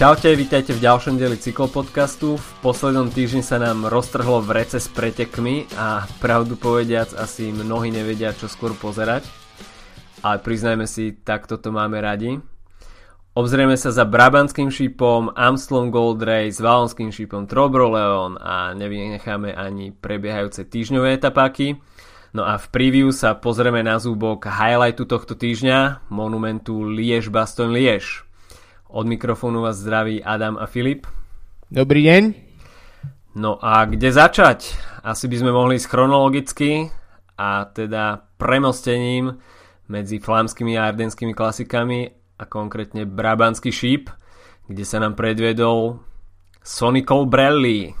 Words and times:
Čaute, 0.00 0.32
vítajte 0.32 0.72
v 0.72 0.80
ďalšom 0.80 1.20
dieli 1.20 1.36
cyklopodcastu. 1.36 2.40
V 2.40 2.50
poslednom 2.64 3.12
týždni 3.12 3.44
sa 3.44 3.60
nám 3.60 3.84
roztrhlo 3.84 4.40
v 4.40 4.56
rece 4.56 4.80
s 4.80 4.88
pretekmi 4.88 5.68
a 5.76 6.08
pravdu 6.24 6.56
povediac 6.56 7.12
asi 7.20 7.52
mnohí 7.52 7.92
nevedia, 7.92 8.32
čo 8.32 8.48
skôr 8.48 8.72
pozerať. 8.72 9.28
Ale 10.24 10.40
priznajme 10.40 10.88
si, 10.88 11.12
takto 11.20 11.60
to 11.60 11.68
máme 11.68 12.00
radi. 12.00 12.40
Obzrieme 13.36 13.76
sa 13.76 13.92
za 13.92 14.08
Brabantským 14.08 14.72
šípom, 14.72 15.36
Amstelom 15.36 15.92
Gold 15.92 16.24
Race, 16.24 16.64
Valonským 16.64 17.12
šípom 17.12 17.44
Trobro 17.44 17.92
Leon 17.92 18.40
a 18.40 18.72
nevynecháme 18.72 19.52
ani 19.52 19.92
prebiehajúce 19.92 20.64
týždňové 20.64 21.20
etapáky. 21.20 21.76
No 22.32 22.48
a 22.48 22.56
v 22.56 22.72
preview 22.72 23.12
sa 23.12 23.36
pozrieme 23.36 23.84
na 23.84 24.00
zúbok 24.00 24.48
highlightu 24.48 25.04
tohto 25.04 25.36
týždňa, 25.36 26.08
monumentu 26.08 26.88
Liež-Bastogne-Liež. 26.88 28.29
Od 28.90 29.06
mikrofónu 29.06 29.62
vás 29.62 29.78
zdraví 29.78 30.18
Adam 30.18 30.58
a 30.58 30.66
Filip. 30.66 31.06
Dobrý 31.70 32.10
deň. 32.10 32.22
No 33.38 33.54
a 33.62 33.86
kde 33.86 34.10
začať? 34.10 34.74
Asi 35.06 35.30
by 35.30 35.36
sme 35.38 35.54
mohli 35.54 35.78
ísť 35.78 35.86
chronologicky 35.86 36.90
a 37.38 37.70
teda 37.70 38.26
premostením 38.34 39.38
medzi 39.86 40.18
flámskymi 40.18 40.74
a 40.74 40.90
ardenskými 40.90 41.38
klasikami 41.38 42.10
a 42.34 42.44
konkrétne 42.50 43.06
Brabantský 43.06 43.70
šíp, 43.70 44.10
kde 44.66 44.82
sa 44.82 44.98
nám 44.98 45.14
predviedol 45.14 46.02
Sonny 46.58 47.06
Colbrelli. 47.06 47.94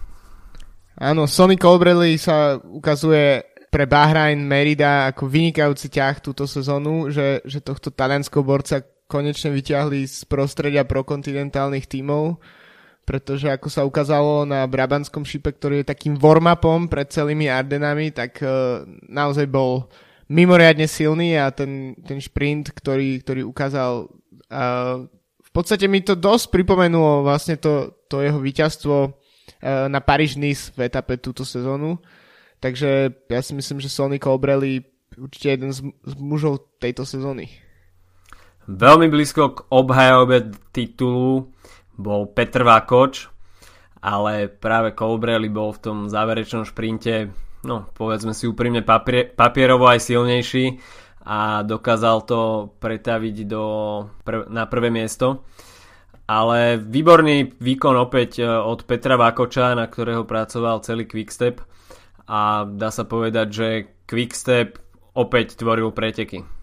Áno, 0.98 1.30
Sonny 1.30 1.54
Colbrelli 1.54 2.18
sa 2.18 2.58
ukazuje 2.58 3.46
pre 3.70 3.86
Bahrain 3.86 4.42
Merida 4.42 5.06
ako 5.14 5.30
vynikajúci 5.30 5.86
ťah 5.86 6.18
túto 6.18 6.50
sezónu, 6.50 7.14
že, 7.14 7.46
že 7.46 7.62
tohto 7.62 7.94
talianského 7.94 8.42
borca 8.42 8.82
konečne 9.10 9.50
vyťahli 9.50 10.06
z 10.06 10.22
prostredia 10.30 10.86
prokontinentálnych 10.86 11.90
tímov, 11.90 12.38
pretože 13.02 13.50
ako 13.50 13.66
sa 13.66 13.82
ukázalo 13.82 14.46
na 14.46 14.62
Brabanskom 14.70 15.26
šipe, 15.26 15.50
ktorý 15.50 15.82
je 15.82 15.90
takým 15.90 16.14
warm-upom 16.14 16.86
pred 16.86 17.10
celými 17.10 17.50
Ardenami, 17.50 18.14
tak 18.14 18.38
uh, 18.38 18.86
naozaj 19.10 19.50
bol 19.50 19.90
mimoriadne 20.30 20.86
silný 20.86 21.34
a 21.34 21.50
ten, 21.50 21.98
ten 22.06 22.22
šprint, 22.22 22.70
ktorý, 22.70 23.18
ktorý 23.26 23.42
ukázal 23.42 24.06
uh, 24.06 25.10
v 25.50 25.50
podstate 25.50 25.90
mi 25.90 25.98
to 26.06 26.14
dosť 26.14 26.54
pripomenulo 26.54 27.26
vlastne 27.26 27.58
to, 27.58 27.98
to 28.06 28.22
jeho 28.22 28.38
víťazstvo 28.38 28.96
uh, 29.10 29.90
na 29.90 29.98
Paríž-Nice 29.98 30.70
v 30.78 30.86
etape 30.86 31.18
túto 31.18 31.42
sezónu. 31.42 31.98
Takže 32.62 33.10
ja 33.26 33.40
si 33.42 33.58
myslím, 33.58 33.82
že 33.82 33.90
Sonny 33.90 34.22
Colbrelli 34.22 34.86
určite 35.18 35.58
jeden 35.58 35.74
z, 35.74 35.82
z 35.82 36.14
mužov 36.14 36.78
tejto 36.78 37.02
sezóny. 37.02 37.50
Veľmi 38.70 39.10
blízko 39.10 39.42
k 39.50 39.58
obhajobe 39.66 40.54
titulu 40.70 41.50
bol 41.98 42.30
Petr 42.30 42.62
Vákoč, 42.62 43.26
ale 43.98 44.46
práve 44.46 44.94
Colbrelli 44.94 45.50
bol 45.50 45.74
v 45.74 45.82
tom 45.82 45.96
záverečnom 46.06 46.62
šprinte, 46.62 47.34
no 47.66 47.90
povedzme 47.98 48.30
si 48.30 48.46
úprimne 48.46 48.86
papier, 48.86 49.26
papierovo 49.34 49.90
aj 49.90 50.06
silnejší 50.06 50.78
a 51.26 51.66
dokázal 51.66 52.16
to 52.22 52.40
pretaviť 52.78 53.36
do, 53.50 53.64
pr- 54.22 54.46
na 54.46 54.70
prvé 54.70 54.94
miesto. 54.94 55.42
Ale 56.30 56.78
výborný 56.78 57.58
výkon 57.58 57.98
opäť 57.98 58.38
e, 58.38 58.46
od 58.46 58.86
Petra 58.86 59.18
Vákoča, 59.18 59.74
na 59.74 59.90
ktorého 59.90 60.22
pracoval 60.22 60.86
celý 60.86 61.10
Quickstep 61.10 61.58
a 62.30 62.62
dá 62.70 62.94
sa 62.94 63.02
povedať, 63.02 63.46
že 63.50 63.68
Quickstep 64.06 64.78
opäť 65.18 65.58
tvoril 65.58 65.90
preteky. 65.90 66.59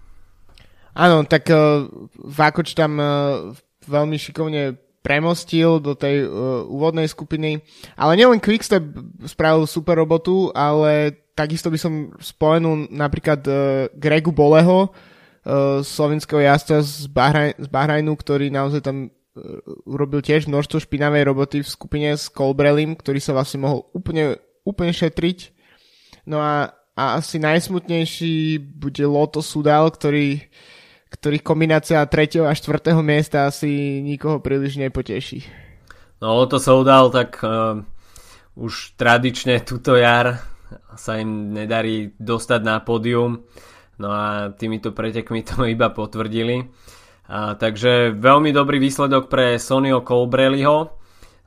Áno, 0.98 1.22
tak 1.30 1.46
uh, 1.54 1.86
Vákoč 2.18 2.74
tam 2.74 2.98
uh, 2.98 3.54
veľmi 3.86 4.18
šikovne 4.18 4.74
premostil 5.06 5.78
do 5.78 5.94
tej 5.94 6.26
uh, 6.26 6.66
úvodnej 6.66 7.06
skupiny. 7.06 7.62
Ale 7.94 8.18
nielen 8.18 8.42
Quickstep 8.42 8.82
spravil 9.30 9.70
super 9.70 9.94
robotu, 9.94 10.50
ale 10.58 11.14
takisto 11.38 11.70
by 11.70 11.78
som 11.78 11.94
spomenul 12.18 12.90
napríklad 12.90 13.42
uh, 13.46 13.88
Gregu 13.94 14.34
Boleho, 14.34 14.90
uh, 14.90 15.86
slovenského 15.86 16.42
jazdca 16.42 16.82
z, 16.82 17.06
Bahraj, 17.14 17.62
Bahrajnu, 17.70 18.18
ktorý 18.18 18.50
naozaj 18.50 18.82
tam 18.82 18.98
uh, 19.08 19.62
urobil 19.86 20.26
tiež 20.26 20.50
množstvo 20.50 20.82
špinavej 20.82 21.30
roboty 21.30 21.62
v 21.62 21.70
skupine 21.70 22.10
s 22.18 22.26
Colbrelim, 22.28 22.98
ktorý 22.98 23.22
sa 23.22 23.38
vlastne 23.38 23.62
mohol 23.62 23.86
úplne, 23.94 24.42
úplne 24.66 24.90
šetriť. 24.90 25.54
No 26.26 26.42
a, 26.42 26.74
a 26.98 27.22
asi 27.22 27.38
najsmutnejší 27.38 28.60
bude 28.60 29.06
Loto 29.06 29.40
Sudal, 29.40 29.88
ktorý 29.88 30.42
uh, 30.42 30.76
ktorých 31.08 31.44
kombinácia 31.44 32.04
3. 32.04 32.44
a 32.44 32.52
4. 32.52 32.94
miesta 33.00 33.48
asi 33.48 34.04
nikoho 34.04 34.44
príliš 34.44 34.76
nepoteší. 34.76 35.48
No 36.20 36.44
to 36.50 36.58
sa 36.58 36.74
udal, 36.74 37.14
tak 37.14 37.40
uh, 37.46 37.80
už 38.58 38.98
tradične 38.98 39.62
túto 39.62 39.94
jar 39.94 40.42
sa 40.98 41.22
im 41.22 41.54
nedarí 41.54 42.18
dostať 42.18 42.62
na 42.66 42.82
pódium. 42.82 43.46
No 44.02 44.10
a 44.12 44.52
týmito 44.54 44.92
pretekmi 44.92 45.46
to 45.46 45.64
iba 45.76 45.94
potvrdili. 45.94 46.68
A, 47.28 47.60
takže 47.60 48.16
veľmi 48.16 48.56
dobrý 48.56 48.80
výsledok 48.80 49.28
pre 49.28 49.60
Sonio 49.60 50.02
Colbrelliho. 50.02 50.96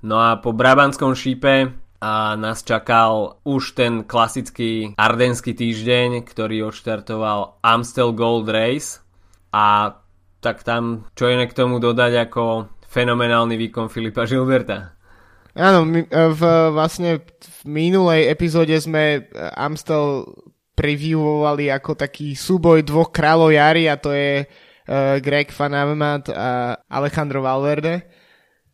No 0.04 0.16
a 0.16 0.40
po 0.40 0.52
Brabanskom 0.52 1.12
šípe 1.12 1.72
a 2.00 2.32
nás 2.36 2.64
čakal 2.64 3.40
už 3.44 3.76
ten 3.76 4.08
klasický 4.08 4.96
ardenský 4.96 5.52
týždeň, 5.52 6.24
ktorý 6.24 6.72
odštartoval 6.72 7.60
Amstel 7.60 8.16
Gold 8.16 8.48
Race 8.48 9.04
a 9.52 9.98
tak 10.40 10.64
tam 10.64 11.04
čo 11.12 11.28
je 11.28 11.36
k 11.44 11.56
tomu 11.56 11.78
dodať 11.78 12.30
ako 12.30 12.72
fenomenálny 12.90 13.54
výkon 13.54 13.86
Filipa 13.92 14.26
Žilberta. 14.26 14.96
Áno, 15.54 15.82
my, 15.82 16.06
e, 16.06 16.26
v, 16.30 16.42
vlastne 16.70 17.22
v 17.26 17.60
minulej 17.66 18.30
epizóde 18.30 18.74
sme 18.78 19.18
e, 19.18 19.20
Amstel 19.54 20.26
previewovali 20.80 21.68
ako 21.68 21.92
taký 21.92 22.32
súboj 22.32 22.80
dvoch 22.86 23.12
kráľov 23.12 23.52
jary 23.52 23.84
a 23.84 24.00
to 24.00 24.16
je 24.16 24.48
uh, 24.48 25.20
Greg 25.20 25.52
Van 25.52 25.76
Avermaet 25.76 26.32
a 26.32 26.80
Alejandro 26.88 27.44
Valverde. 27.44 28.08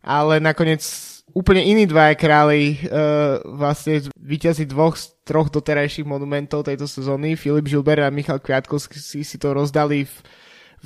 Ale 0.06 0.38
nakoniec 0.38 0.86
úplne 1.34 1.66
iní 1.66 1.82
dvaja 1.90 2.14
králi 2.14 2.78
uh, 2.78 3.42
vlastne 3.58 4.06
víťazi 4.22 4.70
dvoch 4.70 4.94
z 4.94 5.18
troch 5.26 5.50
doterajších 5.50 6.06
monumentov 6.06 6.62
tejto 6.70 6.86
sezóny, 6.86 7.34
Filip 7.34 7.66
Žilber 7.66 8.06
a 8.06 8.14
Michal 8.14 8.38
Kviatkovský 8.38 9.02
si, 9.02 9.26
si 9.26 9.36
to 9.42 9.50
rozdali 9.50 10.06
v 10.06 10.14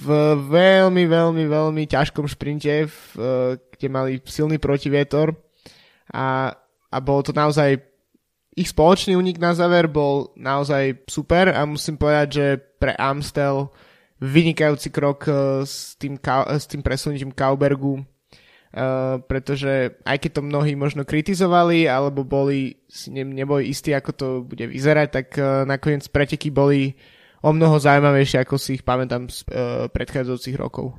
v 0.00 0.08
veľmi, 0.48 1.04
veľmi, 1.04 1.44
veľmi 1.44 1.82
ťažkom 1.84 2.24
šprinte, 2.24 2.88
v, 2.88 2.96
e, 3.20 3.32
kde 3.76 3.88
mali 3.92 4.12
silný 4.24 4.56
protivietor 4.56 5.36
a, 6.08 6.56
a 6.88 6.96
bolo 7.04 7.20
to 7.20 7.36
naozaj 7.36 7.76
ich 8.56 8.72
spoločný 8.72 9.14
únik 9.14 9.38
na 9.38 9.54
záver 9.54 9.86
bol 9.86 10.32
naozaj 10.34 11.06
super 11.06 11.52
a 11.52 11.62
musím 11.68 12.00
povedať, 12.00 12.28
že 12.32 12.46
pre 12.80 12.96
Amstel 12.96 13.70
vynikajúci 14.24 14.88
krok 14.88 15.28
e, 15.28 15.62
s 15.68 15.94
tým, 16.00 16.16
s 16.48 16.64
tým 16.64 16.80
presunutím 16.80 17.30
Kaubergu, 17.36 18.04
Uh, 18.70 19.18
pretože 19.26 19.98
aj 20.06 20.22
keď 20.22 20.30
to 20.38 20.46
mnohí 20.46 20.78
možno 20.78 21.02
kritizovali 21.02 21.90
alebo 21.90 22.22
boli 22.22 22.78
si 22.86 23.10
ne, 23.10 23.26
neboli 23.26 23.66
istí, 23.66 23.90
ako 23.90 24.10
to 24.14 24.26
bude 24.46 24.62
vyzerať, 24.62 25.08
tak 25.10 25.26
nakoniec 25.66 26.06
preteky 26.06 26.54
boli 26.54 26.94
o 27.40 27.50
mnoho 27.50 27.80
zaujímavejšie, 27.80 28.44
ako 28.44 28.56
si 28.60 28.80
ich 28.80 28.84
pamätám 28.84 29.28
z 29.32 29.44
uh, 29.48 29.88
predchádzajúcich 29.88 30.56
rokov. 30.60 30.96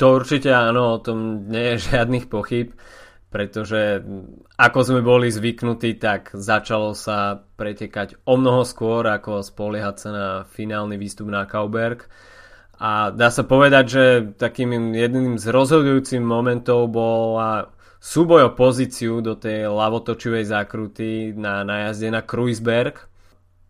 To 0.00 0.18
určite 0.18 0.50
áno, 0.50 0.96
o 0.96 1.02
tom 1.02 1.46
nie 1.46 1.76
je 1.76 1.82
žiadnych 1.92 2.26
pochyb, 2.32 2.72
pretože 3.32 4.04
ako 4.60 4.78
sme 4.84 5.00
boli 5.00 5.32
zvyknutí, 5.32 5.96
tak 5.96 6.36
začalo 6.36 6.92
sa 6.92 7.40
pretekať 7.56 8.20
o 8.28 8.36
mnoho 8.36 8.66
skôr, 8.68 9.08
ako 9.08 9.40
spoliehať 9.40 9.96
sa 9.96 10.10
na 10.12 10.28
finálny 10.44 11.00
výstup 11.00 11.32
na 11.32 11.48
Kauberg. 11.48 12.04
A 12.82 13.14
dá 13.14 13.30
sa 13.30 13.46
povedať, 13.46 13.84
že 13.88 14.04
takým 14.36 14.92
jedným 14.92 15.38
z 15.38 15.46
rozhodujúcich 15.54 16.18
momentov 16.18 16.90
bola 16.90 17.70
súboj 18.02 18.50
o 18.50 18.56
pozíciu 18.58 19.22
do 19.22 19.38
tej 19.38 19.70
lavotočivej 19.70 20.50
zákruty 20.50 21.30
na 21.38 21.62
najazde 21.62 22.10
na 22.10 22.26
Kruisberg, 22.26 23.06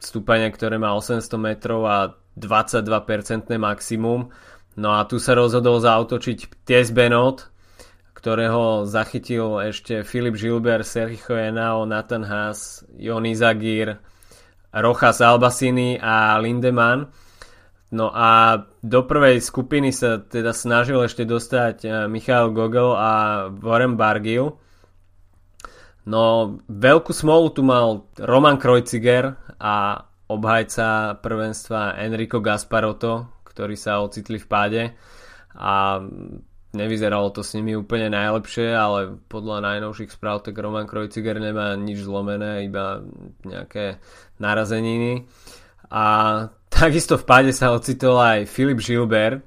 stúpania, 0.03 0.51
ktoré 0.51 0.77
má 0.77 0.93
800 0.99 1.39
metrov 1.39 1.87
a 1.87 2.19
22% 2.37 3.55
maximum. 3.57 4.29
No 4.75 4.97
a 4.97 5.05
tu 5.05 5.21
sa 5.21 5.37
rozhodol 5.37 5.79
zautočiť 5.79 6.65
Ties 6.65 6.91
Benot, 6.91 7.53
ktorého 8.17 8.89
zachytil 8.89 9.61
ešte 9.67 10.07
Filip 10.07 10.39
Žilber, 10.39 10.87
Sergio 10.87 11.37
Henao, 11.37 11.85
Nathan 11.85 12.25
Haas, 12.25 12.87
Joni 12.97 13.37
Zagir, 13.37 13.99
Rojas 14.73 15.21
Albasini 15.21 16.01
a 16.01 16.41
Lindemann. 16.41 17.13
No 17.93 18.09
a 18.09 18.57
do 18.81 19.05
prvej 19.05 19.45
skupiny 19.45 19.93
sa 19.93 20.17
teda 20.17 20.57
snažil 20.57 20.97
ešte 21.05 21.29
dostať 21.29 21.77
eh, 21.85 21.91
Michal 22.09 22.49
Gogel 22.57 22.97
a 22.97 23.11
Warren 23.53 24.01
Bargil. 24.01 24.57
No 26.09 26.57
veľkú 26.67 27.13
smolu 27.13 27.53
tu 27.53 27.63
mal 27.63 28.09
Roman 28.17 28.57
Kreuziger 28.57 29.39
a 29.63 30.03
obhajca 30.27 31.23
prvenstva 31.23 32.03
Enrico 32.03 32.43
Gasparotto, 32.43 33.47
ktorí 33.47 33.79
sa 33.79 34.03
ocitli 34.03 34.43
v 34.43 34.47
páde 34.51 34.83
a 35.55 36.03
nevyzeralo 36.73 37.29
to 37.31 37.45
s 37.45 37.53
nimi 37.53 37.77
úplne 37.77 38.09
najlepšie, 38.11 38.73
ale 38.73 39.21
podľa 39.29 39.61
najnovších 39.61 40.17
správ 40.17 40.41
tak 40.41 40.57
Roman 40.57 40.89
Krojciger 40.89 41.37
nemá 41.37 41.77
nič 41.77 42.03
zlomené, 42.03 42.65
iba 42.65 43.05
nejaké 43.45 44.01
narazeniny. 44.41 45.29
A 45.93 46.05
takisto 46.73 47.21
v 47.21 47.29
páde 47.29 47.53
sa 47.53 47.77
ocitol 47.77 48.17
aj 48.19 48.49
Filip 48.49 48.81
Gilbert, 48.81 49.45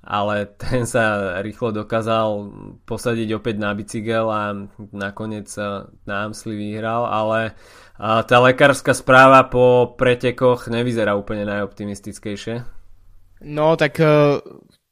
ale 0.00 0.48
ten 0.56 0.88
sa 0.88 1.36
rýchlo 1.44 1.74
dokázal 1.84 2.48
posadiť 2.88 3.28
opäť 3.36 3.56
na 3.60 3.76
bicykel 3.76 4.26
a 4.32 4.56
nakoniec 4.94 5.50
na 6.08 6.24
Amsli 6.24 6.56
vyhral, 6.56 7.04
ale 7.04 7.52
tá 8.00 8.36
lekárska 8.40 8.96
správa 8.96 9.44
po 9.44 9.92
pretekoch 10.00 10.72
nevyzerá 10.72 11.12
úplne 11.12 11.44
najoptimistickejšie. 11.44 12.64
No 13.44 13.76
tak 13.76 14.00
e, 14.00 14.40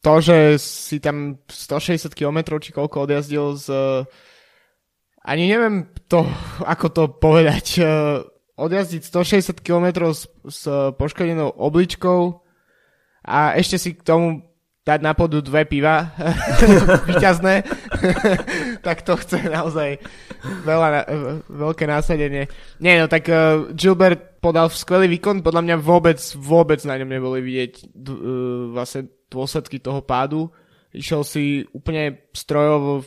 to, 0.04 0.14
že 0.20 0.60
si 0.60 1.00
tam 1.00 1.40
160 1.48 2.12
km 2.12 2.60
či 2.60 2.72
koľko 2.72 3.08
odjazdil 3.08 3.56
z... 3.56 3.66
Ani 5.24 5.44
neviem 5.48 5.88
to, 6.08 6.24
ako 6.72 6.86
to 6.92 7.02
povedať. 7.16 7.66
E, 7.80 7.84
odjazdiť 8.58 9.02
160 9.04 9.64
km 9.64 10.12
s, 10.12 10.28
s 10.44 10.66
poškodenou 10.98 11.54
obličkou 11.56 12.20
a 13.28 13.54
ešte 13.54 13.76
si 13.78 13.90
k 13.94 14.02
tomu 14.02 14.47
dať 14.88 15.04
na 15.04 15.12
podu 15.12 15.44
dve 15.44 15.68
piva 15.68 16.16
vyťazné, 17.12 17.60
tak 18.86 19.04
to 19.04 19.20
chce 19.20 19.44
naozaj 19.44 20.00
veľa, 20.64 21.04
veľké 21.44 21.84
násadenie. 21.84 22.48
Nie, 22.80 23.04
no 23.04 23.06
tak 23.12 23.28
uh, 23.28 23.68
Gilbert 23.76 24.40
podal 24.40 24.72
skvelý 24.72 25.12
výkon, 25.20 25.44
podľa 25.44 25.62
mňa 25.68 25.76
vôbec, 25.76 26.16
vôbec 26.40 26.80
na 26.88 26.96
ňom 26.96 27.10
neboli 27.12 27.44
vidieť 27.44 27.72
uh, 27.84 28.12
vlastne 28.72 29.12
dôsledky 29.28 29.76
toho 29.76 30.00
pádu. 30.00 30.48
Išiel 30.88 31.20
si 31.20 31.68
úplne 31.76 32.24
strojovo, 32.32 33.04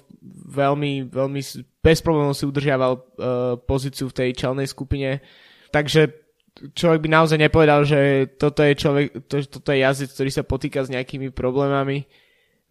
veľmi, 0.54 1.10
veľmi 1.10 1.42
bez 1.82 1.98
problémov 2.06 2.38
si 2.38 2.46
udržiaval 2.46 2.94
uh, 2.94 3.02
pozíciu 3.58 4.06
v 4.14 4.18
tej 4.22 4.30
čelnej 4.38 4.70
skupine. 4.70 5.18
Takže 5.74 6.21
človek 6.56 7.00
by 7.08 7.10
naozaj 7.10 7.38
nepovedal, 7.40 7.88
že 7.88 8.32
toto 8.36 8.62
je 8.62 8.74
človek, 8.76 9.08
to, 9.28 9.42
toto 9.48 9.70
je 9.72 9.80
jazdec, 9.82 10.10
ktorý 10.12 10.30
sa 10.32 10.44
potýka 10.44 10.80
s 10.84 10.92
nejakými 10.92 11.32
problémami. 11.32 12.06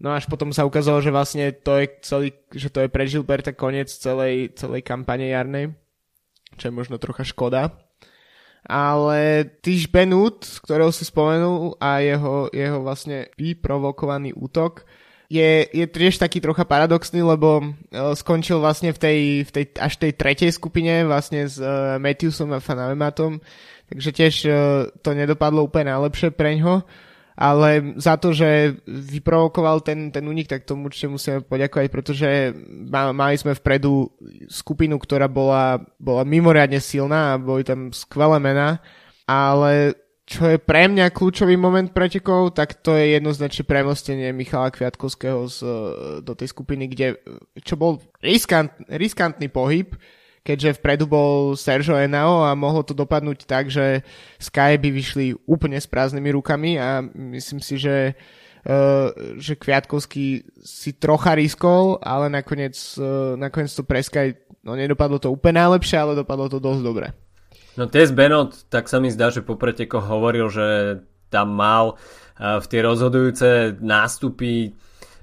No 0.00 0.17
až 0.17 0.25
potom 0.25 0.49
sa 0.49 0.65
ukázalo, 0.65 1.05
že 1.05 1.12
vlastne 1.12 1.53
to 1.53 1.77
je 1.77 1.87
celý, 2.00 2.29
že 2.56 2.73
to 2.73 2.85
je 2.85 2.88
pre 2.88 3.05
Gilberta 3.05 3.53
koniec 3.53 3.93
celej, 3.93 4.56
celej 4.56 4.81
kampane 4.81 5.29
jarnej, 5.29 5.77
čo 6.56 6.73
je 6.73 6.73
možno 6.73 6.97
trocha 6.97 7.25
škoda. 7.25 7.77
Ale 8.65 9.49
Tyš 9.65 9.88
Benut, 9.88 10.44
ktorého 10.65 10.93
si 10.93 11.09
spomenul 11.09 11.81
a 11.81 12.00
jeho, 12.05 12.49
jeho 12.53 12.81
vlastne 12.85 13.33
vyprovokovaný 13.37 14.37
útok, 14.37 14.85
je, 15.31 15.71
je 15.71 15.87
tiež 15.87 16.19
taký 16.19 16.43
trocha 16.43 16.67
paradoxný, 16.67 17.23
lebo 17.23 17.62
uh, 17.62 18.12
skončil 18.19 18.59
vlastne 18.59 18.91
v 18.91 18.99
tej, 18.99 19.19
v 19.47 19.50
tej, 19.55 19.65
až 19.79 19.94
tej 20.03 20.12
tretej 20.19 20.50
skupine 20.50 21.06
vlastne 21.06 21.47
s 21.47 21.62
uh, 21.62 22.03
Matthewsom 22.03 22.50
a 22.50 22.59
Fanavematom, 22.59 23.38
takže 23.87 24.11
tiež 24.11 24.35
uh, 24.50 24.55
to 24.99 25.15
nedopadlo 25.15 25.62
úplne 25.62 25.94
najlepšie 25.94 26.35
preňho, 26.35 26.82
ale 27.38 27.94
za 27.97 28.19
to, 28.19 28.35
že 28.35 28.82
vyprovokoval 28.85 29.87
ten, 29.87 30.11
ten 30.11 30.27
únik, 30.27 30.50
tak 30.50 30.67
tomu 30.67 30.91
určite 30.91 31.15
musíme 31.15 31.47
poďakovať, 31.47 31.87
pretože 31.88 32.29
mali 32.91 33.38
sme 33.38 33.55
vpredu 33.55 34.11
skupinu, 34.50 34.99
ktorá 34.99 35.31
bola, 35.31 35.79
bola 35.97 36.26
mimoriadne 36.26 36.83
silná 36.83 37.33
a 37.33 37.41
boli 37.41 37.62
tam 37.62 37.94
skvelé 37.94 38.43
mená, 38.43 38.83
ale 39.31 39.94
čo 40.31 40.47
je 40.47 40.62
pre 40.62 40.87
mňa 40.87 41.11
kľúčový 41.11 41.59
moment 41.59 41.91
pretekov, 41.91 42.55
tak 42.55 42.79
to 42.87 42.94
je 42.94 43.19
jednoznačne 43.19 43.67
premostenie 43.67 44.31
Michala 44.31 44.71
Kviatkovského 44.71 45.43
z, 45.50 45.59
do 46.23 46.32
tej 46.38 46.55
skupiny, 46.55 46.87
kde, 46.87 47.19
čo 47.67 47.75
bol 47.75 47.99
riskant, 48.23 48.71
riskantný 48.87 49.50
pohyb, 49.50 49.91
keďže 50.47 50.79
vpredu 50.79 51.11
bol 51.11 51.59
Sergio 51.59 51.99
Enao 51.99 52.47
a 52.47 52.55
mohlo 52.55 52.87
to 52.87 52.94
dopadnúť 52.94 53.43
tak, 53.43 53.75
že 53.75 54.06
Sky 54.38 54.79
by 54.79 54.94
vyšli 54.94 55.35
úplne 55.50 55.82
s 55.82 55.91
prázdnymi 55.91 56.31
rukami 56.38 56.79
a 56.79 57.03
myslím 57.35 57.59
si, 57.59 57.83
že 57.83 58.15
Uh, 58.61 59.41
že 59.41 59.56
Kviatkovský 59.56 60.44
si 60.61 60.93
trocha 61.00 61.33
riskol, 61.33 61.97
ale 62.05 62.29
nakoniec, 62.29 62.76
uh, 63.00 63.33
nakoniec 63.33 63.73
to 63.73 63.88
pre 63.88 64.05
Sky, 64.05 64.37
no 64.61 64.76
nedopadlo 64.76 65.17
to 65.17 65.33
úplne 65.33 65.65
najlepšie, 65.65 65.97
ale 65.97 66.12
dopadlo 66.12 66.44
to 66.53 66.61
dosť 66.61 66.83
dobre. 66.85 67.09
No 67.81 67.88
Tess 67.88 68.12
Benot, 68.12 68.69
tak 68.69 68.93
sa 68.93 69.00
mi 69.00 69.09
zdá, 69.09 69.32
že 69.32 69.41
po 69.41 69.56
pretekoch 69.56 70.05
hovoril, 70.05 70.53
že 70.53 71.00
tam 71.32 71.56
mal 71.56 71.97
uh, 71.97 72.61
v 72.61 72.67
tie 72.69 72.85
rozhodujúce 72.85 73.81
nástupy 73.81 74.77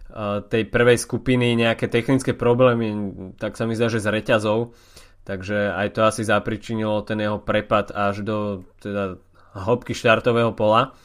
uh, 0.10 0.42
tej 0.42 0.66
prvej 0.66 0.98
skupiny 0.98 1.54
nejaké 1.54 1.86
technické 1.86 2.34
problémy, 2.34 2.98
tak 3.38 3.54
sa 3.54 3.70
mi 3.70 3.78
zdá, 3.78 3.94
že 3.94 4.02
s 4.02 4.10
reťazou. 4.10 4.74
Takže 5.22 5.70
aj 5.70 5.88
to 5.94 6.02
asi 6.02 6.26
zapričinilo 6.26 7.06
ten 7.06 7.22
jeho 7.22 7.38
prepad 7.38 7.94
až 7.94 8.26
do 8.26 8.66
teda, 8.82 9.22
hĺbky 9.54 9.94
štartového 9.94 10.58
pola. 10.58 10.98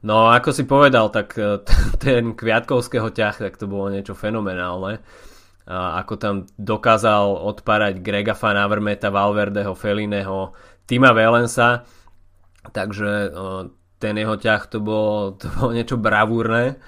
No 0.00 0.32
ako 0.32 0.48
si 0.48 0.64
povedal, 0.64 1.12
tak 1.12 1.36
uh, 1.36 1.60
ten 2.00 2.32
kviatkovského 2.32 3.12
ťah, 3.12 3.44
tak 3.44 3.60
to 3.60 3.68
bolo 3.68 3.92
niečo 3.92 4.16
fenomenálne. 4.16 5.04
Ako 5.66 6.14
tam 6.14 6.46
dokázal 6.54 7.42
odpárať 7.42 7.98
Grega 7.98 8.38
Van 8.38 8.54
Avermeta, 8.54 9.10
Valverdeho, 9.10 9.74
Felineho, 9.74 10.54
Tima 10.86 11.10
Valensa, 11.10 11.82
takže 12.70 13.34
ten 13.98 14.14
jeho 14.16 14.36
ťah 14.38 14.62
to 14.70 14.78
bolo, 14.78 15.16
to 15.40 15.50
bolo 15.58 15.70
niečo 15.74 15.98
bravúrne, 15.98 16.78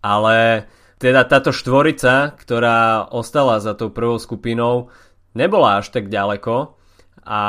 ale 0.00 0.66
teda 0.96 1.28
táto 1.28 1.52
štvorica, 1.52 2.32
ktorá 2.40 3.12
ostala 3.12 3.60
za 3.60 3.76
tou 3.76 3.92
prvou 3.92 4.16
skupinou, 4.16 4.88
nebola 5.36 5.84
až 5.84 5.92
tak 5.92 6.08
ďaleko 6.08 6.80
a 7.28 7.40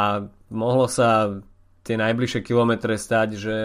mohlo 0.51 0.92
sa 0.92 1.39
tie 1.88 1.95
najbližšie 1.95 2.44
kilometre 2.44 3.00
stať, 3.00 3.30
že, 3.40 3.60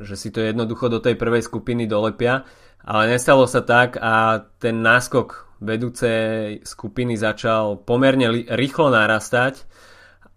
že 0.00 0.14
si 0.16 0.32
to 0.32 0.40
jednoducho 0.40 0.88
do 0.88 1.04
tej 1.04 1.20
prvej 1.20 1.44
skupiny 1.44 1.84
dolepia, 1.84 2.48
ale 2.80 3.12
nestalo 3.12 3.44
sa 3.44 3.60
tak 3.60 4.00
a 4.00 4.40
ten 4.56 4.80
náskok 4.80 5.60
vedúcej 5.60 6.64
skupiny 6.64 7.20
začal 7.20 7.84
pomerne 7.84 8.48
rýchlo 8.56 8.88
narastať 8.88 9.68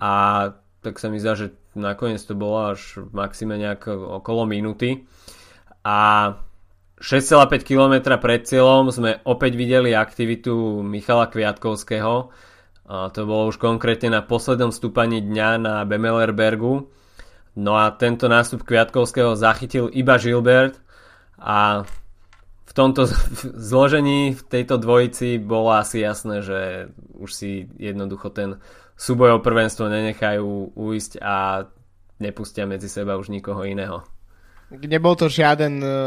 a 0.04 0.14
tak 0.86 1.02
sa 1.02 1.10
mi 1.10 1.18
zdá, 1.18 1.34
že 1.34 1.58
nakoniec 1.74 2.22
to 2.22 2.38
bolo 2.38 2.78
až 2.78 3.02
v 3.02 3.10
maxime 3.10 3.58
nejak 3.58 3.90
okolo 3.90 4.46
minúty. 4.46 5.10
A 5.82 6.32
6,5 7.02 7.66
km 7.66 8.16
pred 8.22 8.46
cieľom 8.46 8.94
sme 8.94 9.20
opäť 9.26 9.58
videli 9.60 9.98
aktivitu 9.98 10.86
Michala 10.86 11.28
Kviatkovského. 11.28 12.30
A 12.86 13.10
to 13.10 13.26
bolo 13.26 13.50
už 13.50 13.58
konkrétne 13.58 14.14
na 14.14 14.22
poslednom 14.22 14.70
stúpaní 14.70 15.26
dňa 15.26 15.50
na 15.58 15.76
Bemelerbergu. 15.90 16.86
No 17.58 17.72
a 17.76 17.90
tento 17.98 18.30
nástup 18.30 18.62
Kviatkovského 18.62 19.34
zachytil 19.34 19.90
iba 19.90 20.22
Gilbert 20.22 20.78
a 21.42 21.84
v 22.66 22.72
tomto 22.76 23.08
zložení 23.56 24.36
v 24.36 24.42
tejto 24.44 24.76
dvojici 24.80 25.40
bolo 25.40 25.76
asi 25.76 26.04
jasné, 26.04 26.44
že 26.44 26.92
už 27.16 27.30
si 27.32 27.50
jednoducho 27.80 28.30
ten 28.32 28.60
súboj 28.96 29.38
o 29.38 29.44
prvenstvo 29.44 29.92
nenechajú 29.92 30.76
uísť 30.76 31.20
a 31.20 31.68
nepustia 32.20 32.64
medzi 32.64 32.88
seba 32.88 33.20
už 33.20 33.30
nikoho 33.30 33.68
iného. 33.68 34.02
Nebol 34.72 35.14
to 35.14 35.30
žiaden, 35.30 35.78
e, 35.84 36.00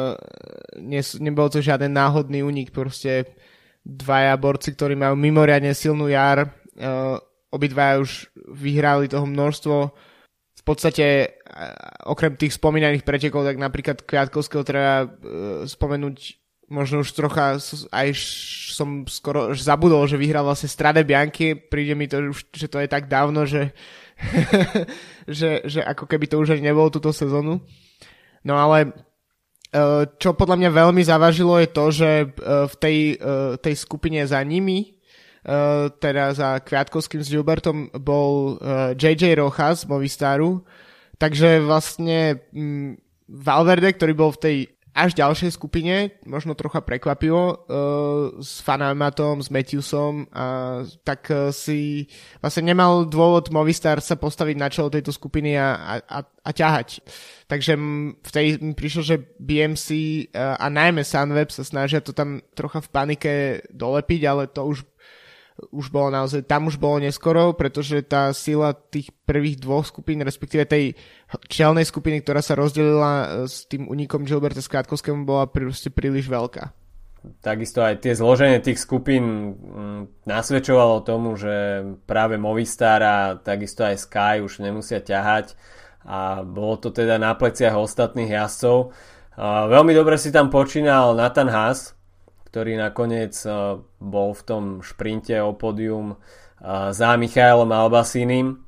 ne, 0.82 1.02
nebol 1.22 1.46
to 1.46 1.62
žiaden 1.62 1.94
náhodný 1.94 2.42
únik, 2.42 2.74
proste 2.74 3.38
dvaja 3.86 4.34
borci, 4.36 4.74
ktorí 4.74 4.98
majú 4.98 5.14
mimoriadne 5.16 5.72
silnú 5.72 6.12
jar, 6.12 6.44
uh, 6.44 7.16
obidvaja 7.48 8.04
už 8.04 8.28
vyhrali 8.52 9.08
toho 9.08 9.24
množstvo. 9.24 9.76
V 10.58 10.62
podstate, 10.66 11.40
okrem 12.04 12.36
tých 12.36 12.60
spomínaných 12.60 13.06
pretekov, 13.08 13.48
tak 13.48 13.56
napríklad 13.56 14.04
Kviatkovského 14.04 14.60
treba 14.60 15.08
spomenúť 15.64 16.16
možno 16.68 17.00
už 17.00 17.10
trocha 17.16 17.56
aj 17.90 18.08
som 18.72 19.08
skoro 19.08 19.56
zabudol, 19.56 20.04
že 20.06 20.20
vyhral 20.20 20.44
vlastne 20.44 20.70
Strade 20.70 21.02
Bianchi, 21.02 21.56
príde 21.56 21.96
mi 21.96 22.06
to 22.06 22.30
už, 22.30 22.46
že 22.54 22.68
to 22.68 22.78
je 22.78 22.88
tak 22.88 23.08
dávno, 23.10 23.48
že, 23.48 23.72
že, 25.26 25.64
že 25.64 25.80
ako 25.82 26.04
keby 26.06 26.28
to 26.28 26.38
už 26.38 26.54
ani 26.54 26.70
nebolo 26.70 26.92
túto 26.92 27.10
sezónu. 27.10 27.58
No 28.46 28.54
ale 28.54 28.78
e, 28.84 28.90
čo 30.20 30.36
podľa 30.36 30.56
mňa 30.62 30.70
veľmi 30.70 31.02
zavažilo 31.02 31.58
je 31.58 31.68
to, 31.72 31.84
že 31.90 32.10
e, 32.22 32.26
v 32.68 32.74
tej, 32.78 32.98
e, 33.18 33.36
tej 33.58 33.74
skupine 33.74 34.22
za 34.22 34.38
nimi, 34.44 34.94
teda 36.02 36.36
za 36.36 36.60
Kviatkovským 36.60 37.24
s 37.24 37.32
Gilbertom 37.32 37.88
bol 37.96 38.60
JJ 38.92 39.38
Rojas 39.40 39.86
z 39.86 39.88
Movistaru, 39.88 40.60
takže 41.16 41.64
vlastne 41.64 42.44
mm, 42.52 43.00
Valverde, 43.32 43.96
ktorý 43.96 44.12
bol 44.12 44.30
v 44.36 44.42
tej 44.44 44.56
až 44.98 45.14
ďalšej 45.14 45.54
skupine, 45.54 46.10
možno 46.26 46.58
trocha 46.58 46.82
prekvapivo, 46.82 47.42
uh, 47.46 47.56
s 48.42 48.58
Fanamatom, 48.66 49.38
s 49.38 49.46
Matthewsom, 49.46 50.26
a 50.34 50.82
tak 51.06 51.30
uh, 51.30 51.54
si 51.54 52.10
vlastne 52.42 52.74
nemal 52.74 53.06
dôvod 53.06 53.54
Movistar 53.54 54.02
sa 54.02 54.18
postaviť 54.18 54.56
na 54.58 54.66
čelo 54.66 54.90
tejto 54.90 55.14
skupiny 55.14 55.54
a, 55.54 56.02
a, 56.02 56.18
a 56.26 56.50
ťahať. 56.50 56.98
Takže 57.46 57.72
v 58.18 58.30
tej 58.34 58.46
mi 58.58 58.74
prišlo, 58.74 59.02
že 59.06 59.22
BMC 59.38 59.86
uh, 60.34 60.58
a 60.58 60.66
najmä 60.66 61.06
Sunweb 61.06 61.54
sa 61.54 61.62
snažia 61.62 62.02
to 62.02 62.10
tam 62.10 62.42
trocha 62.58 62.82
v 62.82 62.88
panike 62.90 63.32
dolepiť, 63.70 64.20
ale 64.26 64.50
to 64.50 64.66
už 64.66 64.82
už 65.74 65.90
bolo 65.90 66.14
naozaj, 66.14 66.46
tam 66.46 66.70
už 66.70 66.78
bolo 66.78 67.02
neskoro, 67.02 67.50
pretože 67.52 68.06
tá 68.06 68.30
sila 68.30 68.70
tých 68.72 69.10
prvých 69.26 69.58
dvoch 69.58 69.84
skupín, 69.84 70.22
respektíve 70.22 70.64
tej 70.64 70.94
čelnej 71.50 71.82
skupiny, 71.82 72.22
ktorá 72.22 72.38
sa 72.38 72.54
rozdelila 72.54 73.12
e, 73.12 73.26
s 73.50 73.66
tým 73.66 73.90
unikom 73.90 74.22
Gilberta 74.22 74.62
Skátkovskému, 74.62 75.26
bola 75.26 75.50
proste 75.50 75.90
príliš 75.90 76.30
veľká. 76.30 76.70
Takisto 77.42 77.82
aj 77.82 78.06
tie 78.06 78.14
zloženie 78.14 78.62
tých 78.62 78.78
skupín 78.78 79.58
mm, 79.58 80.22
nasvedčovalo 80.30 81.02
tomu, 81.02 81.34
že 81.34 81.82
práve 82.06 82.38
Movistar 82.38 83.02
a 83.02 83.16
takisto 83.34 83.82
aj 83.82 83.98
Sky 83.98 84.34
už 84.38 84.62
nemusia 84.62 85.02
ťahať 85.02 85.58
a 86.06 86.46
bolo 86.46 86.78
to 86.78 86.94
teda 86.94 87.18
na 87.18 87.34
pleciach 87.34 87.74
ostatných 87.74 88.30
jazdcov. 88.30 88.94
Veľmi 89.68 89.92
dobre 89.94 90.14
si 90.14 90.30
tam 90.30 90.50
počínal 90.50 91.14
Nathan 91.18 91.50
Haas, 91.50 91.97
ktorý 92.48 92.80
nakoniec 92.80 93.36
eh, 93.44 93.76
bol 94.00 94.32
v 94.32 94.42
tom 94.48 94.62
šprinte 94.80 95.36
o 95.44 95.52
pódium 95.52 96.16
eh, 96.16 96.90
za 96.96 97.14
Michailom 97.20 97.68
Albasínim. 97.68 98.64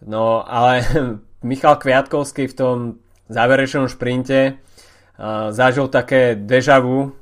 No 0.00 0.40
ale 0.48 0.80
Michal 1.48 1.76
Kviatkovský 1.76 2.48
v 2.48 2.56
tom 2.56 2.76
záverečnom 3.28 3.92
šprinte 3.92 4.40
eh, 4.40 4.56
zažil 5.52 5.92
také 5.92 6.32
deja 6.34 6.80
vu 6.80 7.12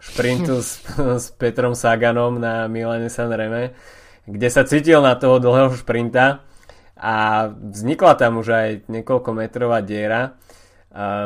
šprintu 0.00 0.64
s, 0.64 0.80
s 1.24 1.28
Petrom 1.36 1.76
Saganom 1.76 2.40
na 2.40 2.64
Milane 2.64 3.12
Sanreme, 3.12 3.76
kde 4.24 4.48
sa 4.48 4.64
cítil 4.64 5.04
na 5.04 5.20
toho 5.20 5.36
dlhého 5.36 5.76
šprinta 5.76 6.40
a 6.96 7.46
vznikla 7.52 8.12
tam 8.16 8.40
už 8.40 8.48
aj 8.48 8.68
niekoľko 8.88 9.30
metrová 9.36 9.84
diera 9.84 10.32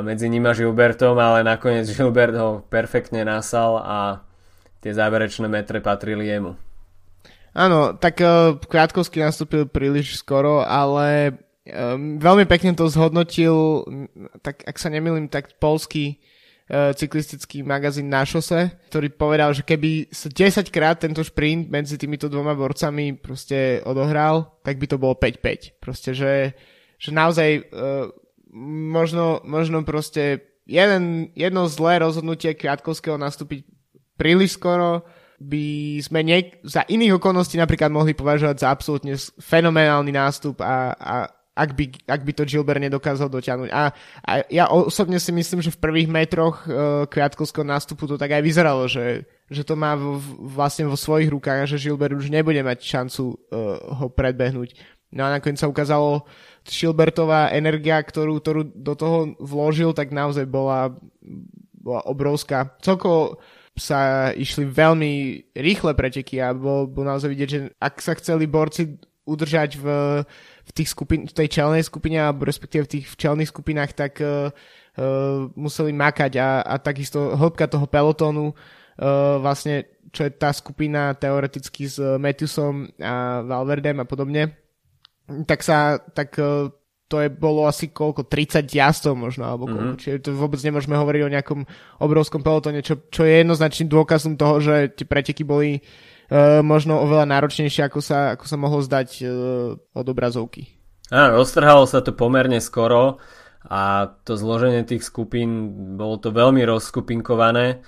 medzi 0.02 0.26
ním 0.26 0.46
a 0.46 0.52
Gilbertom, 0.52 1.14
ale 1.18 1.46
nakoniec 1.46 1.86
Gilbert 1.94 2.34
ho 2.34 2.66
perfektne 2.66 3.22
nasal 3.22 3.78
a 3.78 3.98
tie 4.82 4.90
záverečné 4.90 5.46
metre 5.46 5.78
patrili 5.78 6.26
jemu. 6.26 6.56
Áno, 7.50 7.98
tak 7.98 8.22
uh, 8.22 8.56
Kviatkovský 8.56 9.22
nastúpil 9.22 9.66
príliš 9.66 10.22
skoro, 10.22 10.62
ale 10.62 11.34
um, 11.66 12.18
veľmi 12.18 12.46
pekne 12.46 12.78
to 12.78 12.86
zhodnotil, 12.86 13.82
tak 14.42 14.62
ak 14.62 14.78
sa 14.78 14.86
nemýlim, 14.86 15.26
tak 15.26 15.58
polský 15.58 16.22
uh, 16.70 16.94
cyklistický 16.94 17.66
magazín 17.66 18.06
na 18.06 18.22
šose, 18.22 18.70
ktorý 18.86 19.10
povedal, 19.10 19.50
že 19.50 19.66
keby 19.66 20.14
sa 20.14 20.30
10 20.30 20.70
krát 20.70 21.02
tento 21.02 21.26
šprint 21.26 21.66
medzi 21.66 21.98
týmito 21.98 22.30
dvoma 22.30 22.54
borcami 22.54 23.18
proste 23.18 23.82
odohral, 23.82 24.62
tak 24.62 24.78
by 24.78 24.86
to 24.86 24.96
bolo 25.02 25.18
5-5. 25.18 25.82
Proste, 25.82 26.14
že, 26.14 26.54
že 27.02 27.10
naozaj 27.10 27.66
uh, 27.74 28.14
možno, 28.54 29.40
možno 29.46 29.82
proste 29.86 30.50
jeden, 30.66 31.30
jedno 31.34 31.70
zlé 31.70 32.02
rozhodnutie 32.02 32.54
Kviatkovského 32.54 33.18
nastúpiť 33.18 33.66
príliš 34.18 34.58
skoro 34.60 35.06
by 35.40 35.96
sme 36.04 36.20
niek- 36.20 36.60
za 36.60 36.84
iných 36.84 37.16
okolností 37.16 37.56
napríklad 37.56 37.88
mohli 37.88 38.12
považovať 38.12 38.56
za 38.60 38.68
absolútne 38.68 39.16
fenomenálny 39.40 40.12
nástup 40.12 40.60
a, 40.60 40.92
a 40.92 41.14
ak, 41.56 41.70
by, 41.76 41.84
ak 42.04 42.20
by 42.24 42.32
to 42.36 42.44
Gilbert 42.44 42.80
nedokázal 42.80 43.32
dotiahnuť. 43.32 43.68
A, 43.72 43.92
a 44.24 44.32
ja 44.52 44.68
osobne 44.68 45.16
si 45.16 45.32
myslím, 45.32 45.64
že 45.64 45.72
v 45.72 45.82
prvých 45.82 46.08
metroch 46.08 46.64
uh, 46.64 47.04
Kviatkovského 47.08 47.64
nástupu 47.64 48.04
to 48.04 48.20
tak 48.20 48.32
aj 48.36 48.42
vyzeralo, 48.44 48.84
že, 48.88 49.24
že 49.48 49.64
to 49.64 49.74
má 49.76 49.96
v, 49.96 50.20
vlastne 50.56 50.88
vo 50.88 50.96
svojich 50.96 51.32
rukách 51.32 51.64
a 51.64 51.68
že 51.68 51.80
Gilbert 51.80 52.16
už 52.16 52.28
nebude 52.32 52.60
mať 52.60 52.84
šancu 52.84 53.22
uh, 53.32 53.36
ho 53.96 54.06
predbehnúť. 54.12 54.76
No 55.10 55.26
a 55.26 55.34
nakoniec 55.36 55.58
sa 55.58 55.66
ukázalo, 55.66 56.22
Schilbertová 56.66 57.50
energia, 57.52 58.00
ktorú, 58.00 58.40
ktorú 58.40 58.62
do 58.72 58.94
toho 58.94 59.32
vložil, 59.40 59.96
tak 59.96 60.12
naozaj 60.12 60.44
bola, 60.44 60.92
bola 61.76 62.02
obrovská. 62.04 62.76
Celkovo 62.84 63.40
sa 63.78 64.30
išli 64.36 64.68
veľmi 64.68 65.12
rýchle 65.56 65.96
preteky 65.96 66.42
a 66.42 66.52
bol, 66.52 66.84
bol 66.84 67.06
naozaj 67.06 67.32
vidieť, 67.32 67.48
že 67.48 67.60
ak 67.80 67.94
sa 68.04 68.12
chceli 68.18 68.44
borci 68.44 69.00
udržať 69.24 69.78
v, 69.78 69.86
v, 70.66 70.70
tých 70.74 70.90
skupin, 70.90 71.24
v 71.24 71.32
tej 71.32 71.48
čelnej 71.48 71.86
skupine 71.86 72.18
alebo 72.18 72.44
respektíve 72.44 72.84
v 72.84 72.92
tých 72.98 73.06
čelných 73.14 73.48
skupinách, 73.48 73.92
tak 73.94 74.18
uh, 74.20 74.50
uh, 74.50 75.46
museli 75.54 75.94
makať 75.94 76.36
a, 76.40 76.66
a 76.66 76.74
takisto 76.82 77.38
hĺbka 77.38 77.70
toho 77.70 77.86
pelotónu 77.86 78.52
uh, 78.52 79.38
vlastne 79.38 79.86
čo 80.10 80.26
je 80.26 80.32
tá 80.34 80.50
skupina 80.50 81.14
teoreticky 81.14 81.86
s 81.86 82.02
Matthewsom 82.02 82.90
a 82.98 83.46
Valverdem 83.46 84.02
a 84.02 84.06
podobne, 84.06 84.58
tak 85.46 85.60
sa, 85.62 85.98
tak 86.00 86.34
e, 86.38 86.72
to 87.10 87.16
je 87.18 87.28
bolo 87.28 87.66
asi 87.66 87.90
koľko, 87.90 88.30
30 88.30 88.70
jazdov 88.70 89.18
možno, 89.18 89.50
alebo 89.50 89.66
koľko, 89.66 89.82
mm-hmm. 89.82 90.02
čiže 90.02 90.30
to 90.30 90.30
vôbec 90.38 90.62
nemôžeme 90.62 90.94
hovoriť 90.94 91.22
o 91.26 91.32
nejakom 91.34 91.60
obrovskom 91.98 92.46
pelotone, 92.46 92.86
čo, 92.86 93.02
čo 93.10 93.26
je 93.26 93.42
jednoznačným 93.42 93.90
dôkazom 93.90 94.38
toho, 94.38 94.62
že 94.62 94.94
tie 94.94 95.02
preteky 95.02 95.42
boli 95.42 95.82
uh, 95.82 96.62
možno 96.62 97.02
oveľa 97.02 97.26
náročnejšie, 97.26 97.90
ako 97.90 97.98
sa, 97.98 98.38
ako 98.38 98.46
sa 98.46 98.56
mohlo 98.56 98.78
zdať 98.78 99.08
uh, 99.26 99.30
od 99.74 100.06
obrazovky. 100.06 100.70
Áno, 101.10 101.42
roztrhalo 101.42 101.90
sa 101.90 101.98
to 101.98 102.14
pomerne 102.14 102.62
skoro 102.62 103.18
a 103.66 104.14
to 104.22 104.38
zloženie 104.38 104.86
tých 104.86 105.02
skupín, 105.02 105.74
bolo 105.98 106.14
to 106.22 106.30
veľmi 106.30 106.62
rozskupinkované. 106.62 107.82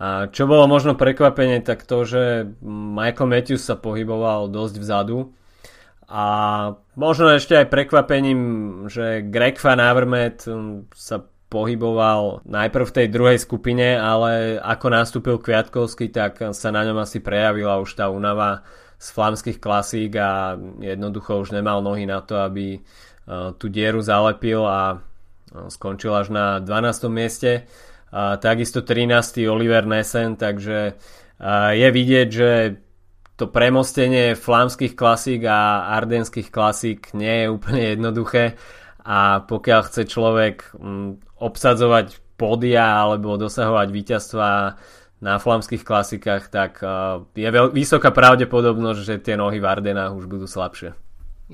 A 0.00 0.30
čo 0.32 0.48
bolo 0.48 0.64
možno 0.70 0.96
prekvapenie, 0.96 1.60
tak 1.60 1.84
to, 1.84 2.08
že 2.08 2.48
Michael 2.64 3.28
Matthews 3.28 3.66
sa 3.66 3.76
pohyboval 3.76 4.48
dosť 4.48 4.80
vzadu, 4.80 5.34
a 6.10 6.24
možno 6.98 7.30
ešte 7.30 7.54
aj 7.54 7.70
prekvapením, 7.70 8.40
že 8.90 9.22
Greg 9.22 9.62
Van 9.62 9.78
Avermaet 9.78 10.42
um, 10.50 10.90
sa 10.90 11.22
pohyboval 11.46 12.42
najprv 12.42 12.84
v 12.90 12.96
tej 12.98 13.06
druhej 13.14 13.38
skupine, 13.38 13.94
ale 13.94 14.58
ako 14.58 14.86
nastúpil 14.90 15.38
Kviatkovský, 15.38 16.10
tak 16.10 16.42
sa 16.50 16.68
na 16.74 16.82
ňom 16.82 16.98
asi 16.98 17.22
prejavila 17.22 17.78
už 17.78 17.94
tá 17.94 18.10
únava 18.10 18.66
z 18.98 19.06
flamských 19.14 19.62
klasík 19.62 20.18
a 20.18 20.58
jednoducho 20.82 21.46
už 21.46 21.54
nemal 21.54 21.78
nohy 21.78 22.10
na 22.10 22.18
to, 22.26 22.42
aby 22.42 22.82
uh, 22.82 23.54
tú 23.54 23.70
dieru 23.70 24.02
zalepil 24.02 24.66
a 24.66 24.98
uh, 24.98 25.70
skončil 25.70 26.10
až 26.10 26.34
na 26.34 26.58
12. 26.58 27.06
mieste. 27.06 27.70
Takisto 28.10 28.82
13. 28.82 29.46
Oliver 29.46 29.86
Nessen, 29.86 30.34
takže 30.34 30.98
uh, 30.98 31.70
je 31.70 31.88
vidieť, 31.94 32.28
že 32.34 32.50
to 33.40 33.48
premostenie 33.48 34.36
flámskych 34.36 34.92
klasík 34.92 35.48
a 35.48 35.88
ardenských 35.96 36.52
klasík 36.52 37.16
nie 37.16 37.44
je 37.44 37.46
úplne 37.48 37.96
jednoduché 37.96 38.60
a 39.00 39.40
pokiaľ 39.48 39.80
chce 39.88 40.04
človek 40.04 40.76
mm, 40.76 41.40
obsadzovať 41.40 42.20
pódia 42.36 43.00
alebo 43.00 43.40
dosahovať 43.40 43.88
víťazstva 43.88 44.48
na 45.20 45.36
flámskych 45.36 45.84
klasikách, 45.84 46.48
tak 46.48 46.80
je 47.36 47.44
veľ- 47.44 47.76
vysoká 47.76 48.08
pravdepodobnosť, 48.08 49.00
že 49.04 49.20
tie 49.20 49.36
nohy 49.36 49.60
v 49.60 49.68
Ardenách 49.68 50.16
už 50.16 50.24
budú 50.24 50.48
slabšie. 50.48 50.96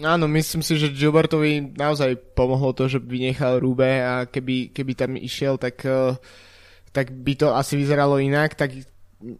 Áno, 0.06 0.30
myslím 0.30 0.62
si, 0.62 0.78
že 0.78 0.92
Gilbertovi 0.92 1.74
naozaj 1.74 2.36
pomohlo 2.38 2.70
to, 2.76 2.86
že 2.86 3.02
vynechal 3.02 3.58
Rube 3.58 3.88
a 3.88 4.28
keby, 4.28 4.70
keby 4.70 4.92
tam 4.94 5.16
išiel, 5.18 5.58
tak, 5.58 5.82
e, 5.82 6.14
tak 6.92 7.10
by 7.10 7.32
to 7.34 7.56
asi 7.56 7.80
vyzeralo 7.80 8.20
inak, 8.22 8.54
tak 8.54 8.76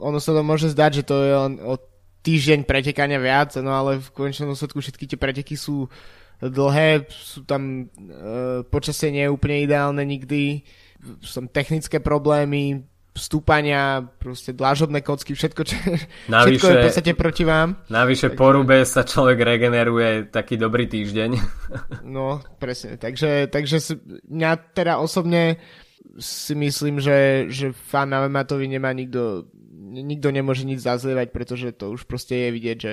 ono 0.01 0.17
sa 0.17 0.33
to 0.33 0.41
môže 0.41 0.73
zdať, 0.73 0.91
že 0.91 1.07
to 1.07 1.17
je 1.23 1.35
len 1.37 1.55
o 1.61 1.77
týždeň 2.27 2.67
pretekania 2.67 3.23
viac, 3.23 3.55
no 3.63 3.71
ale 3.71 4.03
v 4.03 4.09
konečnom 4.11 4.51
dôsledku 4.51 4.83
všetky 4.83 5.07
tie 5.07 5.19
preteky 5.19 5.55
sú 5.55 5.87
dlhé, 6.43 7.07
sú 7.07 7.47
tam 7.47 7.87
e, 7.87 8.67
počasie 8.67 9.15
nie 9.15 9.25
je 9.25 9.33
úplne 9.33 9.63
ideálne 9.63 10.03
nikdy, 10.03 10.67
sú 11.23 11.33
tam 11.41 11.47
technické 11.47 12.03
problémy, 12.03 12.83
stúpania, 13.17 14.05
proste 14.21 14.53
dlážobné 14.53 15.01
kocky, 15.01 15.33
všetko, 15.33 15.63
čo, 15.65 15.75
navyše, 16.29 16.61
všetko 16.61 16.67
je 16.69 16.77
v 16.77 16.85
podstate 16.85 17.13
proti 17.17 17.45
vám. 17.49 17.69
Navyše 17.89 18.29
takže, 18.33 18.39
po 18.39 18.49
rube 18.53 18.77
sa 18.85 19.03
človek 19.03 19.41
regeneruje 19.41 20.29
taký 20.29 20.61
dobrý 20.61 20.87
týždeň. 20.87 21.31
No, 22.07 22.41
presne. 22.61 22.97
Takže, 22.97 23.51
takže 23.51 23.83
mňa 24.31 24.51
teda 24.73 25.03
osobne 25.03 25.59
si 26.17 26.55
myslím, 26.55 27.03
že, 27.03 27.51
že 27.51 27.75
fan 27.75 28.13
Matovi 28.13 28.71
nemá 28.71 28.95
nikto 28.95 29.51
nikto 30.03 30.29
nemôže 30.33 30.69
nič 30.69 30.83
zazlievať, 30.83 31.29
pretože 31.33 31.73
to 31.73 31.93
už 31.95 32.05
proste 32.05 32.37
je 32.37 32.49
vidieť, 32.53 32.77
že 32.77 32.93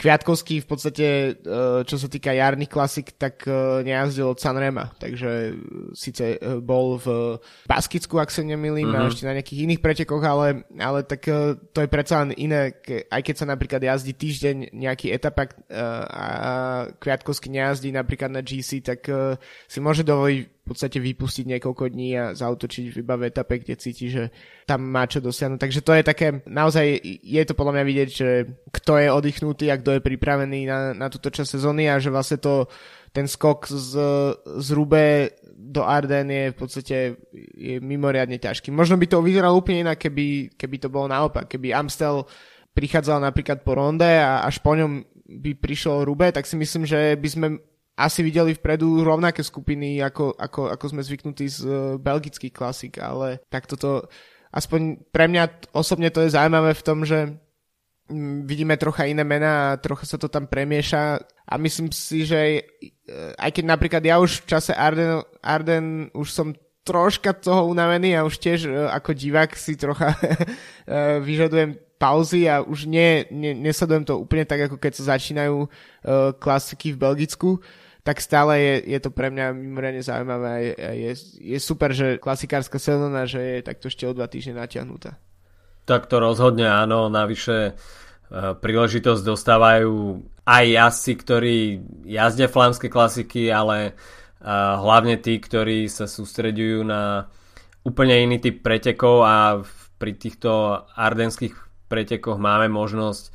Kviatkovský 0.00 0.64
v 0.64 0.68
podstate, 0.68 1.06
e, 1.36 1.52
čo 1.84 1.96
sa 2.00 2.08
týka 2.08 2.32
jarných 2.32 2.72
klasik, 2.72 3.12
tak 3.20 3.44
e, 3.44 3.84
nejazdil 3.84 4.32
od 4.32 4.40
Sanrema, 4.40 4.88
takže 4.96 5.52
síce 5.92 6.40
bol 6.64 6.96
v 6.96 7.36
Baskicku, 7.68 8.16
ak 8.16 8.32
sa 8.32 8.40
nemýlim, 8.40 8.88
mm-hmm. 8.88 8.96
a 8.96 9.04
mhm. 9.04 9.10
ešte 9.12 9.28
na 9.28 9.36
nejakých 9.36 9.62
iných 9.68 9.84
pretekoch, 9.84 10.24
ale, 10.24 10.64
ale 10.80 11.04
tak 11.04 11.28
to 11.76 11.78
je 11.84 11.88
predsa 11.92 12.24
len 12.24 12.32
iné, 12.40 12.72
aj 13.12 13.20
keď 13.20 13.34
sa 13.36 13.46
napríklad 13.46 13.84
jazdí 13.84 14.16
týždeň 14.16 14.72
nejaký 14.72 15.12
etapak 15.12 15.60
a 16.08 16.24
Kviatkovský 16.96 17.52
nejazdí 17.52 17.92
napríklad 17.92 18.32
na 18.32 18.40
GC, 18.40 18.80
tak 18.80 19.04
si 19.68 19.78
môže 19.84 20.00
dovoliť 20.00 20.60
v 20.60 20.64
podstate 20.78 21.02
vypustiť 21.02 21.44
niekoľko 21.50 21.84
dní 21.90 22.14
a 22.14 22.24
zautočiť 22.36 22.94
iba 22.94 23.18
v 23.18 23.26
etape, 23.26 23.58
kde 23.58 23.74
cíti, 23.74 24.06
že 24.06 24.30
tam 24.70 24.86
má 24.86 25.02
čo 25.08 25.18
dosiahnuť. 25.18 25.58
Takže 25.58 25.80
to 25.82 25.92
je 25.98 26.02
také, 26.06 26.26
naozaj 26.46 27.00
je 27.26 27.42
to 27.42 27.58
podľa 27.58 27.80
mňa 27.80 27.84
vidieť, 27.90 28.08
že 28.14 28.28
kto 28.70 28.92
je 29.02 29.08
oddychnutý 29.10 29.66
a 29.72 29.80
kto 29.82 29.89
je 29.96 30.04
pripravený 30.04 30.66
na, 30.66 30.78
na 30.94 31.06
túto 31.08 31.30
časť 31.30 31.58
sezóny 31.58 31.90
a 31.90 31.98
že 31.98 32.12
vlastne 32.12 32.38
to, 32.38 32.68
ten 33.10 33.26
skok 33.26 33.66
z, 33.66 33.92
z 34.62 34.68
Rube 34.70 35.34
do 35.50 35.82
Arden 35.82 36.30
je 36.30 36.44
v 36.54 36.56
podstate 36.56 36.96
je 37.54 37.76
mimoriadne 37.82 38.38
ťažký. 38.38 38.70
Možno 38.70 38.96
by 38.96 39.06
to 39.10 39.24
vyzeralo 39.24 39.58
úplne 39.58 39.86
inak, 39.90 39.98
keby, 39.98 40.54
keby 40.54 40.76
to 40.78 40.88
bolo 40.88 41.10
naopak. 41.10 41.50
Keby 41.50 41.74
Amstel 41.74 42.24
prichádzal 42.70 43.18
napríklad 43.20 43.66
po 43.66 43.74
ronde 43.74 44.06
a 44.06 44.46
až 44.46 44.62
po 44.62 44.78
ňom 44.78 45.02
by 45.30 45.58
prišiel 45.58 46.06
Rube, 46.06 46.30
tak 46.30 46.46
si 46.46 46.58
myslím, 46.58 46.86
že 46.86 47.14
by 47.18 47.28
sme 47.28 47.46
asi 48.00 48.24
videli 48.24 48.56
vpredu 48.56 49.04
rovnaké 49.04 49.44
skupiny, 49.44 50.00
ako, 50.00 50.32
ako, 50.32 50.72
ako 50.72 50.84
sme 50.88 51.04
zvyknutí 51.04 51.46
z 51.52 51.58
uh, 51.68 51.74
belgických 52.00 52.54
klasik, 52.54 52.96
ale 52.96 53.44
tak 53.52 53.68
toto, 53.68 54.08
aspoň 54.54 55.04
pre 55.12 55.28
mňa 55.28 55.70
osobne 55.76 56.08
to 56.08 56.24
je 56.24 56.32
zaujímavé 56.32 56.72
v 56.72 56.86
tom, 56.86 57.04
že 57.04 57.36
vidíme 58.44 58.76
trocha 58.76 59.06
iné 59.06 59.22
mená 59.22 59.74
a 59.74 59.80
trocha 59.80 60.06
sa 60.06 60.18
to 60.18 60.26
tam 60.26 60.50
premieša 60.50 61.22
a 61.46 61.54
myslím 61.58 61.88
si, 61.94 62.26
že 62.26 62.40
uh, 62.62 63.34
aj 63.38 63.50
keď 63.54 63.64
napríklad 63.64 64.02
ja 64.02 64.18
už 64.18 64.44
v 64.44 64.48
čase 64.50 64.72
Arden, 64.74 65.22
Arden 65.40 66.10
už 66.14 66.28
som 66.30 66.52
troška 66.82 67.36
toho 67.36 67.70
unavený 67.70 68.18
a 68.18 68.26
už 68.26 68.38
tiež 68.42 68.60
uh, 68.66 68.90
ako 68.90 69.14
divák 69.14 69.54
si 69.54 69.78
trocha 69.78 70.14
uh, 70.14 71.18
vyžadujem 71.28 71.78
pauzy 72.00 72.48
a 72.48 72.64
už 72.64 72.88
nie, 72.88 73.28
nie, 73.28 73.52
nesledujem 73.52 74.08
to 74.08 74.16
úplne 74.16 74.48
tak, 74.48 74.72
ako 74.72 74.80
keď 74.80 74.92
sa 74.96 75.20
začínajú 75.20 75.68
klasiky 76.40 76.96
v 76.96 77.00
Belgicku, 77.04 77.60
tak 78.00 78.24
stále 78.24 78.56
je, 78.56 78.74
je 78.96 78.98
to 79.04 79.12
pre 79.12 79.28
mňa 79.28 79.52
mimoriadne 79.52 80.00
zaujímavé 80.00 80.72
a 80.80 80.90
je, 80.96 81.12
je 81.36 81.58
super, 81.60 81.92
že 81.92 82.16
klasikárska 82.16 82.80
sezóna, 82.80 83.28
že 83.28 83.60
je 83.60 83.68
takto 83.68 83.92
ešte 83.92 84.08
o 84.08 84.16
dva 84.16 84.24
týždne 84.32 84.56
natiahnutá. 84.56 85.20
Tak 85.90 86.06
to 86.06 86.22
rozhodne 86.22 86.70
áno, 86.70 87.10
navyše 87.10 87.58
e, 87.66 87.72
príležitosť 88.54 89.22
dostávajú 89.26 90.22
aj 90.46 90.64
jazdci, 90.70 91.12
ktorí 91.18 91.56
jazdia 92.06 92.46
flámske 92.46 92.86
klasiky, 92.86 93.50
ale 93.50 93.90
e, 93.90 93.92
hlavne 94.54 95.18
tí, 95.18 95.42
ktorí 95.42 95.90
sa 95.90 96.06
sústredujú 96.06 96.86
na 96.86 97.26
úplne 97.82 98.22
iný 98.22 98.38
typ 98.38 98.62
pretekov 98.62 99.26
a 99.26 99.66
pri 99.98 100.14
týchto 100.14 100.86
ardenských 100.94 101.58
pretekoch 101.90 102.38
máme 102.38 102.70
možnosť 102.70 103.24
e, 103.26 103.30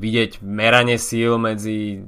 vidieť 0.00 0.40
meranie 0.40 0.96
síl 0.96 1.36
medzi 1.36 2.00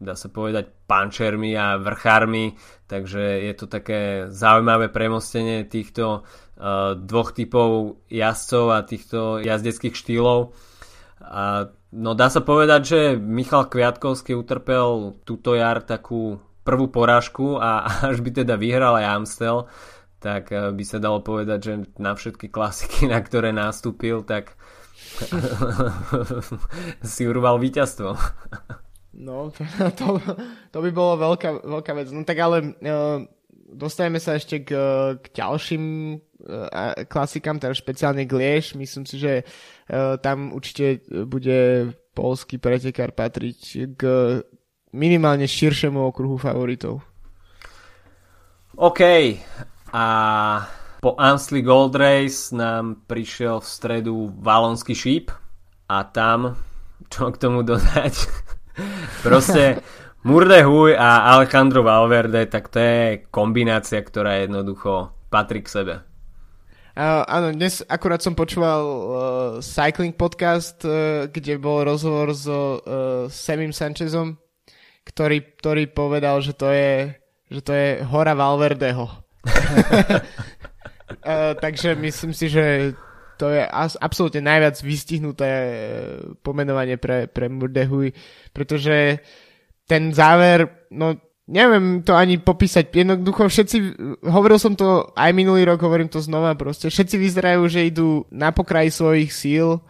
dá 0.00 0.16
sa 0.16 0.32
povedať, 0.32 0.72
pančermi 0.90 1.54
a 1.54 1.78
vrchármi, 1.78 2.58
takže 2.90 3.46
je 3.46 3.54
to 3.54 3.70
také 3.70 4.26
zaujímavé 4.26 4.90
premostenie 4.90 5.62
týchto 5.70 6.26
uh, 6.26 6.98
dvoch 6.98 7.30
typov 7.30 8.02
jazdcov 8.10 8.64
a 8.74 8.78
týchto 8.82 9.18
jazdeckých 9.38 9.94
štýlov. 9.94 10.50
A, 11.22 11.70
no 11.94 12.10
dá 12.18 12.26
sa 12.26 12.42
povedať, 12.42 12.80
že 12.82 13.00
Michal 13.14 13.70
Kviatkovský 13.70 14.34
utrpel 14.34 15.14
túto 15.22 15.54
jar 15.54 15.86
takú 15.86 16.42
prvú 16.66 16.90
porážku 16.90 17.62
a 17.62 17.86
až 18.10 18.18
by 18.18 18.42
teda 18.42 18.58
vyhral 18.58 18.98
aj 18.98 19.06
Amstel, 19.14 19.70
tak 20.18 20.50
uh, 20.50 20.74
by 20.74 20.82
sa 20.82 20.98
dalo 20.98 21.22
povedať, 21.22 21.58
že 21.62 21.72
na 22.02 22.18
všetky 22.18 22.50
klasiky, 22.50 23.06
na 23.06 23.22
ktoré 23.22 23.54
nastúpil, 23.54 24.26
tak 24.26 24.58
si 27.14 27.22
urval 27.30 27.62
víťazstvo. 27.62 28.18
No, 29.20 29.52
to, 30.00 30.16
to, 30.72 30.78
by 30.80 30.90
bolo 30.90 31.20
veľká, 31.20 31.60
veľká 31.60 31.92
vec. 31.92 32.08
No 32.08 32.24
tak 32.24 32.40
ale 32.40 32.72
uh, 32.80 33.20
dostajeme 33.68 34.16
sa 34.16 34.40
ešte 34.40 34.64
k, 34.64 34.70
k 35.20 35.24
ďalším 35.36 35.84
uh, 36.16 37.04
klasikám, 37.04 37.60
teda 37.60 37.76
špeciálne 37.76 38.24
Glieš. 38.24 38.80
Myslím 38.80 39.04
si, 39.04 39.20
že 39.20 39.44
uh, 39.44 40.16
tam 40.24 40.56
určite 40.56 41.04
bude 41.28 41.92
polský 42.16 42.56
pretekár 42.56 43.12
patriť 43.12 43.60
k 43.94 44.02
minimálne 44.96 45.46
širšiemu 45.46 46.00
okruhu 46.10 46.40
favoritov. 46.40 47.04
OK. 48.80 49.00
A 49.92 50.04
po 51.00 51.14
Ansley 51.18 51.62
Gold 51.62 51.94
Race 51.94 52.54
nám 52.54 53.04
prišiel 53.04 53.60
v 53.60 53.66
stredu 53.66 54.14
Valonský 54.40 54.94
šíp 54.96 55.30
a 55.90 56.06
tam, 56.08 56.56
čo 57.10 57.28
k 57.34 57.40
tomu 57.40 57.66
dodať, 57.66 58.14
Proste 59.26 59.82
Murdehuj 60.20 61.00
a 61.00 61.32
Alejandro 61.32 61.80
Valverde, 61.80 62.44
tak 62.44 62.68
to 62.68 62.76
je 62.76 63.24
kombinácia, 63.32 64.04
ktorá 64.04 64.44
jednoducho 64.44 65.16
patrí 65.32 65.64
k 65.64 65.72
sebe. 65.72 65.94
Uh, 66.92 67.24
áno, 67.24 67.56
dnes 67.56 67.80
akurát 67.88 68.20
som 68.20 68.36
počúval 68.36 68.80
uh, 68.82 69.02
Cycling 69.64 70.12
podcast, 70.12 70.84
uh, 70.84 71.24
kde 71.30 71.56
bol 71.56 71.88
rozhovor 71.88 72.36
so 72.36 72.84
uh, 72.84 73.32
Samim 73.32 73.72
Sanchezom, 73.72 74.36
ktorý, 75.08 75.56
ktorý 75.56 75.88
povedal, 75.88 76.44
že 76.44 76.52
to 76.52 76.68
je, 76.68 77.16
že 77.48 77.60
to 77.64 77.72
je 77.72 77.88
hora 78.04 78.36
Valverdeho. 78.36 79.06
uh, 81.24 81.56
takže 81.56 81.96
myslím 81.96 82.36
si, 82.36 82.52
že 82.52 82.92
to 83.40 83.48
je 83.48 83.64
absolútne 83.96 84.44
najviac 84.44 84.76
vystihnuté 84.84 85.48
e, 85.48 85.72
pomenovanie 86.44 87.00
pre, 87.00 87.24
pre 87.24 87.48
Murdehuj, 87.48 88.12
pretože 88.52 89.24
ten 89.88 90.12
záver, 90.12 90.86
no 90.92 91.16
neviem 91.48 92.04
to 92.04 92.12
ani 92.12 92.36
popísať, 92.36 92.92
jednoducho 92.92 93.48
všetci, 93.48 93.76
hovoril 94.28 94.60
som 94.60 94.76
to 94.76 95.08
aj 95.16 95.32
minulý 95.32 95.64
rok, 95.64 95.80
hovorím 95.80 96.12
to 96.12 96.20
znova 96.20 96.52
proste, 96.52 96.92
všetci 96.92 97.16
vyzerajú, 97.16 97.64
že 97.64 97.88
idú 97.88 98.28
na 98.28 98.52
pokraji 98.52 98.92
svojich 98.92 99.32
síl 99.32 99.80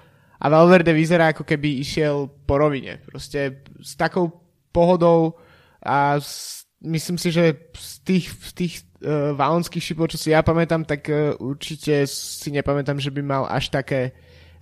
a 0.41 0.47
Valverde 0.47 0.95
vyzerá 0.95 1.35
ako 1.35 1.43
keby 1.43 1.83
išiel 1.83 2.31
po 2.47 2.55
rovine, 2.57 3.03
proste 3.03 3.67
s 3.83 3.99
takou 3.99 4.31
pohodou 4.71 5.37
a 5.83 6.17
s, 6.23 6.65
myslím 6.81 7.17
si, 7.21 7.29
že 7.33 7.73
z 7.77 7.93
tých, 8.05 8.27
z 8.29 8.53
tých 8.57 8.75
uh, 9.05 9.37
valonských 9.37 9.83
šipov, 9.83 10.13
čo 10.13 10.19
si 10.19 10.33
ja 10.33 10.41
pamätám, 10.41 10.85
tak 10.85 11.07
uh, 11.09 11.37
určite 11.41 12.09
si 12.09 12.49
nepamätám, 12.53 13.01
že 13.01 13.13
by 13.13 13.21
mal 13.21 13.45
až 13.49 13.69
také 13.69 14.13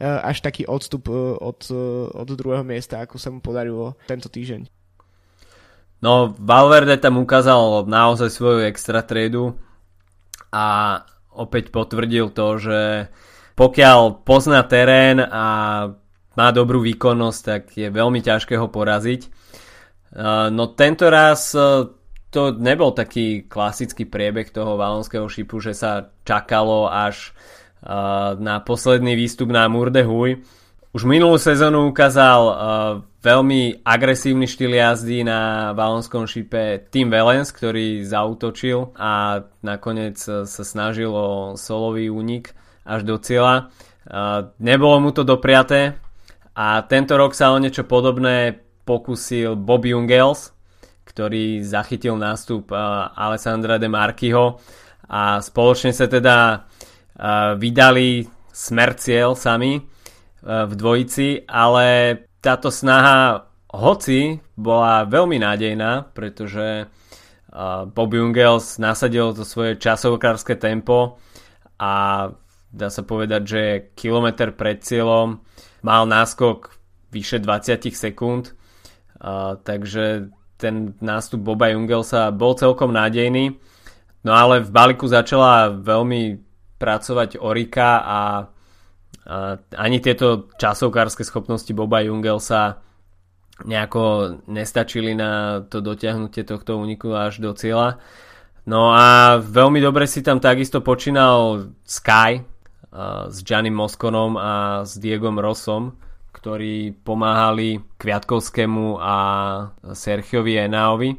uh, 0.03 0.23
až 0.23 0.43
taký 0.43 0.67
odstup 0.67 1.11
od, 1.11 1.61
od 2.15 2.29
druhého 2.29 2.63
miesta, 2.67 3.03
ako 3.03 3.19
sa 3.19 3.31
mu 3.31 3.43
podarilo 3.43 3.99
tento 4.07 4.31
týždeň. 4.31 4.67
No, 5.99 6.31
Valverde 6.39 6.95
tam 7.03 7.19
ukázal 7.19 7.91
naozaj 7.91 8.31
svoju 8.31 8.63
extra 8.71 9.03
triedu 9.03 9.59
a 10.55 11.03
opäť 11.35 11.75
potvrdil 11.75 12.31
to, 12.31 12.47
že 12.63 12.81
pokiaľ 13.59 14.23
pozná 14.23 14.63
terén 14.63 15.19
a 15.19 15.45
má 16.39 16.49
dobrú 16.55 16.79
výkonnosť, 16.87 17.41
tak 17.43 17.63
je 17.75 17.91
veľmi 17.91 18.23
ťažké 18.23 18.55
ho 18.55 18.71
poraziť. 18.71 19.27
No 20.55 20.71
tento 20.79 21.11
raz 21.11 21.51
to 22.29 22.53
nebol 22.53 22.93
taký 22.93 23.49
klasický 23.49 24.05
priebeh 24.05 24.53
toho 24.53 24.77
valonského 24.77 25.25
šipu, 25.29 25.65
že 25.65 25.73
sa 25.73 26.13
čakalo 26.29 26.89
až 26.89 27.33
uh, 27.81 28.37
na 28.37 28.61
posledný 28.61 29.17
výstup 29.17 29.49
na 29.49 29.65
Murdehuj. 29.69 30.45
Už 30.93 31.03
minulú 31.05 31.41
sezónu 31.41 31.89
ukázal 31.89 32.41
uh, 32.45 32.55
veľmi 33.25 33.81
agresívny 33.81 34.45
štýl 34.45 34.77
jazdy 34.77 35.25
na 35.25 35.73
valonskom 35.73 36.29
šipe 36.29 36.89
Tim 36.93 37.09
Valens, 37.09 37.49
ktorý 37.49 38.05
zautočil 38.05 38.93
a 38.97 39.45
nakoniec 39.65 40.21
sa 40.21 40.63
snažil 40.65 41.13
o 41.13 41.57
solový 41.57 42.13
únik 42.13 42.53
až 42.85 43.09
do 43.09 43.17
cieľa. 43.17 43.73
Uh, 44.09 44.53
nebolo 44.61 45.01
mu 45.01 45.11
to 45.13 45.25
dopriaté 45.25 45.97
a 46.53 46.83
tento 46.85 47.17
rok 47.17 47.33
sa 47.33 47.53
o 47.53 47.61
niečo 47.61 47.87
podobné 47.87 48.57
pokusil 48.89 49.57
Bobby 49.57 49.93
Ungels, 49.93 50.57
ktorý 51.19 51.67
zachytil 51.67 52.15
nástup 52.15 52.71
Alessandra 53.19 53.75
de 53.75 53.91
Markyho 53.91 54.63
a 55.11 55.43
spoločne 55.43 55.91
sa 55.91 56.07
teda 56.07 56.63
vydali 57.59 58.23
smer 58.55 58.95
cieľ 58.95 59.35
sami 59.35 59.83
v 60.47 60.73
dvojici, 60.79 61.43
ale 61.51 62.15
táto 62.39 62.71
snaha 62.71 63.51
hoci 63.75 64.39
bola 64.55 65.11
veľmi 65.11 65.43
nádejná, 65.43 66.15
pretože 66.15 66.87
Bob 67.91 68.11
Jungels 68.15 68.79
nasadil 68.79 69.35
to 69.35 69.43
svoje 69.43 69.75
časovokárske 69.75 70.55
tempo 70.55 71.19
a 71.83 72.31
dá 72.71 72.89
sa 72.95 73.03
povedať, 73.03 73.43
že 73.43 73.63
kilometr 73.99 74.55
pred 74.55 74.87
cieľom 74.87 75.43
mal 75.83 76.07
náskok 76.07 76.79
vyše 77.11 77.43
20 77.43 77.91
sekúnd. 77.91 78.55
Uh, 79.19 79.59
takže 79.67 80.31
ten 80.59 80.99
nástup 80.99 81.41
Boba 81.41 81.71
Jungelsa 81.71 82.35
bol 82.35 82.59
celkom 82.59 82.91
nádejný. 82.91 83.55
No 84.27 84.35
ale 84.35 84.61
v 84.61 84.75
Baliku 84.75 85.07
začala 85.07 85.71
veľmi 85.71 86.43
pracovať 86.77 87.39
Orika 87.39 88.03
a, 88.03 88.03
a 88.03 88.21
ani 89.79 90.03
tieto 90.03 90.51
časovkárske 90.59 91.23
schopnosti 91.23 91.71
Boba 91.71 92.03
Jungelsa 92.03 92.83
nejako 93.63 94.35
nestačili 94.47 95.15
na 95.15 95.63
to 95.67 95.83
dotiahnutie 95.83 96.47
tohto 96.47 96.79
úniku 96.79 97.15
až 97.15 97.43
do 97.43 97.55
cieľa. 97.55 97.99
No 98.69 98.93
a 98.93 99.39
veľmi 99.41 99.81
dobre 99.81 100.05
si 100.05 100.21
tam 100.21 100.39
takisto 100.39 100.85
počínal 100.85 101.71
Sky 101.89 102.45
s 103.29 103.37
Giannim 103.43 103.75
Moskonom 103.75 104.37
a 104.37 104.83
s 104.85 105.01
Diegom 105.01 105.41
Rossom, 105.41 105.97
ktorí 106.49 107.05
pomáhali 107.05 107.77
Kviatkovskému 108.01 108.97
a 108.97 109.17
Sergiovi 109.93 110.57
Enaovi. 110.57 111.13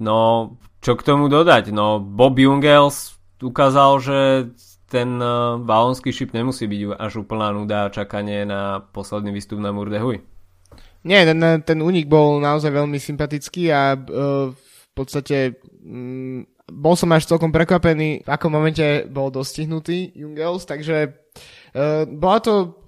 No, 0.00 0.56
čo 0.80 0.96
k 0.96 1.04
tomu 1.04 1.28
dodať? 1.28 1.68
No, 1.68 2.00
Bob 2.00 2.40
Jungels 2.40 3.12
ukázal, 3.44 4.00
že 4.00 4.18
ten 4.88 5.20
valonský 5.68 6.16
šip 6.16 6.32
nemusí 6.32 6.64
byť 6.64 6.96
až 6.96 7.28
úplná 7.28 7.52
nuda 7.52 7.84
a 7.84 7.92
čakanie 7.92 8.48
na 8.48 8.80
posledný 8.80 9.36
výstup 9.36 9.60
na 9.60 9.68
Murdehuj. 9.68 10.24
Nie, 11.04 11.28
ten, 11.28 11.44
ten 11.60 11.84
únik 11.84 12.08
bol 12.08 12.40
naozaj 12.40 12.72
veľmi 12.72 12.96
sympatický 12.96 13.68
a 13.68 13.92
uh, 13.92 14.48
v 14.48 14.90
podstate 14.96 15.60
um, 15.84 16.40
bol 16.72 16.96
som 16.96 17.12
až 17.12 17.28
celkom 17.28 17.52
prekvapený, 17.52 18.24
v 18.24 18.28
akom 18.32 18.48
momente 18.48 19.04
bol 19.12 19.28
dostihnutý 19.28 20.16
Jungels, 20.16 20.64
takže 20.64 21.12
uh, 21.12 22.08
bola 22.08 22.40
to 22.40 22.80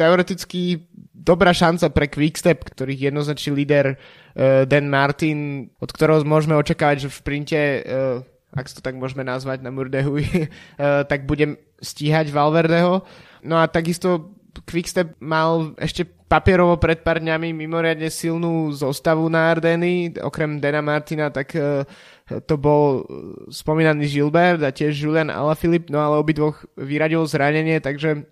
teoreticky 0.00 0.89
dobrá 1.20 1.52
šanca 1.52 1.92
pre 1.92 2.08
Quickstep, 2.08 2.64
ktorých 2.64 3.12
jednoznačný 3.12 3.52
líder 3.52 3.86
uh, 3.94 4.64
Dan 4.64 4.88
Martin, 4.88 5.68
od 5.76 5.90
ktorého 5.92 6.24
môžeme 6.24 6.56
očakávať, 6.56 7.06
že 7.06 7.12
v 7.12 7.18
sprinte, 7.20 7.60
uh, 7.84 8.24
ak 8.56 8.72
to 8.72 8.80
tak 8.80 8.96
môžeme 8.96 9.22
nazvať 9.22 9.60
na 9.60 9.68
Murdehu, 9.68 10.16
uh, 10.16 10.24
tak 11.10 11.28
budem 11.28 11.60
stíhať 11.78 12.32
Valverdeho. 12.32 13.04
No 13.44 13.60
a 13.60 13.68
takisto 13.68 14.32
Quickstep 14.66 15.20
mal 15.22 15.78
ešte 15.78 16.02
papierovo 16.30 16.78
pred 16.78 17.02
pár 17.02 17.22
dňami 17.22 17.54
mimoriadne 17.54 18.10
silnú 18.10 18.70
zostavu 18.74 19.26
na 19.30 19.50
Ardeny, 19.50 20.14
okrem 20.18 20.58
Dana 20.58 20.82
Martina, 20.82 21.30
tak 21.30 21.54
uh, 21.54 21.86
to 22.46 22.54
bol 22.54 23.02
spomínaný 23.50 24.06
Gilbert 24.06 24.62
a 24.62 24.70
tiež 24.70 24.94
Julian 24.94 25.34
Alaphilippe, 25.34 25.90
no 25.90 25.98
ale 25.98 26.22
obidvoch 26.22 26.62
vyradil 26.78 27.26
zranenie, 27.26 27.82
takže, 27.82 28.22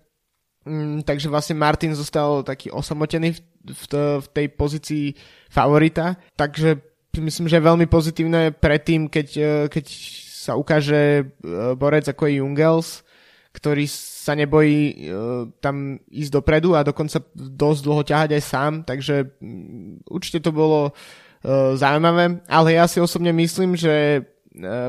um, 0.65 1.03
takže 1.03 1.31
vlastne 1.31 1.59
Martin 1.59 1.95
zostal 1.95 2.43
taký 2.43 2.71
osamotený 2.71 3.35
v, 3.35 3.39
v, 3.63 3.83
v 4.23 4.27
tej 4.33 4.47
pozícii 4.55 5.05
favorita, 5.51 6.17
takže 6.35 6.79
myslím, 7.19 7.47
že 7.51 7.57
je 7.59 7.67
veľmi 7.67 7.85
pozitívne 7.85 8.51
predtým, 8.55 9.11
keď, 9.11 9.27
uh, 9.37 9.65
keď 9.67 9.85
sa 10.33 10.55
ukáže 10.55 11.25
uh, 11.25 11.75
borec 11.75 12.07
ako 12.07 12.27
je 12.27 12.39
Jungels, 12.39 13.03
ktorý 13.49 13.89
sa 13.89 14.37
nebojí 14.37 15.09
uh, 15.09 15.49
tam 15.59 15.99
ísť 16.09 16.31
dopredu 16.31 16.77
a 16.77 16.85
dokonca 16.85 17.19
dosť 17.35 17.81
dlho 17.83 18.03
ťahať 18.05 18.29
aj 18.37 18.43
sám, 18.43 18.73
takže 18.85 19.35
um, 19.41 19.99
určite 20.07 20.43
to 20.43 20.51
bolo 20.51 20.95
zaujímavé, 21.79 22.43
ale 22.51 22.75
ja 22.75 22.83
si 22.83 22.99
osobne 22.99 23.31
myslím, 23.31 23.79
že 23.79 24.27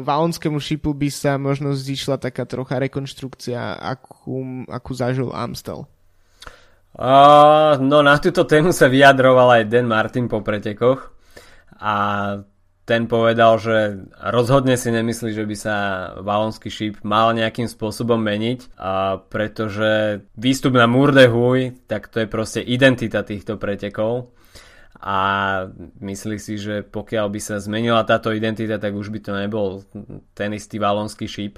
valonskému 0.02 0.59
šipu 0.59 0.92
by 0.92 1.09
sa 1.09 1.38
možno 1.38 1.72
zišla 1.72 2.18
taká 2.18 2.44
trocha 2.44 2.83
rekonštrukcia, 2.83 3.78
akú, 3.78 4.66
akú 4.66 4.92
zažil 4.92 5.30
Amstel. 5.30 5.87
Uh, 6.90 7.78
no 7.78 8.02
na 8.02 8.18
túto 8.18 8.42
tému 8.42 8.74
sa 8.74 8.90
vyjadroval 8.90 9.62
aj 9.62 9.70
Dan 9.70 9.87
Martin 9.87 10.26
po 10.26 10.42
pretekoch 10.42 11.14
a 11.78 11.94
ten 12.83 13.06
povedal, 13.06 13.54
že 13.62 14.02
rozhodne 14.18 14.74
si 14.74 14.90
nemyslí, 14.90 15.30
že 15.30 15.46
by 15.46 15.56
sa 15.56 15.76
valonský 16.18 16.66
šíp 16.66 16.94
mal 17.06 17.30
nejakým 17.30 17.70
spôsobom 17.70 18.18
meniť, 18.18 18.74
a 18.74 19.22
pretože 19.22 20.26
výstup 20.35 20.74
na 20.74 20.90
Murdehuj, 20.90 21.87
tak 21.87 22.11
to 22.11 22.18
je 22.18 22.26
proste 22.26 22.59
identita 22.66 23.22
týchto 23.22 23.54
pretekov 23.62 24.35
a 25.00 25.18
myslí 26.04 26.36
si, 26.36 26.60
že 26.60 26.84
pokiaľ 26.84 27.26
by 27.32 27.40
sa 27.40 27.56
zmenila 27.56 28.04
táto 28.04 28.36
identita, 28.36 28.76
tak 28.76 28.92
už 28.92 29.08
by 29.08 29.20
to 29.24 29.32
nebol 29.32 29.80
ten 30.36 30.52
istý 30.52 30.76
valonský 30.76 31.24
šíp. 31.24 31.56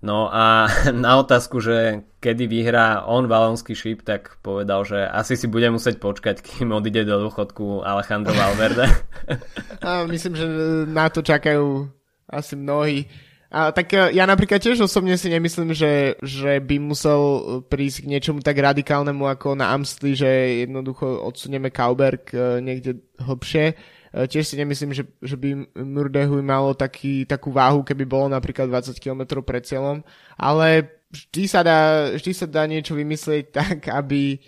No 0.00 0.32
a 0.32 0.68
na 0.92 1.20
otázku, 1.20 1.60
že 1.60 2.04
kedy 2.20 2.48
vyhrá 2.48 3.04
on 3.04 3.28
valonský 3.28 3.76
šíp, 3.76 4.04
tak 4.04 4.40
povedal, 4.44 4.84
že 4.84 5.04
asi 5.04 5.36
si 5.36 5.48
bude 5.48 5.68
musieť 5.72 6.00
počkať, 6.00 6.40
kým 6.40 6.72
odíde 6.72 7.04
do 7.04 7.28
dôchodku 7.28 7.84
Alejandro 7.84 8.32
Valverde. 8.32 8.88
A 9.84 10.04
myslím, 10.08 10.36
že 10.36 10.46
na 10.88 11.08
to 11.08 11.24
čakajú 11.24 11.88
asi 12.28 12.56
mnohí. 12.56 13.08
A 13.50 13.74
tak 13.74 13.90
e, 13.90 14.14
ja 14.14 14.30
napríklad 14.30 14.62
tiež 14.62 14.78
osobne 14.86 15.18
si 15.18 15.26
nemyslím, 15.26 15.74
že, 15.74 16.14
že 16.22 16.62
by 16.62 16.78
musel 16.78 17.20
prísť 17.66 18.06
k 18.06 18.10
niečomu 18.14 18.38
tak 18.46 18.54
radikálnemu 18.54 19.26
ako 19.26 19.58
na 19.58 19.74
Amstli, 19.74 20.14
že 20.14 20.62
jednoducho 20.66 21.26
odsunieme 21.26 21.74
Kauberg 21.74 22.30
e, 22.30 22.62
niekde 22.62 23.02
hlbšie. 23.18 23.74
E, 23.74 24.26
tiež 24.30 24.46
si 24.46 24.54
nemyslím, 24.54 24.94
že, 24.94 25.02
že 25.18 25.34
by 25.34 25.74
Murdehuj 25.82 26.46
malo 26.46 26.78
taký, 26.78 27.26
takú 27.26 27.50
váhu, 27.50 27.82
keby 27.82 28.06
bolo 28.06 28.30
napríklad 28.30 28.70
20 28.70 28.94
km 29.02 29.42
pred 29.42 29.66
cieľom, 29.66 30.06
ale 30.38 30.86
vždy 31.10 31.42
sa 31.50 31.66
dá, 31.66 32.10
vždy 32.14 32.30
sa 32.30 32.46
dá 32.46 32.70
niečo 32.70 32.94
vymyslieť 32.94 33.44
tak, 33.58 33.90
aby, 33.90 34.38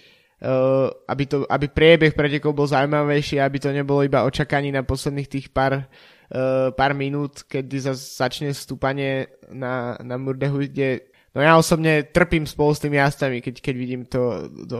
uh, 0.46 0.94
aby, 1.10 1.24
to, 1.26 1.42
aby 1.50 1.66
priebeh 1.66 2.14
pretekov 2.14 2.54
bol 2.54 2.70
zaujímavejší, 2.70 3.42
aby 3.42 3.58
to 3.58 3.74
nebolo 3.74 4.06
iba 4.06 4.22
očakaní 4.22 4.70
na 4.70 4.86
posledných 4.86 5.26
tých 5.26 5.46
pár, 5.50 5.90
pár 6.72 6.92
minút, 6.96 7.44
kedy 7.44 7.76
sa 7.76 7.92
začne 7.92 8.56
stúpanie 8.56 9.28
na, 9.52 10.00
na 10.00 10.16
Murdehuj, 10.16 10.72
kde 10.72 10.88
No 11.32 11.40
ja 11.40 11.56
osobne 11.56 12.04
trpím 12.12 12.44
spolu 12.44 12.76
s 12.76 12.84
tými 12.84 13.00
jazdcami, 13.00 13.40
keď, 13.40 13.54
keď 13.64 13.74
vidím 13.80 14.04
to, 14.04 14.52
to 14.68 14.76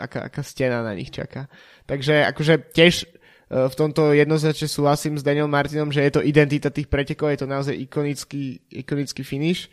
aká, 0.00 0.32
aká 0.32 0.40
stena 0.40 0.80
na 0.80 0.96
nich 0.96 1.12
čaká. 1.12 1.44
Takže 1.84 2.24
akože 2.24 2.72
tiež 2.72 3.04
Eh, 3.50 3.66
v 3.66 3.74
tomto 3.74 4.14
jednoznačne 4.14 4.70
súhlasím 4.70 5.18
s 5.18 5.26
Daniel 5.26 5.50
Martinom, 5.50 5.90
že 5.90 6.06
je 6.06 6.12
to 6.14 6.22
identita 6.22 6.70
tých 6.70 6.86
pretekov, 6.86 7.34
je 7.34 7.42
to 7.42 7.48
naozaj 7.50 7.74
ikonický, 7.74 8.62
ikonický 8.70 9.26
finish. 9.26 9.66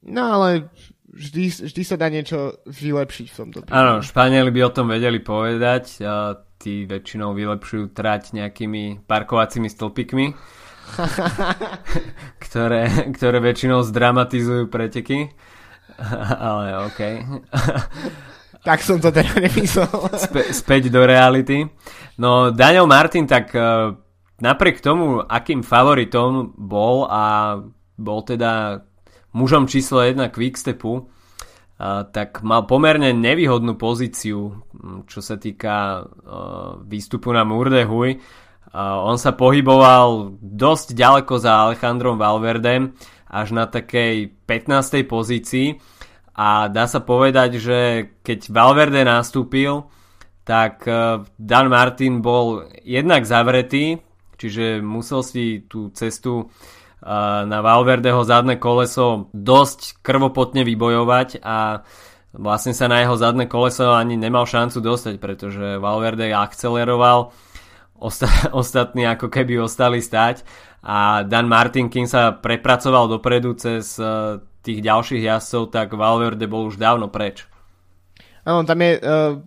No 0.00 0.40
ale 0.40 0.72
vždy, 1.12 1.68
vždy 1.68 1.82
sa 1.84 2.00
dá 2.00 2.08
niečo 2.08 2.56
vylepšiť 2.64 3.26
v 3.28 3.36
tomto. 3.36 3.58
Áno, 3.68 4.00
Španieli 4.00 4.48
by 4.48 4.60
o 4.64 4.72
tom 4.72 4.88
vedeli 4.88 5.20
povedať. 5.20 6.00
Tí 6.56 6.88
väčšinou 6.88 7.36
vylepšujú 7.36 7.92
trať 7.92 8.36
nejakými 8.36 9.04
parkovacími 9.04 9.68
stĺpikmi, 9.68 10.26
ktoré, 12.44 13.12
ktoré 13.12 13.38
väčšinou 13.40 13.84
zdramatizujú 13.84 14.68
preteky. 14.72 15.32
ale 16.48 16.86
OK. 16.86 17.00
tak 18.66 18.82
som 18.82 18.98
to 19.00 19.14
teda 19.14 19.32
nemyslel. 19.38 19.88
Spe, 20.18 20.42
späť 20.52 20.92
do 20.92 21.06
reality. 21.06 21.64
No 22.20 22.50
Daniel 22.50 22.90
Martin 22.90 23.24
tak 23.24 23.54
uh, 23.54 23.94
napriek 24.42 24.82
tomu, 24.82 25.22
akým 25.22 25.62
favoritom 25.62 26.52
bol 26.56 27.06
a 27.08 27.56
bol 27.96 28.20
teda 28.26 28.82
mužom 29.32 29.68
číslo 29.68 30.04
1 30.04 30.18
Quickstepu, 30.32 31.08
tak 32.12 32.40
mal 32.40 32.64
pomerne 32.64 33.12
nevýhodnú 33.12 33.76
pozíciu, 33.76 34.64
čo 35.04 35.20
sa 35.20 35.36
týka 35.36 36.00
uh, 36.00 36.80
výstupu 36.80 37.28
na 37.36 37.44
Murdehuj. 37.44 38.16
On 38.76 39.16
sa 39.16 39.32
pohyboval 39.32 40.36
dosť 40.40 40.96
ďaleko 40.96 41.40
za 41.40 41.68
Alejandrom 41.68 42.20
Valverdem, 42.20 42.92
až 43.28 43.52
na 43.52 43.64
takej 43.68 44.36
15. 44.44 45.04
pozícii 45.08 45.80
a 46.36 46.68
dá 46.68 46.84
sa 46.84 47.00
povedať, 47.00 47.56
že 47.56 47.78
keď 48.20 48.52
Valverde 48.52 49.02
nastúpil, 49.02 49.88
tak 50.46 50.84
eh, 50.86 51.24
Dan 51.40 51.72
Martin 51.72 52.20
bol 52.22 52.68
jednak 52.84 53.24
zavretý, 53.24 53.98
čiže 54.36 54.84
musel 54.84 55.24
si 55.24 55.64
tú 55.66 55.90
cestu 55.96 56.52
na 57.46 57.58
Valverdeho 57.62 58.26
zadné 58.26 58.58
koleso 58.58 59.30
dosť 59.30 60.02
krvopotne 60.02 60.66
vybojovať 60.66 61.38
a 61.46 61.86
vlastne 62.34 62.74
sa 62.74 62.90
na 62.90 63.00
jeho 63.00 63.14
zadné 63.14 63.46
koleso 63.46 63.94
ani 63.94 64.18
nemal 64.18 64.44
šancu 64.44 64.82
dostať, 64.82 65.14
pretože 65.22 65.78
Valverde 65.78 66.34
akceleroval, 66.34 67.30
osta- 67.96 68.50
ostatní 68.60 69.06
ako 69.06 69.30
keby 69.30 69.62
ostali 69.62 70.02
stať 70.02 70.42
a 70.86 71.22
Dan 71.26 71.50
Martin, 71.50 71.90
kým 71.90 72.06
sa 72.06 72.34
prepracoval 72.34 73.10
dopredu 73.10 73.54
cez 73.58 73.98
eh, 73.98 74.38
tých 74.66 74.82
ďalších 74.82 75.22
jazdcov, 75.22 75.62
tak 75.70 75.94
Valverde 75.94 76.50
bol 76.50 76.66
už 76.66 76.78
dávno 76.78 77.06
preč. 77.06 77.46
Áno, 78.46 78.62
tam 78.62 78.78
je 78.78 78.94
uh, 79.02 79.42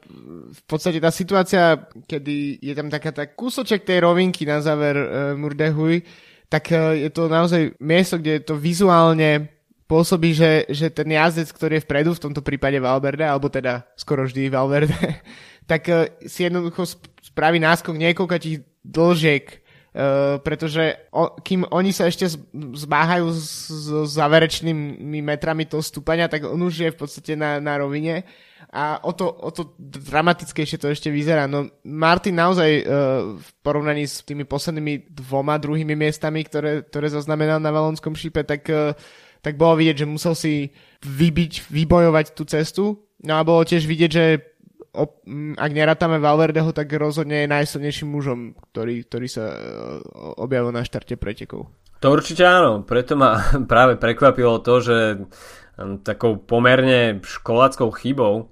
v 0.52 0.62
podstate 0.68 1.00
tá 1.00 1.08
situácia, 1.08 1.88
kedy 2.04 2.60
je 2.60 2.74
tam 2.76 2.92
taká 2.92 3.16
tá 3.16 3.32
kúsoček 3.32 3.88
tej 3.88 4.04
rovinky 4.04 4.44
na 4.44 4.60
záver 4.60 5.00
uh, 5.00 5.08
Murdehuj, 5.40 6.04
tak 6.50 6.74
uh, 6.74 6.98
je 6.98 7.10
to 7.14 7.30
naozaj 7.30 7.78
miesto, 7.78 8.18
kde 8.18 8.42
to 8.42 8.58
vizuálne 8.58 9.48
pôsobí, 9.90 10.34
že, 10.34 10.66
že 10.70 10.90
ten 10.90 11.10
jazdec, 11.10 11.50
ktorý 11.50 11.74
je 11.78 11.86
vpredu, 11.86 12.12
v 12.14 12.24
tomto 12.30 12.42
prípade 12.42 12.78
Valverde, 12.78 13.26
alebo 13.26 13.50
teda 13.50 13.86
skoro 13.98 14.26
vždy 14.26 14.50
Valverde, 14.50 14.98
tak 15.72 15.86
uh, 15.90 16.10
si 16.26 16.50
jednoducho 16.50 16.86
spraví 17.22 17.62
náskok 17.62 17.96
niekoľko 17.96 18.36
tých 18.42 18.66
dlžiek 18.84 19.70
Uh, 19.90 20.38
pretože 20.46 21.02
kým 21.42 21.66
oni 21.66 21.90
sa 21.90 22.06
ešte 22.06 22.30
zmáhajú 22.54 23.34
s, 23.34 23.74
s 23.74 24.14
záverečnými 24.22 25.18
metrami 25.26 25.66
toho 25.66 25.82
stúpania, 25.82 26.30
tak 26.30 26.46
on 26.46 26.62
už 26.62 26.86
je 26.86 26.90
v 26.94 27.00
podstate 27.02 27.34
na, 27.34 27.58
na 27.58 27.82
rovine 27.82 28.22
a 28.70 29.02
o 29.02 29.12
to, 29.18 29.26
o 29.26 29.50
to 29.50 29.74
dramatickejšie 29.82 30.78
to 30.78 30.94
ešte 30.94 31.10
vyzerá. 31.10 31.50
No 31.50 31.74
Martin 31.90 32.38
naozaj 32.38 32.70
uh, 32.86 32.86
v 33.34 33.50
porovnaní 33.66 34.06
s 34.06 34.22
tými 34.22 34.46
poslednými 34.46 35.10
dvoma 35.10 35.58
druhými 35.58 35.98
miestami, 35.98 36.46
ktoré, 36.46 36.86
ktoré 36.86 37.10
zaznamenal 37.10 37.58
na 37.58 37.74
Valonskom 37.74 38.14
šípe, 38.14 38.46
tak, 38.46 38.70
uh, 38.70 38.94
tak 39.42 39.58
bolo 39.58 39.82
vidieť, 39.82 40.06
že 40.06 40.12
musel 40.12 40.38
si 40.38 40.70
vybiť, 41.02 41.66
vybojovať 41.66 42.26
tú 42.38 42.46
cestu. 42.46 42.84
No 43.26 43.42
a 43.42 43.46
bolo 43.48 43.66
tiež 43.66 43.90
vidieť, 43.90 44.12
že 44.14 44.26
ak 45.58 45.72
nerátame 45.74 46.18
Valverdeho, 46.18 46.74
tak 46.74 46.90
rozhodne 46.98 47.46
je 47.46 47.54
najsilnejším 47.54 48.10
mužom, 48.10 48.40
ktorý, 48.74 49.06
ktorý 49.06 49.28
sa 49.30 49.54
e, 49.54 49.58
objavil 50.42 50.74
na 50.74 50.82
štarte 50.82 51.14
pretekov. 51.14 51.70
To 52.02 52.10
určite 52.10 52.42
áno, 52.42 52.82
preto 52.82 53.14
ma 53.14 53.38
práve 53.72 54.02
prekvapilo 54.02 54.62
to, 54.66 54.82
že 54.82 54.98
takou 56.04 56.36
pomerne 56.36 57.24
školáckou 57.24 57.88
chybou 57.96 58.52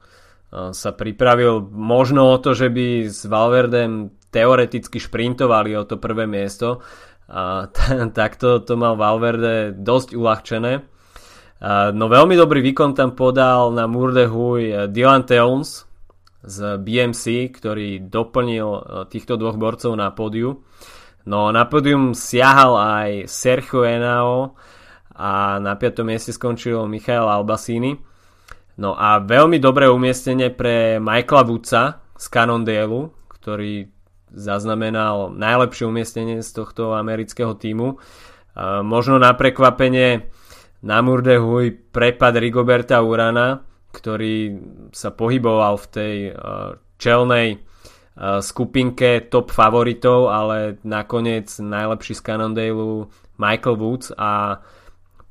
sa 0.51 0.91
pripravil 0.95 1.60
možno 1.71 2.31
o 2.31 2.38
to, 2.39 2.55
že 2.55 2.71
by 2.71 3.12
s 3.12 3.27
Valverdem 3.27 4.15
teoreticky 4.31 4.99
šprintovali 4.99 5.75
o 5.75 5.83
to 5.83 5.99
prvé 5.99 6.23
miesto. 6.23 6.79
A 7.27 7.67
t- 7.67 8.07
takto 8.19 8.63
to 8.63 8.79
mal 8.79 8.95
Valverde 8.95 9.75
dosť 9.75 10.15
uľahčené. 10.15 10.73
No 11.91 12.05
veľmi 12.05 12.38
dobrý 12.38 12.62
výkon 12.62 12.93
tam 12.93 13.17
podal 13.17 13.73
na 13.73 13.89
Murdehuj 13.89 14.93
Dylan 14.93 15.25
Teuns, 15.25 15.88
z 16.47 16.79
BMC, 16.79 17.51
ktorý 17.51 18.07
doplnil 18.07 18.67
e, 18.71 18.81
týchto 19.12 19.36
dvoch 19.36 19.60
borcov 19.60 19.91
na 19.99 20.15
pódiu. 20.15 20.63
No 21.27 21.51
na 21.51 21.67
pódium 21.67 22.15
siahal 22.15 22.73
aj 22.79 23.10
Sergio 23.27 23.83
Enao 23.83 24.55
a 25.12 25.60
na 25.60 25.75
5. 25.75 26.07
mieste 26.07 26.31
skončil 26.31 26.88
Michael 26.88 27.27
Albasini. 27.27 27.99
No 28.77 28.93
a 28.93 29.17
veľmi 29.17 29.57
dobré 29.57 29.89
umiestnenie 29.89 30.53
pre 30.53 31.01
Michaela 31.01 31.43
Woodsa 31.49 31.83
z 32.13 32.25
Cannondale, 32.29 33.09
ktorý 33.33 33.89
zaznamenal 34.29 35.33
najlepšie 35.33 35.89
umiestnenie 35.89 36.45
z 36.45 36.49
tohto 36.53 36.93
amerického 36.93 37.57
týmu. 37.57 37.97
Možno 38.85 39.17
na 39.17 39.33
prekvapenie 39.33 40.29
na 40.85 41.01
Murdehuj 41.01 41.89
prepad 41.89 42.37
Rigoberta 42.37 43.01
Urana, 43.01 43.65
ktorý 43.89 44.61
sa 44.93 45.09
pohyboval 45.09 45.81
v 45.81 45.87
tej 45.89 46.15
uh, 46.29 46.77
čelnej 47.01 47.57
uh, 47.57 48.45
skupinke 48.45 49.25
top 49.25 49.49
favoritov, 49.49 50.29
ale 50.29 50.77
nakoniec 50.85 51.49
najlepší 51.57 52.13
z 52.13 52.21
Cannondale 52.21 53.09
Michael 53.41 53.77
Woods 53.81 54.13
a 54.13 54.61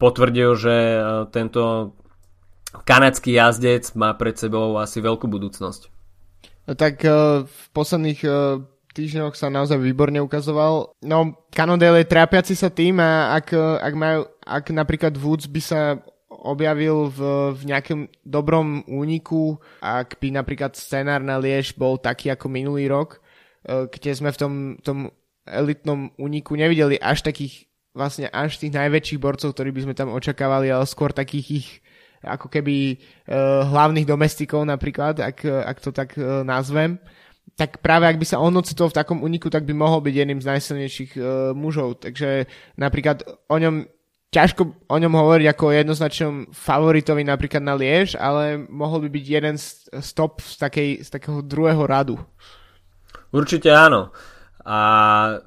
potvrdil, 0.03 0.51
že 0.59 0.77
uh, 0.99 1.31
tento 1.31 1.95
kanadský 2.85 3.39
jazdec 3.39 3.95
má 3.97 4.13
pred 4.19 4.37
sebou 4.37 4.77
asi 4.77 5.01
veľkú 5.01 5.31
budúcnosť. 5.31 5.89
No 6.67 6.73
tak 6.75 7.07
v 7.47 7.63
posledných 7.71 8.21
týždňoch 8.91 9.37
sa 9.39 9.53
naozaj 9.53 9.79
výborne 9.79 10.19
ukazoval. 10.25 10.97
No, 11.05 11.47
Cannondale 11.53 12.03
je 12.03 12.11
trápiaci 12.11 12.57
sa 12.57 12.73
tým 12.73 12.99
a 12.99 13.37
ak, 13.37 13.55
ak, 13.57 13.95
majú, 13.95 14.27
ak 14.43 14.65
napríklad 14.73 15.15
Woods 15.21 15.47
by 15.47 15.61
sa 15.63 15.81
objavil 16.27 17.13
v, 17.13 17.21
v 17.55 17.61
nejakom 17.71 18.01
dobrom 18.25 18.83
úniku, 18.89 19.61
ak 19.85 20.19
by 20.19 20.35
napríklad 20.35 20.75
scenár 20.75 21.21
na 21.23 21.39
Liež 21.39 21.77
bol 21.77 22.01
taký 22.01 22.33
ako 22.35 22.51
minulý 22.51 22.91
rok, 22.91 23.23
kde 23.67 24.11
sme 24.17 24.33
v 24.33 24.39
tom, 24.41 24.53
tom 24.83 24.99
elitnom 25.47 26.11
úniku 26.19 26.59
nevideli 26.59 26.99
až 26.99 27.23
takých 27.23 27.71
vlastne 27.97 28.29
až 28.29 28.61
tých 28.61 28.77
najväčších 28.77 29.23
borcov, 29.23 29.57
ktorí 29.57 29.73
by 29.73 29.81
sme 29.89 29.95
tam 29.97 30.13
očakávali, 30.13 30.69
ale 30.69 30.85
skôr 30.85 31.17
takých 31.17 31.47
ich 31.65 31.69
ako 32.25 32.47
keby 32.49 32.97
uh, 32.97 33.67
hlavných 33.69 34.09
domestikov 34.09 34.65
napríklad, 34.65 35.21
ak, 35.21 35.45
ak 35.45 35.77
to 35.83 35.91
tak 35.91 36.15
uh, 36.17 36.41
nazvem, 36.47 36.97
tak 37.57 37.81
práve 37.81 38.05
ak 38.05 38.21
by 38.21 38.27
sa 38.27 38.43
on 38.43 38.53
ocitol 38.59 38.93
v 38.93 38.99
takom 39.01 39.25
úniku, 39.25 39.49
tak 39.49 39.65
by 39.65 39.73
mohol 39.73 40.05
byť 40.05 40.15
jedným 40.15 40.41
z 40.43 40.49
najsilnejších 40.51 41.13
uh, 41.17 41.25
mužov. 41.57 42.03
Takže 42.05 42.51
napríklad 42.77 43.25
o 43.49 43.57
ňom 43.57 43.87
ťažko 44.37 44.63
o 44.93 44.97
ňom 44.99 45.15
hovoriť 45.17 45.47
ako 45.49 45.65
o 45.65 45.77
jednoznačnom 45.77 46.35
favoritovi 46.53 47.23
napríklad 47.25 47.63
na 47.65 47.73
Liež, 47.79 48.19
ale 48.21 48.61
mohol 48.69 49.07
by 49.07 49.09
byť 49.09 49.25
jeden 49.25 49.57
stop 50.03 50.45
z, 50.45 50.55
takej, 50.61 50.91
z 51.07 51.09
takého 51.09 51.41
druhého 51.41 51.87
radu. 51.89 52.21
Určite 53.33 53.73
áno. 53.73 54.13
A 54.67 54.79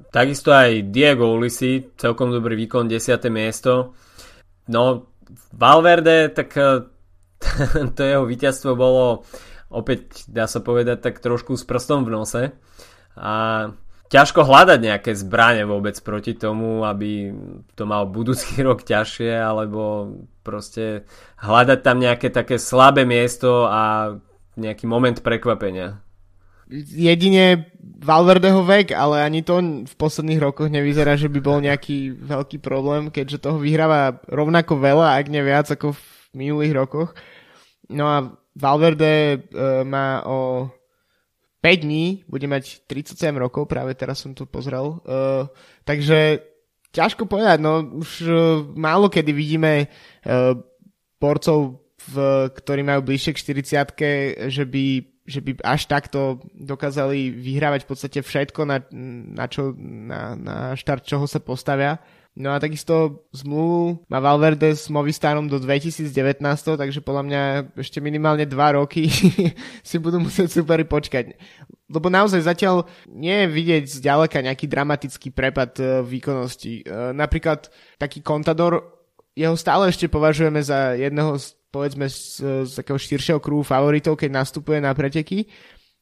takisto 0.08 0.48
aj 0.48 0.88
Diego 0.88 1.36
Ulisi, 1.36 1.92
celkom 2.00 2.32
dobrý 2.32 2.56
výkon, 2.56 2.88
10. 2.88 3.20
miesto. 3.28 3.92
No, 4.72 5.09
Valverde, 5.52 6.30
tak 6.30 6.54
to 7.96 8.00
jeho 8.02 8.24
víťazstvo 8.24 8.76
bolo 8.76 9.24
opäť, 9.70 10.26
dá 10.26 10.50
sa 10.50 10.60
povedať, 10.60 11.00
tak 11.00 11.22
trošku 11.22 11.54
s 11.54 11.64
prstom 11.64 12.02
v 12.04 12.12
nose. 12.12 12.42
A 13.14 13.34
ťažko 14.10 14.42
hľadať 14.42 14.78
nejaké 14.82 15.14
zbranie 15.14 15.64
vôbec 15.64 15.94
proti 16.02 16.34
tomu, 16.34 16.82
aby 16.82 17.30
to 17.78 17.86
mal 17.86 18.10
budúci 18.10 18.58
rok 18.66 18.82
ťažšie, 18.82 19.30
alebo 19.30 20.12
proste 20.42 21.06
hľadať 21.40 21.78
tam 21.80 21.96
nejaké 22.02 22.28
také 22.28 22.58
slabé 22.58 23.06
miesto 23.06 23.70
a 23.70 24.14
nejaký 24.58 24.84
moment 24.90 25.16
prekvapenia. 25.22 26.02
Jedine 26.70 27.66
Valverdeho 27.82 28.62
vek, 28.62 28.94
ale 28.94 29.26
ani 29.26 29.42
to 29.42 29.58
v 29.84 29.94
posledných 29.98 30.40
rokoch 30.40 30.70
nevyzerá, 30.70 31.18
že 31.18 31.26
by 31.26 31.40
bol 31.42 31.58
nejaký 31.58 32.14
veľký 32.14 32.62
problém, 32.62 33.10
keďže 33.10 33.42
toho 33.42 33.58
vyhráva 33.58 34.22
rovnako 34.30 34.78
veľa, 34.78 35.18
ak 35.18 35.26
nie 35.28 35.42
viac 35.42 35.66
ako 35.68 35.98
v 35.98 36.02
minulých 36.32 36.72
rokoch. 36.78 37.10
No 37.90 38.06
a 38.06 38.16
Valverde 38.54 39.14
e, 39.34 39.38
má 39.82 40.22
o 40.22 40.70
5 41.60 41.84
dní 41.84 42.24
bude 42.24 42.48
mať 42.48 42.88
37 42.88 43.36
rokov, 43.36 43.68
práve 43.68 43.92
teraz 43.92 44.24
som 44.24 44.32
to 44.32 44.48
pozrel. 44.48 45.04
Uh, 45.04 45.44
takže 45.84 46.40
ťažko 46.88 47.28
povedať, 47.28 47.60
no 47.60 47.84
už 48.00 48.10
uh, 48.24 48.32
málo 48.72 49.12
kedy 49.12 49.30
vidíme 49.36 49.84
uh, 49.84 50.56
borcov, 51.20 51.84
v, 52.00 52.48
ktorí 52.48 52.80
majú 52.80 53.04
bližšie 53.04 53.36
k 53.36 53.60
40 54.48 54.48
že 54.48 54.64
by, 54.64 54.84
že 55.30 55.40
by 55.40 55.62
až 55.62 55.86
takto 55.86 56.42
dokázali 56.52 57.30
vyhrávať 57.30 57.86
v 57.86 57.88
podstate 57.88 58.18
všetko, 58.20 58.66
na, 58.66 58.82
na, 58.90 59.46
čo, 59.46 59.70
na, 59.78 60.34
na 60.34 60.56
štart 60.74 61.06
čoho 61.06 61.30
sa 61.30 61.38
postavia. 61.38 62.02
No 62.38 62.54
a 62.54 62.62
takisto 62.62 63.26
zmluvu 63.34 64.06
má 64.06 64.22
Valverde 64.22 64.70
s 64.70 64.86
Movistarom 64.86 65.50
do 65.50 65.58
2019, 65.58 66.38
takže 66.78 67.02
podľa 67.02 67.22
mňa 67.26 67.42
ešte 67.74 67.98
minimálne 67.98 68.46
2 68.46 68.78
roky 68.78 69.10
si 69.88 69.96
budú 69.98 70.22
musieť 70.22 70.62
superi 70.62 70.86
počkať. 70.86 71.34
Lebo 71.90 72.06
naozaj 72.06 72.46
zatiaľ 72.46 72.86
nie 73.10 73.34
je 73.34 73.46
vidieť 73.50 73.84
zďaleka 73.98 74.46
nejaký 74.46 74.70
dramatický 74.70 75.34
prepad 75.34 75.74
e, 75.82 76.06
výkonnosti. 76.06 76.86
E, 76.86 77.12
napríklad 77.18 77.66
taký 77.98 78.22
Contador, 78.22 78.78
jeho 79.34 79.58
stále 79.58 79.90
ešte 79.90 80.06
považujeme 80.06 80.62
za 80.62 80.94
jedného 80.94 81.34
z, 81.34 81.59
povedzme 81.70 82.10
z, 82.10 82.66
z 82.66 82.72
takého 82.74 82.98
širšieho 82.98 83.40
kruhu 83.40 83.62
favoritov, 83.62 84.18
keď 84.18 84.30
nastupuje 84.42 84.82
na 84.82 84.90
preteky. 84.90 85.46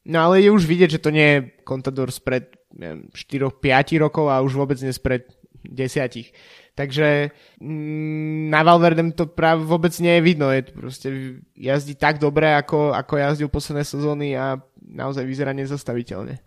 No 0.09 0.29
ale 0.29 0.41
je 0.41 0.49
už 0.49 0.65
vidieť, 0.65 0.97
že 0.97 1.03
to 1.03 1.13
nie 1.13 1.27
je 1.37 1.39
Contador 1.61 2.09
spred 2.09 2.49
4-5 2.73 4.01
rokov 4.01 4.29
a 4.29 4.41
už 4.41 4.57
vôbec 4.57 4.77
nie 4.81 4.93
spred 4.93 5.29
desiatich. 5.61 6.33
Takže 6.79 7.35
mm, 7.59 8.47
na 8.47 8.63
Valverdem 8.63 9.11
to 9.11 9.27
práve 9.27 9.67
vôbec 9.67 9.91
nie 9.99 10.15
je 10.15 10.21
vidno. 10.23 10.47
Je 10.47 10.63
proste 10.63 11.07
jazdí 11.51 11.99
tak 11.99 12.23
dobre, 12.23 12.55
ako, 12.55 12.95
ako 12.95 13.13
jazdil 13.19 13.49
posledné 13.51 13.83
sezóny 13.83 14.39
a 14.39 14.63
naozaj 14.79 15.27
vyzerá 15.27 15.51
nezastaviteľne. 15.51 16.39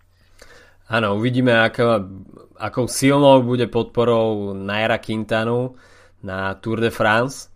Áno, 0.89 1.21
uvidíme, 1.21 1.53
ako, 1.53 1.85
akou 2.57 2.89
silnou 2.89 3.45
bude 3.45 3.69
podporou 3.69 4.57
Naira 4.57 4.99
Quintanu 4.99 5.77
na 6.25 6.57
Tour 6.57 6.81
de 6.81 6.89
France. 6.89 7.53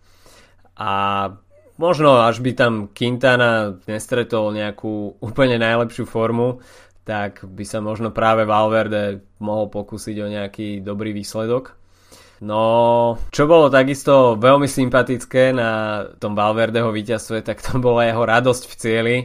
A 0.77 1.33
možno 1.77 2.21
až 2.21 2.41
by 2.41 2.51
tam 2.53 2.73
Quintana 2.91 3.77
nestretol 3.85 4.53
nejakú 4.53 5.17
úplne 5.21 5.57
najlepšiu 5.61 6.05
formu, 6.05 6.61
tak 7.07 7.47
by 7.47 7.63
sa 7.63 7.79
možno 7.79 8.11
práve 8.11 8.43
Valverde 8.43 9.23
mohol 9.39 9.71
pokúsiť 9.71 10.15
o 10.19 10.27
nejaký 10.27 10.67
dobrý 10.83 11.15
výsledok. 11.15 11.77
No, 12.37 13.17
čo 13.33 13.49
bolo 13.49 13.71
takisto 13.71 14.37
veľmi 14.37 14.69
sympatické 14.69 15.55
na 15.55 16.03
tom 16.21 16.37
Valverdeho 16.37 16.93
víťazstve, 16.93 17.41
tak 17.41 17.63
to 17.65 17.81
bola 17.81 18.05
jeho 18.05 18.21
radosť 18.21 18.63
v 18.69 18.75
cieli, 18.77 19.17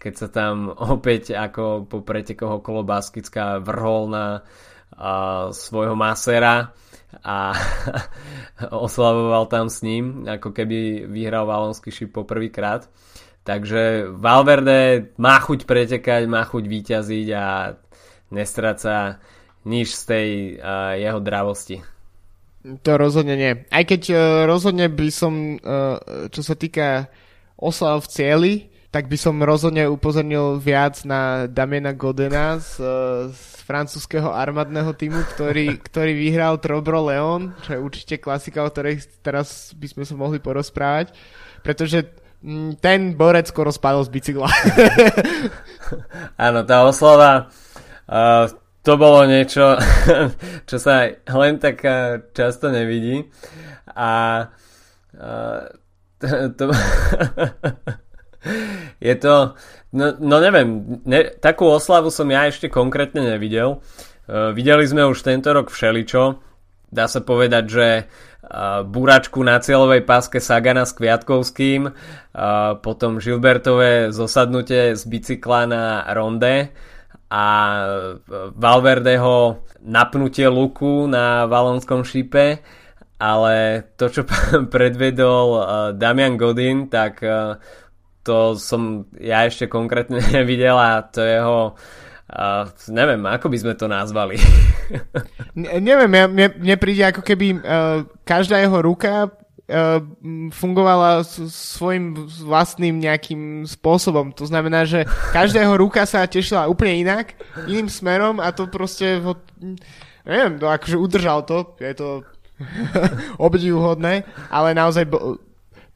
keď 0.00 0.14
sa 0.18 0.28
tam 0.32 0.74
opäť 0.74 1.38
ako 1.38 1.86
po 1.86 2.02
pretekoch 2.02 2.58
okolo 2.58 2.82
Baskická 2.82 3.62
vrhol 3.62 4.10
na 4.10 4.42
a, 4.96 5.52
svojho 5.54 5.94
masera 5.94 6.74
a 7.22 7.54
oslavoval 8.86 9.46
tam 9.46 9.70
s 9.70 9.82
ním, 9.82 10.26
ako 10.26 10.50
keby 10.50 11.06
vyhral 11.10 11.46
Valonský 11.46 11.90
šip 11.94 12.12
poprvýkrát 12.12 12.90
Takže 13.46 14.10
Valverde 14.10 15.14
má 15.22 15.38
chuť 15.38 15.70
pretekať, 15.70 16.26
má 16.26 16.42
chuť 16.42 16.66
vyťaziť 16.66 17.26
a 17.30 17.78
nestráca 18.34 19.22
nič 19.62 19.94
z 19.94 20.02
tej 20.02 20.28
uh, 20.58 20.98
jeho 20.98 21.22
dravosti. 21.22 21.78
To 22.66 22.98
rozhodne 22.98 23.38
nie. 23.38 23.52
Aj 23.70 23.86
keď 23.86 24.02
uh, 24.10 24.20
rozhodne 24.50 24.90
by 24.90 25.08
som, 25.14 25.62
uh, 25.62 26.02
čo 26.26 26.42
sa 26.42 26.58
týka 26.58 27.06
oslav 27.54 28.02
v 28.02 28.10
cieli, 28.10 28.52
tak 28.96 29.12
by 29.12 29.18
som 29.20 29.44
rozhodne 29.44 29.84
upozornil 29.92 30.56
viac 30.56 31.04
na 31.04 31.44
Damiena 31.44 31.92
Godena 31.92 32.56
z, 32.56 32.80
z 33.28 33.40
francúzského 33.68 34.32
armádneho 34.32 34.88
týmu, 34.96 35.20
ktorý, 35.36 35.76
ktorý 35.92 36.16
vyhral 36.16 36.56
Trobro 36.56 37.04
Leon, 37.04 37.52
čo 37.60 37.76
je 37.76 37.84
určite 37.84 38.16
klasika, 38.16 38.64
o 38.64 38.72
ktorej 38.72 39.04
teraz 39.20 39.76
by 39.76 39.84
sme 39.92 40.04
sa 40.08 40.16
mohli 40.16 40.40
porozprávať, 40.40 41.12
pretože 41.60 42.08
ten 42.80 43.12
borec 43.12 43.52
skoro 43.52 43.68
spadol 43.68 44.00
z 44.08 44.16
bicykla. 44.16 44.48
Áno, 46.48 46.64
tá 46.64 46.88
oslava, 46.88 47.52
uh, 48.08 48.48
to 48.80 48.96
bolo 48.96 49.28
niečo, 49.28 49.76
čo 50.72 50.76
sa 50.80 51.04
len 51.36 51.60
tak 51.60 51.84
uh, 51.84 52.24
často 52.32 52.72
nevidí. 52.72 53.28
A 53.92 54.40
uh, 55.20 55.68
to, 56.16 56.48
to 56.56 56.64
je 59.00 59.14
to, 59.18 59.54
no, 59.92 60.06
no 60.18 60.36
neviem, 60.40 61.00
ne, 61.04 61.30
takú 61.38 61.68
oslavu 61.70 62.08
som 62.12 62.28
ja 62.30 62.46
ešte 62.46 62.70
konkrétne 62.72 63.22
nevidel. 63.36 63.78
Uh, 64.26 64.50
videli 64.50 64.86
sme 64.86 65.06
už 65.06 65.22
tento 65.22 65.52
rok 65.54 65.70
všeličo. 65.70 66.42
Dá 66.86 67.10
sa 67.10 67.18
povedať, 67.18 67.64
že 67.66 67.86
buračku 68.86 69.42
na 69.42 69.58
cieľovej 69.58 70.06
páske 70.06 70.38
Sagana 70.38 70.86
s 70.86 70.94
Kviatkovským, 70.94 71.90
potom 72.82 73.18
Žilbertové 73.18 74.14
zosadnutie 74.14 74.94
z 74.94 75.02
bicykla 75.02 75.60
na 75.66 75.84
ronde 76.14 76.70
a 77.26 77.46
Valverdeho 78.54 79.66
napnutie 79.82 80.46
luku 80.46 81.10
na 81.10 81.50
valonskom 81.50 82.06
šípe, 82.06 82.62
ale 83.18 83.54
to, 83.98 84.06
čo 84.14 84.22
predvedol 84.74 85.48
Damian 85.98 86.38
Godin, 86.38 86.86
tak 86.86 87.18
to 88.26 88.58
som 88.58 89.06
ja 89.14 89.46
ešte 89.46 89.70
konkrétne 89.70 90.18
nevidel 90.36 90.74
a 90.74 91.06
to 91.06 91.22
jeho 91.22 91.78
a 92.26 92.66
neviem, 92.90 93.22
ako 93.22 93.46
by 93.46 93.58
sme 93.62 93.74
to 93.78 93.86
nazvali. 93.86 94.34
ne, 95.62 95.78
neviem, 95.78 96.10
ja, 96.10 96.26
mne, 96.26 96.46
mne 96.58 96.74
príde 96.74 97.06
ako 97.06 97.22
keby 97.22 97.62
uh, 97.62 98.02
každá 98.26 98.58
jeho 98.58 98.82
ruka 98.82 99.30
uh, 99.30 100.02
fungovala 100.50 101.22
svojim 101.22 102.26
vlastným 102.42 102.98
nejakým 102.98 103.62
spôsobom. 103.62 104.34
To 104.34 104.42
znamená, 104.42 104.82
že 104.82 105.06
každá 105.30 105.62
jeho 105.62 105.78
ruka 105.78 106.02
sa 106.02 106.26
tešila 106.26 106.66
úplne 106.66 107.06
inak, 107.06 107.38
iným 107.70 107.86
smerom 107.86 108.42
a 108.42 108.50
to 108.50 108.66
proste 108.66 109.22
ho, 109.22 109.38
neviem, 110.26 110.58
to 110.58 110.66
akože 110.66 110.98
udržal 110.98 111.46
to, 111.46 111.78
je 111.78 111.94
to 111.94 112.26
obdivuhodné, 113.46 114.26
ale 114.50 114.74
naozaj 114.74 115.06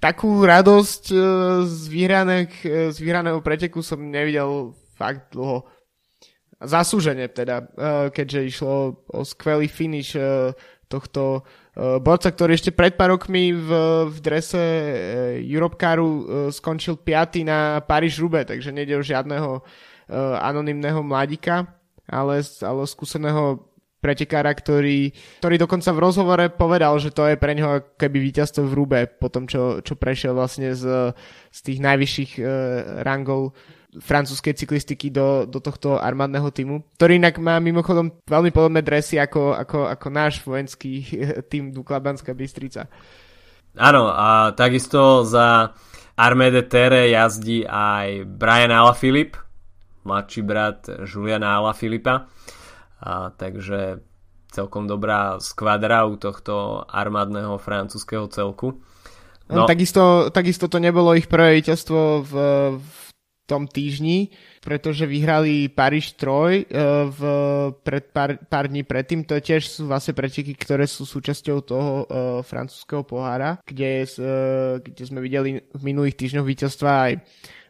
takú 0.00 0.42
radosť 0.42 1.04
uh, 1.12 1.20
z, 1.68 1.82
vyhraných, 1.92 2.54
z 2.90 2.96
vyhraného 2.96 3.44
preteku 3.44 3.84
som 3.84 4.00
nevidel 4.00 4.72
fakt 4.96 5.36
dlho 5.36 5.68
zasúžene 6.60 7.24
teda, 7.32 7.64
eh, 7.64 8.06
keďže 8.12 8.40
išlo 8.44 9.00
o 9.08 9.20
skvelý 9.24 9.64
finish 9.64 10.12
eh, 10.12 10.52
tohto 10.90 11.46
borca, 12.02 12.34
ktorý 12.34 12.58
ešte 12.58 12.74
pred 12.74 12.98
pár 12.98 13.14
rokmi 13.14 13.54
v, 13.54 13.70
v 14.10 14.16
drese 14.18 14.58
Europcaru 15.38 16.26
skončil 16.50 16.98
5. 16.98 17.46
na 17.46 17.78
Paríž-Roubaix, 17.86 18.50
takže 18.50 18.74
nejde 18.74 18.98
o 18.98 19.06
žiadneho 19.06 19.62
anonymného 20.42 20.98
mladíka, 21.06 21.70
ale, 22.10 22.42
ale 22.42 22.82
skúseného 22.90 23.69
pretekára, 24.00 24.56
ktorý, 24.56 25.12
ktorý 25.44 25.56
dokonca 25.60 25.92
v 25.92 26.02
rozhovore 26.02 26.46
povedal, 26.48 26.96
že 26.96 27.12
to 27.12 27.28
je 27.28 27.36
pre 27.36 27.52
neho 27.52 27.84
keby 28.00 28.16
víťazstvo 28.16 28.64
v 28.64 28.76
Rube 28.76 29.00
po 29.06 29.28
tom, 29.28 29.44
čo, 29.44 29.84
čo 29.84 29.94
prešiel 29.94 30.32
vlastne 30.32 30.72
z, 30.72 31.12
z 31.52 31.58
tých 31.60 31.78
najvyšších 31.84 32.32
uh, 32.40 32.48
rangov 33.04 33.52
francúzskej 33.90 34.54
cyklistiky 34.54 35.10
do, 35.10 35.50
do 35.50 35.58
tohto 35.58 35.98
armádneho 35.98 36.48
týmu, 36.54 36.86
ktorý 36.94 37.18
inak 37.18 37.42
má 37.42 37.58
mimochodom 37.58 38.22
veľmi 38.22 38.54
podobné 38.54 38.86
dresy 38.86 39.18
ako, 39.18 39.58
ako, 39.58 39.90
ako 39.90 40.06
náš 40.08 40.38
vojenský 40.46 40.92
tým 41.50 41.74
Dukla 41.74 41.98
Banská 41.98 42.30
Bystrica. 42.30 42.86
Áno, 43.74 44.10
a 44.10 44.54
takisto 44.54 45.26
za 45.26 45.74
Armée 46.14 46.50
de 46.54 46.62
Terre 46.66 47.10
jazdí 47.10 47.66
aj 47.66 48.26
Brian 48.26 48.70
Alaphilippe, 48.70 49.42
mladší 50.06 50.40
brat 50.42 50.86
Juliana 51.06 51.58
Alaphilippa. 51.58 52.30
A, 53.00 53.32
takže 53.32 54.04
celkom 54.52 54.84
dobrá 54.84 55.40
skvadra 55.40 56.04
u 56.04 56.20
tohto 56.20 56.84
armádneho 56.90 57.56
francúzského 57.56 58.28
celku. 58.28 58.82
No. 59.50 59.66
Takisto, 59.66 60.30
takisto 60.30 60.70
to 60.70 60.78
nebolo 60.78 61.14
ich 61.18 61.26
prvé 61.26 61.58
víťazstvo 61.58 62.22
v, 62.22 62.34
v 62.78 63.00
tom 63.50 63.66
týždni, 63.66 64.30
pretože 64.62 65.10
vyhrali 65.10 65.66
Paríž 65.66 66.14
Troj 66.14 66.70
uh, 66.70 67.10
v, 67.10 67.20
pred 67.82 68.14
pár, 68.14 68.38
pár 68.46 68.70
dní 68.70 68.86
predtým. 68.86 69.26
To 69.26 69.34
tiež 69.42 69.66
sú 69.66 69.90
vlastne 69.90 70.14
preteky, 70.14 70.54
ktoré 70.54 70.86
sú 70.86 71.02
súčasťou 71.02 71.56
toho 71.66 71.92
uh, 71.94 72.06
francúzského 72.46 73.02
pohára, 73.02 73.58
kde, 73.66 74.06
uh, 74.06 74.78
kde 74.78 75.02
sme 75.02 75.18
videli 75.18 75.58
v 75.58 75.82
minulých 75.82 76.14
týždňoch 76.14 76.46
víťazstva 76.46 76.90
aj 77.10 77.12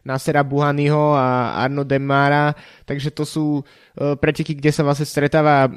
Nasera 0.01 0.41
Buhanyho 0.41 1.13
a 1.13 1.61
Arno 1.61 1.85
Demara, 1.85 2.57
takže 2.89 3.13
to 3.13 3.23
sú 3.25 3.61
uh, 3.61 4.17
preteky, 4.17 4.57
kde 4.57 4.73
sa 4.73 4.81
vlastne 4.81 5.05
stretáva 5.05 5.69
uh, 5.69 5.75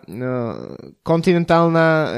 kontinentálna, 1.05 1.89
uh, 1.89 2.09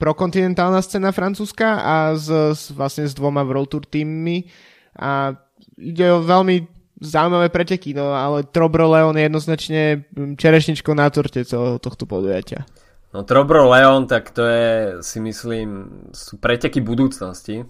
prokontinentálna 0.00 0.80
scéna 0.80 1.12
francúzska 1.12 1.68
a 1.84 1.94
s, 2.16 2.28
vlastne 2.72 3.04
s 3.04 3.12
dvoma 3.12 3.44
World 3.44 3.68
Tour 3.68 3.84
týmmi 3.84 4.48
a 4.96 5.36
ide 5.76 6.08
o 6.08 6.24
veľmi 6.24 6.80
zaujímavé 7.00 7.48
preteky, 7.48 7.96
no 7.96 8.12
ale 8.12 8.44
Trobro 8.44 8.92
Leon 8.92 9.16
je 9.16 9.24
jednoznačne 9.24 9.82
čerešničkou 10.36 10.92
na 10.92 11.08
torte 11.08 11.44
celého 11.44 11.80
tohto 11.80 12.04
podujatia. 12.04 12.68
No 13.10 13.26
Trobro 13.26 13.66
Leon, 13.72 14.06
tak 14.06 14.30
to 14.30 14.46
je, 14.46 15.02
si 15.02 15.18
myslím, 15.18 15.68
sú 16.14 16.38
preteky 16.38 16.78
budúcnosti 16.78 17.66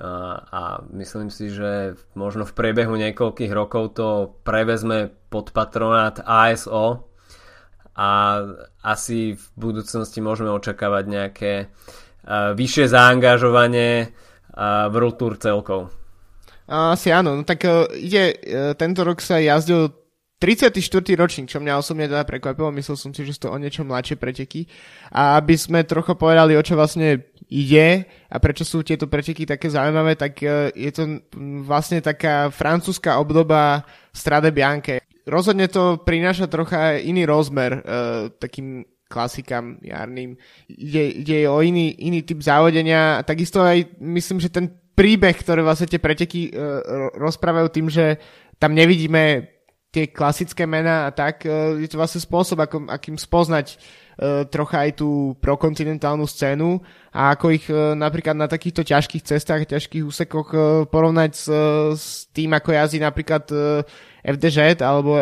a, 0.00 0.80
myslím 0.96 1.28
si, 1.28 1.52
že 1.52 1.94
možno 2.16 2.48
v 2.48 2.56
priebehu 2.56 2.96
niekoľkých 2.96 3.52
rokov 3.52 4.00
to 4.00 4.08
prevezme 4.42 5.12
pod 5.28 5.52
patronát 5.52 6.24
ASO 6.24 7.10
a 7.92 8.10
asi 8.80 9.36
v 9.36 9.44
budúcnosti 9.60 10.24
môžeme 10.24 10.48
očakávať 10.48 11.04
nejaké 11.04 11.52
uh, 11.68 12.56
vyššie 12.56 12.96
zaangažovanie 12.96 14.08
uh, 14.08 14.88
World 14.88 15.20
Tour 15.20 15.36
celkov. 15.36 15.92
Asi 16.70 17.10
áno, 17.10 17.34
no 17.34 17.42
tak 17.44 17.66
uh, 17.66 17.84
ide, 17.92 18.40
tento 18.78 19.04
rok 19.04 19.20
sa 19.20 19.36
jazdil 19.36 20.00
34. 20.40 20.80
ročník, 21.20 21.52
čo 21.52 21.60
mňa 21.60 21.76
osobne 21.76 22.08
teda 22.08 22.24
prekvapilo, 22.24 22.72
myslel 22.72 22.96
som 22.96 23.12
si, 23.12 23.28
že 23.28 23.36
sú 23.36 23.44
to 23.44 23.52
o 23.52 23.60
niečo 23.60 23.84
mladšie 23.84 24.16
preteky. 24.16 24.64
A 25.12 25.36
aby 25.36 25.52
sme 25.52 25.84
trochu 25.84 26.16
povedali, 26.16 26.56
o 26.56 26.64
čo 26.64 26.80
vlastne 26.80 27.20
ide 27.50 28.06
a 28.30 28.36
prečo 28.38 28.62
sú 28.62 28.86
tieto 28.86 29.10
preteky 29.10 29.42
také 29.42 29.66
zaujímavé, 29.66 30.14
tak 30.14 30.38
uh, 30.46 30.70
je 30.70 30.90
to 30.94 31.02
vlastne 31.66 31.98
taká 31.98 32.48
francúzska 32.48 33.18
obdoba 33.18 33.82
Strade 34.14 34.54
Bianche. 34.54 35.02
Rozhodne 35.26 35.66
to 35.66 35.98
prináša 36.00 36.46
trocha 36.46 36.96
iný 37.02 37.26
rozmer 37.26 37.82
uh, 37.82 38.30
takým 38.38 38.86
klasikám 39.10 39.82
jarným. 39.82 40.38
Ide, 40.70 41.26
ide 41.26 41.38
o 41.50 41.58
iný, 41.58 41.98
iný 42.06 42.22
typ 42.22 42.38
závodenia. 42.38 43.26
Takisto 43.26 43.58
aj 43.66 43.98
myslím, 43.98 44.38
že 44.38 44.54
ten 44.54 44.70
príbeh, 44.70 45.34
ktoré 45.34 45.66
vlastne 45.66 45.90
tie 45.90 45.98
preteky 45.98 46.54
uh, 46.54 47.10
rozprávajú 47.18 47.68
tým, 47.74 47.90
že 47.90 48.22
tam 48.62 48.78
nevidíme 48.78 49.50
tie 49.90 50.06
klasické 50.06 50.70
mená 50.70 51.06
a 51.06 51.10
tak, 51.10 51.42
je 51.50 51.88
to 51.90 51.98
vlastne 51.98 52.22
spôsob, 52.22 52.62
akým 52.62 53.18
spoznať 53.18 53.74
trocha 54.52 54.84
aj 54.84 55.00
tú 55.00 55.32
prokontinentálnu 55.40 56.28
scénu 56.28 56.76
a 57.08 57.32
ako 57.32 57.46
ich 57.56 57.66
uh, 57.72 57.96
napríklad 57.96 58.36
na 58.36 58.44
takýchto 58.44 58.84
ťažkých 58.84 59.24
cestách, 59.24 59.64
ťažkých 59.64 60.04
úsekoch 60.04 60.48
uh, 60.52 60.62
porovnať 60.84 61.32
s, 61.32 61.46
s 61.96 62.06
tým, 62.36 62.52
ako 62.52 62.76
jazdí 62.76 63.00
napríklad 63.00 63.48
FDŽ 64.20 64.84
alebo 64.84 65.16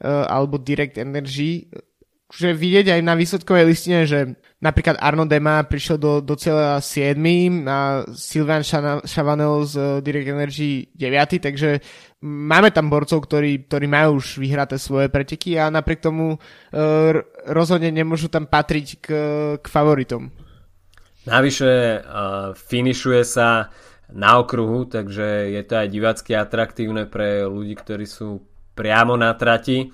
uh, 0.00 0.24
alebo 0.24 0.56
Direct 0.56 0.96
Energy, 0.96 1.68
že 2.30 2.54
vidieť 2.54 2.94
aj 2.94 3.00
na 3.02 3.18
výsledkovej 3.18 3.64
listine, 3.66 4.06
že 4.06 4.38
napríklad 4.62 5.02
Arno 5.02 5.26
Dema 5.26 5.66
prišiel 5.66 5.98
do, 5.98 6.22
do 6.22 6.38
cieľa 6.38 6.78
7. 6.78 7.18
a 7.66 8.06
Sylvain 8.14 8.62
Chavanel 9.02 9.66
z 9.66 9.74
uh, 9.74 9.86
Direct 9.98 10.30
Energy 10.30 10.86
9. 10.94 11.42
Takže 11.42 11.82
máme 12.22 12.70
tam 12.70 12.86
borcov, 12.86 13.26
ktorí, 13.26 13.66
ktorí 13.66 13.90
majú 13.90 14.22
už 14.22 14.38
vyhraté 14.38 14.78
svoje 14.78 15.10
preteky 15.10 15.58
a 15.58 15.74
napriek 15.74 16.06
tomu 16.06 16.38
uh, 16.38 16.38
rozhodne 17.50 17.90
nemôžu 17.90 18.30
tam 18.30 18.46
patriť 18.46 18.86
k, 19.02 19.06
k 19.58 19.66
favoritom. 19.66 20.30
Navyše 21.26 21.70
uh, 21.70 22.54
finišuje 22.54 23.22
sa 23.26 23.74
na 24.14 24.38
okruhu, 24.38 24.86
takže 24.86 25.50
je 25.50 25.62
to 25.66 25.74
aj 25.82 25.88
divácky 25.90 26.32
atraktívne 26.34 27.10
pre 27.10 27.42
ľudí, 27.46 27.74
ktorí 27.74 28.06
sú 28.06 28.42
priamo 28.74 29.18
na 29.18 29.34
trati. 29.34 29.90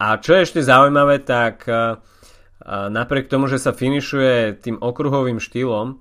A 0.00 0.16
čo 0.16 0.32
je 0.32 0.48
ešte 0.48 0.64
zaujímavé, 0.64 1.20
tak 1.20 1.68
napriek 2.64 3.28
tomu, 3.28 3.52
že 3.52 3.60
sa 3.60 3.76
finišuje 3.76 4.64
tým 4.64 4.80
okruhovým 4.80 5.36
štýlom, 5.36 6.00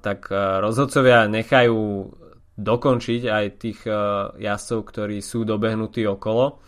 tak 0.00 0.32
rozhodcovia 0.32 1.28
nechajú 1.28 2.08
dokončiť 2.56 3.22
aj 3.28 3.44
tých 3.60 3.84
jazdcov, 4.40 4.80
ktorí 4.88 5.20
sú 5.20 5.44
dobehnutí 5.44 6.08
okolo. 6.08 6.64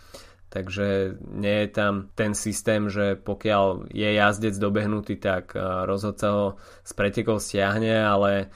Takže 0.52 1.16
nie 1.40 1.64
je 1.64 1.68
tam 1.72 2.12
ten 2.12 2.36
systém, 2.36 2.92
že 2.92 3.16
pokiaľ 3.16 3.88
je 3.88 4.10
jazdec 4.12 4.52
dobehnutý, 4.60 5.16
tak 5.16 5.56
rozhodca 5.88 6.28
ho 6.28 6.46
z 6.84 6.92
pretekov 6.92 7.40
stiahne, 7.40 8.04
ale 8.04 8.52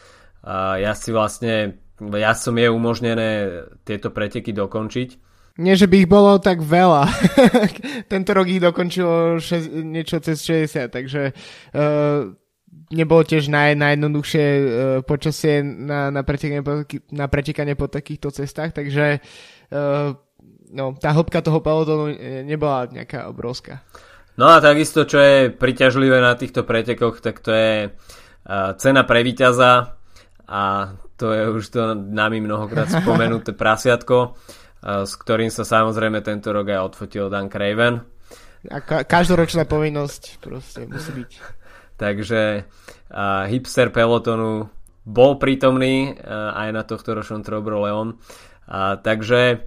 ja 0.85 0.93
si 0.93 1.17
vlastne 1.17 1.81
jazdcom 1.97 2.57
je 2.61 2.69
umožnené 2.69 3.31
tieto 3.89 4.13
preteky 4.13 4.53
dokončiť 4.53 5.26
nie, 5.57 5.73
že 5.73 5.89
by 5.89 6.05
ich 6.05 6.09
bolo 6.09 6.37
tak 6.37 6.61
veľa. 6.61 7.09
Tento 8.13 8.31
rok 8.37 8.47
ich 8.49 8.61
dokončilo 8.61 9.41
šes, 9.41 9.73
niečo 9.73 10.21
cez 10.21 10.45
60, 10.45 10.93
takže 10.93 11.33
uh, 11.33 12.29
nebolo 12.93 13.23
tiež 13.25 13.49
naj, 13.49 13.73
najjednoduchšie 13.81 14.45
uh, 14.45 14.63
počasie 15.01 15.65
na, 15.65 16.13
na, 16.13 16.21
pretekanie 16.29 16.61
po, 16.61 16.85
na 17.09 17.27
pretekanie 17.33 17.73
po 17.73 17.89
takýchto 17.89 18.29
cestách, 18.37 18.77
takže 18.77 19.25
uh, 19.73 20.13
no, 20.77 20.93
tá 21.01 21.17
hĺbka 21.17 21.41
toho 21.41 21.65
pelotonu 21.65 22.13
nebola 22.45 22.93
nejaká 22.93 23.25
obrovská. 23.33 23.81
No 24.37 24.53
a 24.53 24.61
takisto, 24.61 25.09
čo 25.09 25.17
je 25.17 25.49
priťažlivé 25.49 26.21
na 26.21 26.37
týchto 26.37 26.69
pretekoch, 26.69 27.25
tak 27.25 27.41
to 27.41 27.57
je 27.57 27.89
uh, 27.89 28.77
cena 28.77 29.09
pre 29.09 29.25
víťaza 29.25 29.97
a 30.45 30.93
to 31.17 31.33
je 31.33 31.43
už 31.49 31.65
to 31.73 31.81
nami 31.97 32.45
mnohokrát 32.45 32.93
spomenuté 32.93 33.57
prasiatko 33.57 34.37
s 34.83 35.13
ktorým 35.17 35.49
sa 35.49 35.65
samozrejme 35.65 36.21
tento 36.21 36.53
rok 36.53 36.69
aj 36.69 36.95
odfotil 36.95 37.33
Dan 37.33 37.49
Craven. 37.49 38.03
A 38.67 38.79
ka- 38.83 39.07
každoročná 39.07 39.65
povinnosť 39.65 40.43
proste 40.43 40.87
musí 40.87 41.11
byť. 41.23 41.31
Takže 42.03 42.41
uh, 42.63 43.49
hipster 43.49 43.89
pelotonu 43.89 44.69
bol 45.07 45.39
prítomný 45.41 46.13
uh, 46.13 46.53
aj 46.53 46.69
na 46.75 46.83
tohto 46.85 47.17
ročnom 47.17 47.41
Trobro 47.41 47.81
Leon. 47.81 48.21
Uh, 48.67 48.99
takže 49.01 49.63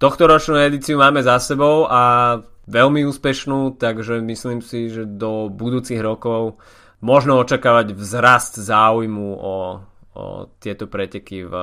tohto 0.00 0.24
ročnú 0.24 0.56
edíciu 0.58 0.96
máme 0.96 1.20
za 1.20 1.36
sebou 1.38 1.84
a 1.86 2.34
veľmi 2.66 3.04
úspešnú, 3.06 3.76
takže 3.76 4.24
myslím 4.24 4.64
si, 4.64 4.88
že 4.88 5.04
do 5.04 5.52
budúcich 5.52 6.00
rokov 6.00 6.58
možno 6.98 7.38
očakávať 7.38 7.94
vzrast 7.94 8.58
záujmu 8.58 9.28
o, 9.38 9.56
o 10.18 10.24
tieto 10.58 10.90
preteky 10.90 11.46
v 11.46 11.54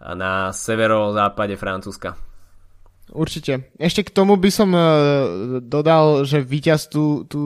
na 0.00 0.52
severozápade 0.52 1.56
Francúzska. 1.56 2.16
Určite. 3.06 3.70
Ešte 3.78 4.02
k 4.02 4.10
tomu 4.10 4.34
by 4.34 4.50
som 4.50 4.74
uh, 4.74 4.82
dodal, 5.62 6.26
že 6.26 6.42
víťaz 6.42 6.90
tu, 6.90 7.22
tu 7.30 7.40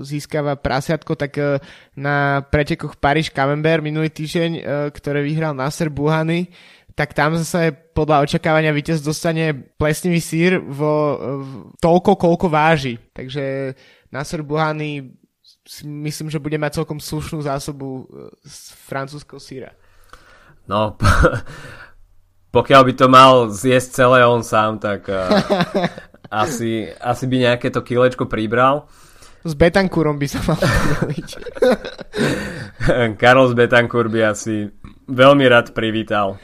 získava 0.00 0.56
prasiatko, 0.56 1.12
tak 1.12 1.36
uh, 1.36 1.60
na 1.92 2.40
pretekoch 2.40 2.96
Paríž 2.96 3.28
Camembert 3.28 3.84
minulý 3.84 4.08
týždeň, 4.08 4.50
uh, 4.56 4.62
ktoré 4.88 5.20
vyhral 5.20 5.52
Nasser 5.52 5.92
Buhany, 5.92 6.48
tak 6.96 7.12
tam 7.12 7.36
zase 7.36 7.76
podľa 7.92 8.24
očakávania 8.24 8.72
víťaz 8.72 9.04
dostane 9.04 9.52
plesnivý 9.52 10.22
sír 10.22 10.62
vo, 10.62 11.18
toľko, 11.82 12.14
koľko 12.14 12.46
váži. 12.46 13.02
Takže 13.10 13.74
Nasser 14.14 14.46
Buhany 14.46 15.12
myslím, 15.82 16.30
že 16.30 16.38
bude 16.38 16.54
mať 16.54 16.80
celkom 16.80 17.02
slušnú 17.02 17.42
zásobu 17.42 18.06
z 18.46 18.78
francúzského 18.86 19.42
síra. 19.42 19.70
No, 20.70 20.94
pokiaľ 22.54 22.82
by 22.86 22.92
to 22.94 23.06
mal 23.10 23.50
zjesť 23.50 23.88
celé 23.90 24.22
on 24.22 24.46
sám, 24.46 24.78
tak 24.78 25.10
uh, 25.10 25.26
asi, 26.46 26.86
asi 27.02 27.24
by 27.26 27.50
nejaké 27.50 27.74
to 27.74 27.82
kilečko 27.82 28.30
pribral. 28.30 28.86
S 29.44 29.52
Betancúrom 29.52 30.16
by 30.16 30.26
sa 30.30 30.40
mal 30.46 30.56
Karol 33.20 33.52
z 33.52 33.54
Betancourt 33.58 34.08
by 34.08 34.32
asi 34.32 34.72
veľmi 35.04 35.44
rád 35.44 35.76
privítal. 35.76 36.40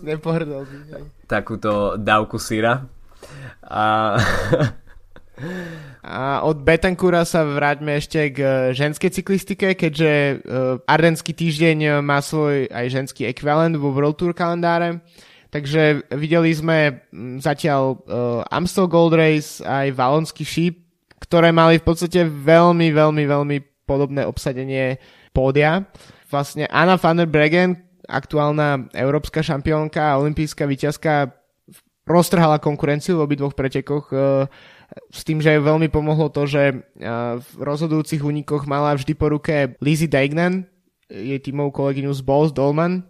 Nepohrdol 0.00 0.64
by. 0.64 0.76
Takúto 1.28 1.98
dávku 1.98 2.38
syra. 2.38 2.86
A... 3.66 4.16
A 6.02 6.42
od 6.42 6.66
Betancura 6.66 7.22
sa 7.22 7.46
vráťme 7.46 7.94
ešte 7.94 8.34
k 8.34 8.38
ženskej 8.74 9.22
cyklistike, 9.22 9.78
keďže 9.78 10.10
uh, 10.10 10.82
Ardenský 10.82 11.30
týždeň 11.30 12.02
má 12.02 12.18
svoj 12.18 12.66
aj 12.66 12.90
ženský 12.90 13.30
ekvivalent 13.30 13.78
vo 13.78 13.94
World 13.94 14.18
Tour 14.18 14.34
kalendáre. 14.34 14.98
Takže 15.48 16.04
videli 16.12 16.52
sme 16.52 17.08
zatiaľ 17.40 17.82
uh, 17.96 18.44
Amstel 18.52 18.84
Gold 18.84 19.16
Race 19.16 19.64
aj 19.64 19.96
Valonský 19.96 20.44
šíp, 20.44 20.84
ktoré 21.24 21.56
mali 21.56 21.80
v 21.80 21.86
podstate 21.88 22.20
veľmi, 22.28 22.92
veľmi, 22.92 23.24
veľmi 23.24 23.56
podobné 23.88 24.28
obsadenie 24.28 25.00
pódia. 25.32 25.88
Vlastne 26.28 26.68
Anna 26.68 27.00
van 27.00 27.24
der 27.24 27.32
Bregen, 27.32 27.80
aktuálna 28.04 28.92
európska 28.92 29.40
šampiónka 29.40 30.12
a 30.12 30.20
olimpijská 30.20 30.68
víťazka, 30.68 31.32
roztrhala 32.04 32.60
konkurenciu 32.60 33.16
v 33.16 33.24
obidvoch 33.24 33.56
pretekoch 33.56 34.12
uh, 34.12 34.44
s 35.08 35.24
tým, 35.24 35.40
že 35.40 35.56
veľmi 35.56 35.88
pomohlo 35.88 36.28
to, 36.28 36.44
že 36.44 36.76
uh, 36.76 37.40
v 37.40 37.48
rozhodujúcich 37.64 38.20
únikoch 38.20 38.68
mala 38.68 38.92
vždy 38.92 39.16
po 39.16 39.32
ruke 39.32 39.80
Lizzie 39.80 40.12
Degnan, 40.12 40.68
jej 41.08 41.40
tímovú 41.40 41.72
kolegyňu 41.72 42.12
z 42.12 42.20
Bols 42.20 42.52
Dolman. 42.52 43.00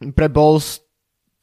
Pre 0.00 0.28
Bols 0.32 0.85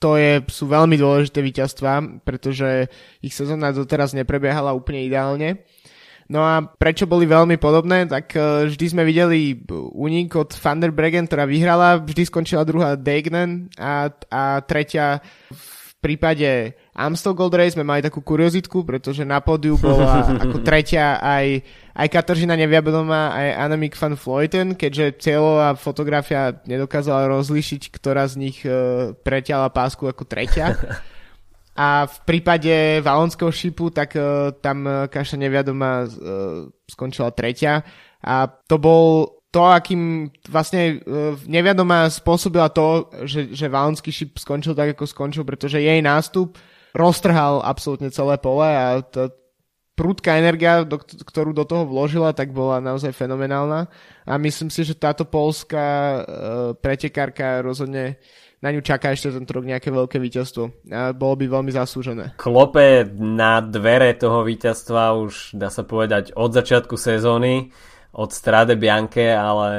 to 0.04 0.20
je, 0.20 0.43
sú 0.51 0.68
veľmi 0.68 0.99
dôležité 0.99 1.39
víťazstva, 1.39 2.20
pretože 2.28 2.91
ich 3.24 3.32
sezóna 3.32 3.72
doteraz 3.72 4.12
neprebiehala 4.12 4.76
úplne 4.76 5.08
ideálne. 5.08 5.64
No 6.28 6.43
a 6.43 6.60
prečo 6.60 7.08
boli 7.08 7.24
veľmi 7.24 7.56
podobné, 7.56 8.04
tak 8.08 8.36
e, 8.36 8.68
vždy 8.68 8.86
sme 8.91 9.08
videli 9.08 9.56
únik 9.95 10.36
od 10.36 10.51
Van 10.60 10.80
der 10.84 10.91
Bregen, 10.91 11.28
ktorá 11.28 11.47
vyhrala, 11.47 12.04
vždy 12.04 12.28
skončila 12.28 12.68
druhá 12.68 12.99
Degnen 12.99 13.72
a, 13.80 14.12
a 14.28 14.60
tretia 14.64 15.24
v 15.51 15.72
prípade 16.04 16.76
Amstel 16.91 17.32
Gold 17.32 17.56
Race 17.56 17.80
sme 17.80 17.88
mali 17.88 18.04
takú 18.04 18.20
kuriozitku, 18.20 18.84
pretože 18.84 19.24
na 19.24 19.39
pódiu 19.39 19.80
bola 19.80 20.28
ako 20.43 20.60
tretia 20.60 21.24
aj, 21.24 21.64
aj 21.95 22.08
Katarzyna 22.12 22.60
Neviabedomá, 22.60 23.32
aj 23.32 23.47
Annemiek 23.64 23.95
van 23.95 24.20
Vleuten, 24.20 24.76
keďže 24.76 25.24
cieľová 25.24 25.80
fotografia 25.80 26.60
nedokázala 26.68 27.32
rozlišiť, 27.32 27.95
ktorá 27.95 28.28
z 28.28 28.36
nich 28.36 28.60
uh, 28.68 29.16
preťala 29.24 29.72
pásku 29.72 30.04
ako 30.04 30.28
tretia. 30.28 30.76
A 31.74 32.06
v 32.06 32.18
prípade 32.30 33.01
Valonského 33.01 33.49
šipu, 33.49 33.89
tak 33.89 34.14
uh, 34.14 34.54
tam 34.62 35.10
Kaša 35.10 35.41
Neviadomá 35.41 36.06
uh, 36.06 36.70
skončila 36.86 37.34
tretia. 37.34 37.82
A 38.22 38.45
to 38.45 38.78
bol 38.78 39.41
to, 39.54 39.70
akým 39.70 40.34
vlastne 40.49 40.97
uh, 41.06 41.38
neviadomá 41.45 42.10
spôsobila 42.10 42.74
to, 42.74 43.14
že, 43.30 43.54
že 43.54 43.70
Valonský 43.70 44.10
šip 44.10 44.41
skončil 44.41 44.74
tak, 44.74 44.97
ako 44.97 45.06
skončil, 45.06 45.45
pretože 45.45 45.78
jej 45.78 46.01
nástup 46.01 46.58
roztrhal 46.97 47.62
absolútne 47.62 48.10
celé 48.10 48.41
pole 48.41 48.66
a 48.66 49.06
tá 49.06 49.30
prúdka 49.93 50.41
energia, 50.41 50.82
do, 50.82 50.97
ktorú 50.97 51.54
do 51.54 51.70
toho 51.70 51.86
vložila, 51.86 52.34
tak 52.34 52.49
bola 52.49 52.82
naozaj 52.82 53.14
fenomenálna 53.14 53.86
a 54.26 54.34
myslím 54.41 54.74
si, 54.74 54.82
že 54.82 54.97
táto 54.97 55.22
polská 55.30 56.18
uh, 56.18 56.24
pretekárka 56.74 57.62
rozhodne 57.62 58.18
na 58.64 58.72
ňu 58.72 58.80
čaká 58.80 59.12
ešte 59.12 59.30
tento 59.30 59.51
rok 59.54 59.68
nejaké 59.68 59.91
veľké 59.91 60.18
víťazstvo. 60.24 60.88
A 60.88 61.12
bolo 61.12 61.36
by 61.36 61.45
veľmi 61.51 61.72
zaslúžené. 61.76 62.39
Klope 62.39 63.04
na 63.20 63.60
dvere 63.60 64.16
toho 64.16 64.47
víťazstva 64.47 65.20
už 65.20 65.60
dá 65.60 65.68
sa 65.68 65.84
povedať 65.84 66.32
od 66.32 66.56
začiatku 66.56 66.95
sezóny, 66.95 67.76
od 68.14 68.30
Strade 68.30 68.78
Bianche, 68.78 69.34
ale 69.34 69.70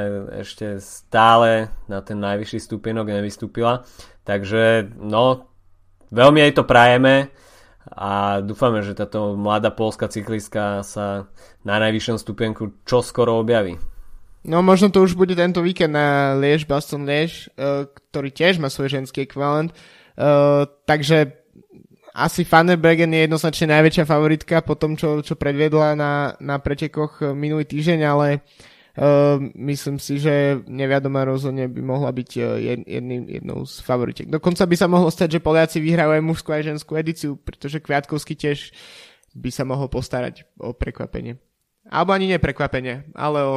ešte 0.43 0.83
stále 0.83 1.71
na 1.87 2.03
ten 2.03 2.19
najvyšší 2.19 2.59
stupienok 2.59 3.07
nevystúpila. 3.07 3.87
Takže 4.27 4.91
no, 4.99 5.47
veľmi 6.11 6.43
jej 6.43 6.53
to 6.53 6.67
prajeme 6.67 7.31
a 7.87 8.43
dúfame, 8.43 8.83
že 8.83 8.97
táto 8.97 9.39
mladá 9.39 9.71
polská 9.71 10.11
cyklistka 10.11 10.83
sa 10.83 11.31
na 11.63 11.75
najvyššom 11.79 12.17
stupienku 12.19 12.83
čo 12.83 12.99
skoro 12.99 13.39
objaví. 13.39 13.79
No 14.45 14.61
možno 14.61 14.93
to 14.93 15.01
už 15.01 15.17
bude 15.17 15.33
tento 15.33 15.63
víkend 15.63 15.95
na 15.95 16.37
Liež, 16.37 16.69
Baston 16.69 17.07
Liež, 17.07 17.49
uh, 17.57 17.89
ktorý 17.89 18.29
tiež 18.29 18.61
má 18.61 18.69
svoj 18.69 18.93
ženský 18.93 19.25
ekvivalent. 19.25 19.73
Uh, 20.15 20.69
takže 20.85 21.44
asi 22.15 22.47
Fannerbergen 22.47 23.11
je 23.11 23.27
jednoznačne 23.27 23.75
najväčšia 23.75 24.07
favoritka 24.07 24.63
po 24.63 24.79
tom, 24.79 24.95
čo, 24.95 25.19
čo 25.19 25.35
predviedla 25.35 25.99
na, 25.99 26.13
na 26.39 26.55
pretekoch 26.63 27.35
minulý 27.35 27.67
týždeň, 27.67 27.99
ale 28.07 28.39
uh, 28.39 29.35
myslím 29.59 29.99
si, 29.99 30.23
že 30.23 30.63
neviadoma 30.63 31.27
rozhodne 31.27 31.67
by 31.67 31.81
mohla 31.83 32.15
byť 32.15 32.31
uh, 32.39 32.43
jedným, 32.87 33.27
jednou 33.27 33.67
z 33.67 33.83
favoritiek. 33.83 34.31
Dokonca 34.31 34.63
by 34.63 34.75
sa 34.79 34.87
mohlo 34.87 35.11
stať, 35.11 35.35
že 35.35 35.43
Poliaci 35.43 35.83
vyhrajú 35.83 36.15
aj 36.15 36.23
mužskú 36.23 36.55
aj 36.55 36.71
ženskú 36.71 36.95
edíciu, 36.95 37.35
pretože 37.35 37.83
Kviatkovský 37.83 38.39
tiež 38.39 38.71
by 39.35 39.51
sa 39.51 39.67
mohol 39.67 39.91
postarať 39.91 40.47
o 40.55 40.71
prekvapenie. 40.71 41.35
Alebo 41.91 42.15
ani 42.15 42.31
neprekvapenie, 42.31 43.11
ale 43.11 43.39
o 43.43 43.55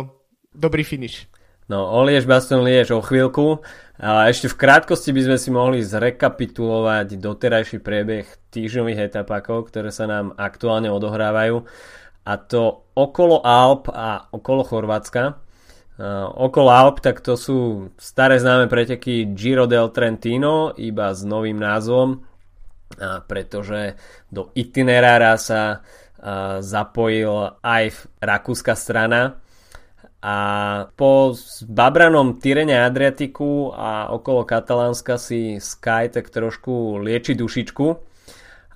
dobrý 0.50 0.82
finish. 0.82 1.30
No, 1.68 1.84
Olieš 2.00 2.24
Baston 2.24 2.64
Liež 2.64 2.96
o 2.96 3.04
chvíľku. 3.04 3.60
A 4.00 4.30
ešte 4.32 4.48
v 4.48 4.56
krátkosti 4.56 5.12
by 5.12 5.20
sme 5.28 5.36
si 5.36 5.50
mohli 5.52 5.84
zrekapitulovať 5.84 7.20
doterajší 7.20 7.84
priebeh 7.84 8.24
týždňových 8.48 9.12
etapákov, 9.12 9.68
ktoré 9.68 9.92
sa 9.92 10.08
nám 10.08 10.32
aktuálne 10.40 10.88
odohrávajú. 10.88 11.68
A 12.24 12.32
to 12.40 12.88
okolo 12.96 13.44
Alp 13.44 13.92
a 13.92 14.32
okolo 14.32 14.64
Chorvátska. 14.64 15.44
Uh, 15.98 16.30
okolo 16.30 16.70
Alp, 16.70 17.02
tak 17.04 17.20
to 17.20 17.34
sú 17.34 17.90
staré 17.98 18.38
známe 18.38 18.70
preteky 18.70 19.34
Giro 19.34 19.66
del 19.66 19.90
Trentino, 19.90 20.70
iba 20.78 21.10
s 21.10 21.26
novým 21.26 21.58
názvom, 21.58 22.22
uh, 22.22 23.20
pretože 23.26 23.98
do 24.30 24.54
itinerára 24.54 25.34
sa 25.36 25.82
uh, 25.82 26.62
zapojil 26.62 27.58
aj 27.60 28.14
rakúska 28.22 28.78
strana, 28.78 29.42
a 30.18 30.36
po 30.98 31.30
babranom 31.70 32.42
Tyrene 32.42 32.74
Adriatiku 32.82 33.70
a 33.70 34.10
okolo 34.10 34.42
Katalánska 34.42 35.14
si 35.14 35.62
Sky 35.62 36.10
tak 36.10 36.34
trošku 36.34 36.98
lieči 36.98 37.38
dušičku 37.38 37.86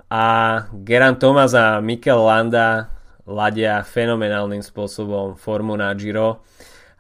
a 0.07 0.25
Geran 0.71 1.19
Thomas 1.19 1.51
a 1.59 1.83
Mikel 1.83 2.23
Landa 2.23 2.95
ladia 3.27 3.83
fenomenálnym 3.83 4.63
spôsobom 4.63 5.35
formu 5.35 5.75
na 5.75 5.91
Giro 5.99 6.47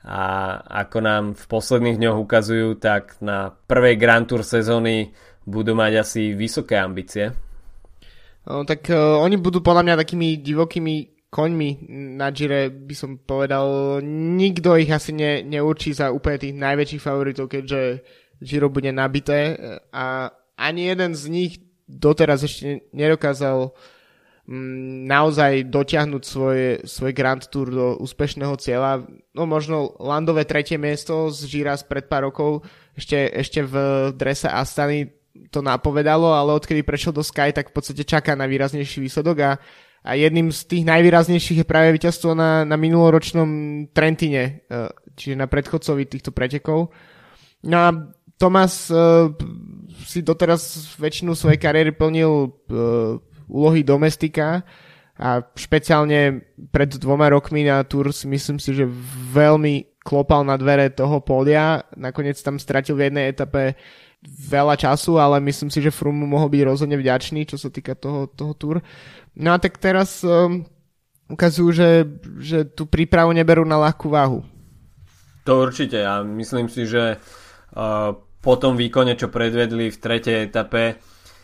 a 0.02 0.58
ako 0.82 0.98
nám 0.98 1.24
v 1.38 1.44
posledných 1.46 1.98
dňoch 2.02 2.18
ukazujú, 2.26 2.74
tak 2.82 3.22
na 3.22 3.54
prvej 3.54 3.94
Grand 3.94 4.26
Tour 4.26 4.42
sezóny 4.42 5.14
budú 5.46 5.78
mať 5.78 5.92
asi 6.02 6.22
vysoké 6.34 6.74
ambície. 6.74 7.30
No, 8.42 8.66
tak 8.66 8.90
uh, 8.90 9.22
oni 9.22 9.38
budú 9.38 9.62
podľa 9.62 9.86
mňa 9.86 10.00
takými 10.02 10.42
divokými 10.42 11.21
koňmi 11.32 11.88
na 12.20 12.28
Gire 12.28 12.68
by 12.68 12.92
som 12.92 13.16
povedal, 13.16 13.98
nikto 14.04 14.76
ich 14.76 14.92
asi 14.92 15.16
ne, 15.16 15.40
neurčí 15.40 15.96
za 15.96 16.12
úplne 16.12 16.36
tých 16.36 16.52
najväčších 16.52 17.00
favoritov, 17.00 17.48
keďže 17.48 18.04
Giro 18.44 18.68
bude 18.68 18.92
nabité 18.92 19.56
a 19.96 20.28
ani 20.60 20.92
jeden 20.92 21.16
z 21.16 21.24
nich 21.32 21.52
doteraz 21.88 22.44
ešte 22.44 22.84
nedokázal 22.92 23.72
mm, 24.44 25.08
naozaj 25.08 25.72
dotiahnuť 25.72 26.22
svoje, 26.22 26.68
svoj 26.84 27.12
Grand 27.16 27.40
Tour 27.48 27.72
do 27.72 27.86
úspešného 28.04 28.52
cieľa. 28.60 29.00
No 29.32 29.48
možno 29.48 29.96
landové 30.04 30.44
tretie 30.44 30.76
miesto 30.76 31.32
z 31.32 31.48
Gira 31.48 31.80
pred 31.80 32.12
pár 32.12 32.28
rokov, 32.28 32.60
ešte, 32.92 33.32
ešte 33.32 33.64
v 33.64 33.74
drese 34.12 34.52
Astany 34.52 35.08
to 35.48 35.64
napovedalo, 35.64 36.36
ale 36.36 36.52
odkedy 36.52 36.84
prešiel 36.84 37.16
do 37.16 37.24
Sky, 37.24 37.56
tak 37.56 37.72
v 37.72 37.80
podstate 37.80 38.04
čaká 38.04 38.36
na 38.36 38.44
výraznejší 38.44 39.00
výsledok 39.00 39.36
a 39.40 39.50
a 40.02 40.18
jedným 40.18 40.50
z 40.50 40.60
tých 40.66 40.84
najvýraznejších 40.86 41.62
je 41.62 41.66
práve 41.66 41.94
víťazstvo 41.94 42.34
na, 42.34 42.66
na 42.66 42.74
minuloročnom 42.74 43.48
Trentine, 43.94 44.66
e, 44.66 44.90
čiže 45.14 45.38
na 45.38 45.46
predchodcovi 45.46 46.10
týchto 46.10 46.34
pretekov. 46.34 46.90
No 47.62 47.76
a 47.78 47.88
Tomas 48.42 48.90
uh, 48.90 49.30
si 50.02 50.18
doteraz 50.18 50.98
väčšinu 50.98 51.38
svojej 51.38 51.62
kariéry 51.62 51.94
plnil 51.94 52.50
uh, 52.50 53.14
úlohy 53.46 53.86
domestika 53.86 54.66
a 55.14 55.46
špeciálne 55.54 56.42
pred 56.74 56.90
dvoma 56.98 57.30
rokmi 57.30 57.62
na 57.62 57.86
Tour 57.86 58.10
si 58.10 58.26
myslím 58.26 58.58
si, 58.58 58.74
že 58.74 58.82
veľmi 59.30 60.02
klopal 60.02 60.42
na 60.42 60.58
dvere 60.58 60.90
toho 60.90 61.22
pódia. 61.22 61.86
Nakoniec 61.94 62.34
tam 62.42 62.58
stratil 62.58 62.98
v 62.98 63.06
jednej 63.06 63.30
etape 63.30 63.78
veľa 64.22 64.78
času, 64.78 65.18
ale 65.18 65.42
myslím 65.42 65.70
si, 65.70 65.82
že 65.82 65.90
Froome 65.90 66.22
mohol 66.26 66.46
byť 66.46 66.62
rozhodne 66.62 66.94
vďačný, 66.94 67.42
čo 67.46 67.58
sa 67.58 67.68
týka 67.74 67.98
toho, 67.98 68.30
toho 68.30 68.54
Tour. 68.54 68.76
No 69.34 69.50
a 69.50 69.58
tak 69.58 69.82
teraz 69.82 70.22
um, 70.22 70.62
ukazujú, 71.26 71.68
že, 71.74 71.90
že 72.38 72.58
tú 72.62 72.86
prípravu 72.86 73.34
neberú 73.34 73.66
na 73.66 73.82
ľahkú 73.82 74.06
váhu. 74.12 74.46
To 75.42 75.66
určite. 75.66 75.98
Ja 76.06 76.22
myslím 76.22 76.70
si, 76.70 76.86
že 76.86 77.18
uh, 77.18 78.14
po 78.14 78.54
tom 78.58 78.78
výkone, 78.78 79.18
čo 79.18 79.26
predvedli 79.26 79.90
v 79.90 80.00
tretej 80.00 80.50
etape, 80.50 81.02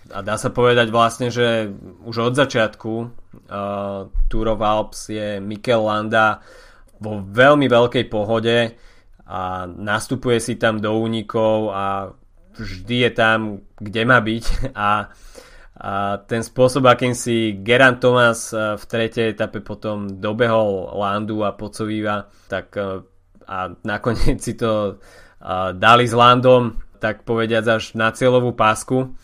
a 0.08 0.24
dá 0.24 0.40
sa 0.40 0.48
povedať 0.48 0.88
vlastne, 0.88 1.28
že 1.28 1.68
už 2.06 2.32
od 2.32 2.34
začiatku 2.38 2.92
uh, 2.96 4.08
Tour 4.30 4.46
of 4.56 4.64
Alps 4.64 5.12
je 5.12 5.36
Mikel 5.36 5.84
Landa 5.84 6.40
vo 6.96 7.20
veľmi 7.20 7.68
veľkej 7.68 8.04
pohode 8.08 8.72
a 9.28 9.68
nastupuje 9.68 10.40
si 10.40 10.56
tam 10.56 10.80
do 10.80 10.96
únikov 10.96 11.76
a 11.76 12.08
vždy 12.58 13.08
je 13.08 13.10
tam, 13.14 13.38
kde 13.78 14.02
má 14.04 14.18
byť 14.20 14.44
a 14.74 15.08
a 15.78 16.18
ten 16.26 16.42
spôsob, 16.42 16.90
akým 16.90 17.14
si 17.14 17.54
Geran 17.62 18.02
Thomas 18.02 18.50
e, 18.50 18.74
v 18.74 18.82
tretej 18.82 19.30
etape 19.30 19.62
potom 19.62 20.10
dobehol 20.18 20.90
Landu 20.98 21.46
a 21.46 21.54
Pocovíva, 21.54 22.26
tak 22.50 22.74
e, 22.74 23.06
a 23.46 23.58
nakoniec 23.86 24.42
si 24.42 24.58
to 24.58 24.98
e, 25.38 25.54
dali 25.78 26.02
s 26.02 26.18
Landom, 26.18 26.82
tak 26.98 27.22
povediať 27.22 27.64
až 27.70 27.84
na 27.94 28.10
cieľovú 28.10 28.58
pásku. 28.58 29.14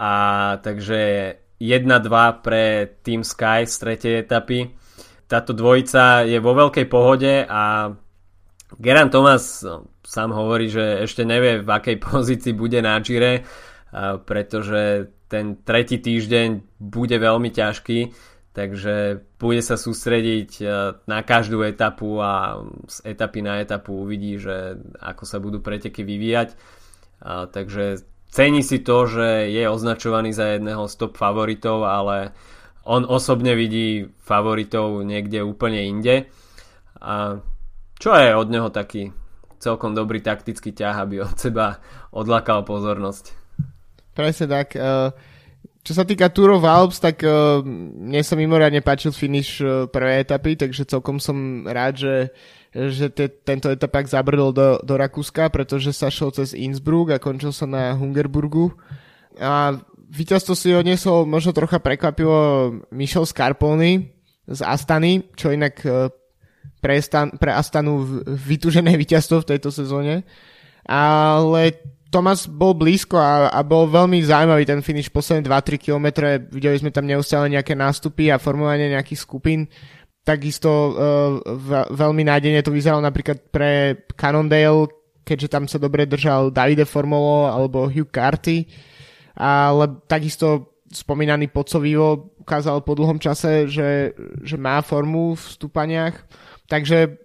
A 0.00 0.12
takže 0.64 1.36
1-2 1.60 2.40
pre 2.40 2.88
Team 3.04 3.20
Sky 3.20 3.68
z 3.68 3.74
tretej 3.76 4.14
etapy. 4.24 4.72
Táto 5.28 5.52
dvojica 5.52 6.24
je 6.24 6.40
vo 6.40 6.56
veľkej 6.56 6.86
pohode 6.88 7.44
a 7.44 7.92
Geran 8.80 9.12
Thomas 9.12 9.60
sám 10.04 10.36
hovorí, 10.36 10.68
že 10.68 11.02
ešte 11.02 11.24
nevie 11.24 11.64
v 11.64 11.68
akej 11.68 11.96
pozícii 12.06 12.52
bude 12.52 12.78
na 12.84 13.00
Gire, 13.00 13.42
pretože 14.28 15.10
ten 15.26 15.58
tretí 15.64 15.98
týždeň 15.98 16.78
bude 16.78 17.16
veľmi 17.18 17.50
ťažký, 17.50 18.12
takže 18.54 19.24
bude 19.40 19.62
sa 19.66 19.74
sústrediť 19.74 20.50
e, 20.62 20.64
na 21.10 21.18
každú 21.26 21.66
etapu 21.66 22.22
a 22.22 22.62
z 22.86 22.96
etapy 23.02 23.42
na 23.42 23.58
etapu 23.58 23.98
uvidí, 23.98 24.38
že 24.38 24.78
ako 25.02 25.24
sa 25.26 25.42
budú 25.42 25.58
preteky 25.58 26.06
vyvíjať. 26.06 26.54
Takže 27.24 28.04
cení 28.30 28.62
si 28.62 28.84
to, 28.84 29.08
že 29.08 29.48
je 29.48 29.64
označovaný 29.64 30.36
za 30.36 30.54
jedného 30.54 30.86
z 30.86 30.94
top 31.00 31.16
favoritov, 31.16 31.82
ale 31.88 32.36
on 32.84 33.08
osobne 33.08 33.56
vidí 33.56 34.12
favoritov 34.20 35.02
niekde 35.02 35.40
úplne 35.40 35.88
inde. 35.88 36.28
A 37.00 37.40
čo 37.96 38.10
je 38.12 38.36
od 38.36 38.48
neho 38.52 38.68
taký 38.68 39.08
celkom 39.64 39.96
dobrý 39.96 40.20
taktický 40.20 40.76
ťah, 40.76 41.08
aby 41.08 41.24
od 41.24 41.36
seba 41.40 41.80
odlakal 42.12 42.68
pozornosť. 42.68 43.32
Presne 44.12 44.46
tak. 44.46 44.76
Eh, 44.76 45.08
čo 45.84 45.92
sa 45.92 46.04
týka 46.04 46.32
Tour 46.32 46.60
of 46.60 46.68
Alps, 46.68 47.00
tak 47.00 47.24
eh, 47.24 47.32
mne 47.64 48.20
sa 48.20 48.36
mimoriadne 48.36 48.84
páčil 48.84 49.16
finish 49.16 49.64
eh, 49.64 49.88
prvej 49.88 50.28
etapy, 50.28 50.60
takže 50.60 50.84
celkom 50.84 51.16
som 51.16 51.64
rád, 51.64 52.04
že, 52.04 52.14
že 52.72 53.08
te, 53.08 53.32
tento 53.32 53.72
etapak 53.72 54.04
zabrdol 54.04 54.52
do, 54.52 54.68
do 54.84 54.94
Rakúska, 55.00 55.48
pretože 55.48 55.96
sa 55.96 56.12
šel 56.12 56.30
cez 56.36 56.52
Innsbruck 56.52 57.16
a 57.16 57.22
končil 57.22 57.50
sa 57.50 57.64
na 57.64 57.96
Hungerburgu. 57.96 58.76
A 59.40 59.80
víťazstvo 60.14 60.54
si 60.54 60.70
odnesol 60.70 61.26
možno 61.26 61.50
trocha 61.50 61.82
prekvapivo 61.82 62.70
Michel 62.94 63.26
Scarponi 63.26 64.14
z 64.46 64.60
Astany, 64.62 65.26
čo 65.34 65.50
inak 65.50 65.82
pre, 66.84 67.00
Stan, 67.00 67.32
pre 67.32 67.48
Astanu 67.56 68.04
vytužené 68.28 68.92
víťazstvo 69.02 69.40
v 69.40 69.56
tejto 69.56 69.72
sezóne. 69.72 70.28
Ale 70.84 71.80
Tomas 72.12 72.44
bol 72.44 72.76
blízko 72.76 73.16
a, 73.16 73.48
a 73.48 73.64
bol 73.64 73.88
veľmi 73.88 74.20
zaujímavý 74.20 74.68
ten 74.68 74.84
finish 74.84 75.08
posledné 75.08 75.48
2-3 75.48 75.80
km. 75.80 76.06
Videli 76.52 76.76
sme 76.76 76.92
tam 76.92 77.08
neustále 77.08 77.48
nejaké 77.48 77.72
nástupy 77.72 78.28
a 78.28 78.36
formovanie 78.36 78.92
nejakých 78.92 79.24
skupín. 79.24 79.66
Takisto 80.22 80.70
uh, 80.70 80.92
veľmi 81.90 82.22
nádejne 82.22 82.60
to 82.60 82.70
vyzeralo 82.70 83.00
napríklad 83.00 83.48
pre 83.48 84.04
Cannondale, 84.14 84.92
keďže 85.24 85.48
tam 85.48 85.64
sa 85.66 85.80
dobre 85.80 86.04
držal 86.04 86.52
Davide 86.52 86.84
Formolo 86.84 87.48
alebo 87.48 87.88
Hugh 87.88 88.12
Carty. 88.12 88.68
Ale 89.34 90.04
takisto 90.06 90.78
spomínaný 90.94 91.50
Pocovivo 91.50 92.38
ukázal 92.38 92.84
po 92.86 92.94
dlhom 92.94 93.18
čase, 93.18 93.66
že, 93.66 94.14
že 94.44 94.54
má 94.54 94.78
formu 94.86 95.34
v 95.34 95.42
stúpaniach. 95.42 96.14
Takže 96.64 97.20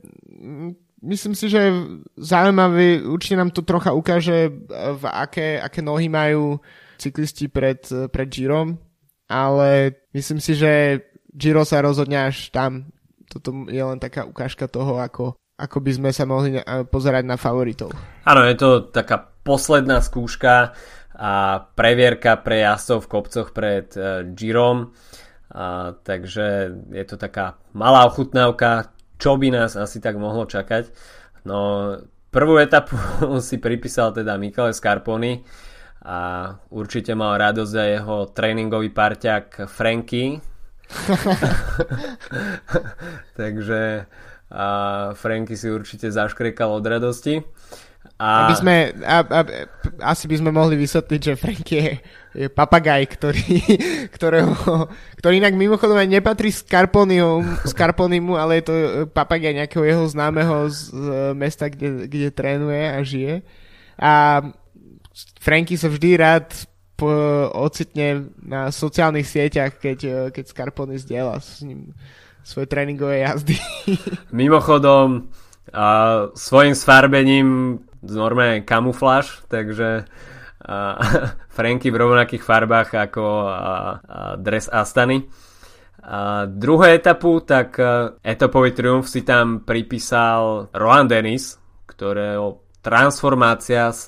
myslím 1.00 1.36
si, 1.36 1.48
že 1.48 1.72
zaujímavé, 2.20 3.08
určite 3.08 3.40
nám 3.40 3.56
to 3.56 3.64
trocha 3.64 3.96
ukáže, 3.96 4.52
v 4.72 5.04
aké, 5.08 5.62
aké 5.62 5.80
nohy 5.80 6.12
majú 6.12 6.60
cyklisti 7.00 7.48
pred, 7.48 7.80
pred 8.12 8.28
Girom, 8.28 8.76
ale 9.32 9.96
myslím 10.12 10.44
si, 10.44 10.60
že 10.60 11.00
Giro 11.32 11.64
sa 11.64 11.80
rozhodne 11.80 12.28
až 12.28 12.52
tam. 12.52 12.92
Toto 13.32 13.54
je 13.72 13.80
len 13.80 14.02
taká 14.02 14.28
ukážka 14.28 14.68
toho, 14.68 15.00
ako, 15.00 15.40
ako 15.56 15.78
by 15.80 15.92
sme 15.96 16.10
sa 16.12 16.28
mohli 16.28 16.60
pozerať 16.92 17.24
na 17.24 17.40
favoritov. 17.40 17.96
Áno, 18.28 18.42
je 18.44 18.58
to 18.60 18.92
taká 18.92 19.24
posledná 19.46 20.04
skúška 20.04 20.76
a 21.16 21.64
previerka 21.80 22.36
pre 22.42 22.66
jazdcov 22.66 23.08
v 23.08 23.12
kopcoch 23.12 23.50
pred 23.56 23.88
Girom. 24.36 24.92
A, 25.50 25.96
takže 25.96 26.76
je 26.92 27.06
to 27.08 27.16
taká 27.16 27.56
malá 27.72 28.04
ochutnávka 28.10 28.92
čo 29.20 29.36
by 29.36 29.52
nás 29.52 29.76
asi 29.76 30.00
tak 30.00 30.16
mohlo 30.16 30.48
čakať. 30.48 30.90
No, 31.44 31.94
prvú 32.32 32.56
etapu 32.58 32.96
si 33.48 33.60
pripísal 33.60 34.16
teda 34.16 34.40
Michele 34.40 34.72
Scarponi 34.72 35.44
a 36.00 36.50
určite 36.72 37.12
mal 37.14 37.36
radosť 37.36 37.74
aj 37.76 37.90
jeho 38.00 38.18
tréningový 38.32 38.90
parťák 38.96 39.68
Franky. 39.68 40.40
Takže 43.40 44.08
a 44.50 44.66
Franky 45.14 45.54
si 45.54 45.70
určite 45.70 46.10
zaškrekal 46.10 46.74
od 46.74 46.86
radosti. 46.86 47.46
A... 48.20 48.52
Aby 48.52 48.54
sme, 48.60 48.76
a, 49.00 49.24
a, 49.24 49.42
asi 50.12 50.28
by 50.28 50.36
sme 50.44 50.52
mohli 50.52 50.76
vysvetliť, 50.76 51.22
že 51.24 51.40
Frank 51.40 51.64
je, 51.64 52.04
je 52.36 52.48
papagaj, 52.52 53.08
ktorý, 53.16 53.64
ktorého, 54.16 54.92
ktorý 55.24 55.40
inak 55.40 55.56
mimochodom 55.56 55.96
aj 55.96 56.20
nepatrí 56.20 56.52
Scarponimu, 56.52 58.36
ale 58.36 58.60
je 58.60 58.64
to 58.68 58.76
papagaj 59.16 59.56
nejakého 59.56 59.88
jeho 59.88 60.04
známeho 60.12 60.68
z 60.68 60.92
mesta, 61.32 61.72
kde, 61.72 62.12
kde 62.12 62.30
trénuje 62.36 62.84
a 62.92 63.00
žije. 63.08 63.34
A 63.96 64.44
Franky 65.40 65.80
sa 65.80 65.88
vždy 65.88 66.20
rád 66.20 66.52
po, 67.00 67.08
ocitne 67.56 68.36
na 68.44 68.68
sociálnych 68.68 69.32
sieťach, 69.32 69.80
keď, 69.80 70.32
keď 70.36 70.44
Scarponi 70.44 71.00
zdieľa 71.00 71.40
s 71.40 71.64
ním 71.64 71.96
svoje 72.44 72.68
tréningové 72.68 73.24
jazdy. 73.24 73.56
Mimochodom, 74.36 75.32
a 75.74 75.86
svojim 76.34 76.76
sfarbením 76.76 77.80
normálne 78.04 78.64
kamufláž, 78.64 79.44
takže 79.52 80.06
a, 80.64 80.76
Franky 81.56 81.92
v 81.92 82.00
rovnakých 82.00 82.44
farbách 82.44 82.90
ako 82.96 83.24
a, 83.48 83.54
a 83.54 83.74
dres 84.40 84.68
Astany. 84.72 85.28
A 86.00 86.48
druhú 86.48 86.88
etapu, 86.88 87.44
tak 87.44 87.76
etapový 88.24 88.72
triumf 88.72 89.12
si 89.12 89.28
tam 89.28 89.68
pripísal 89.68 90.72
Roland 90.72 91.12
Dennis, 91.12 91.60
ktorého 91.86 92.64
transformácia 92.80 93.92
z 93.92 94.08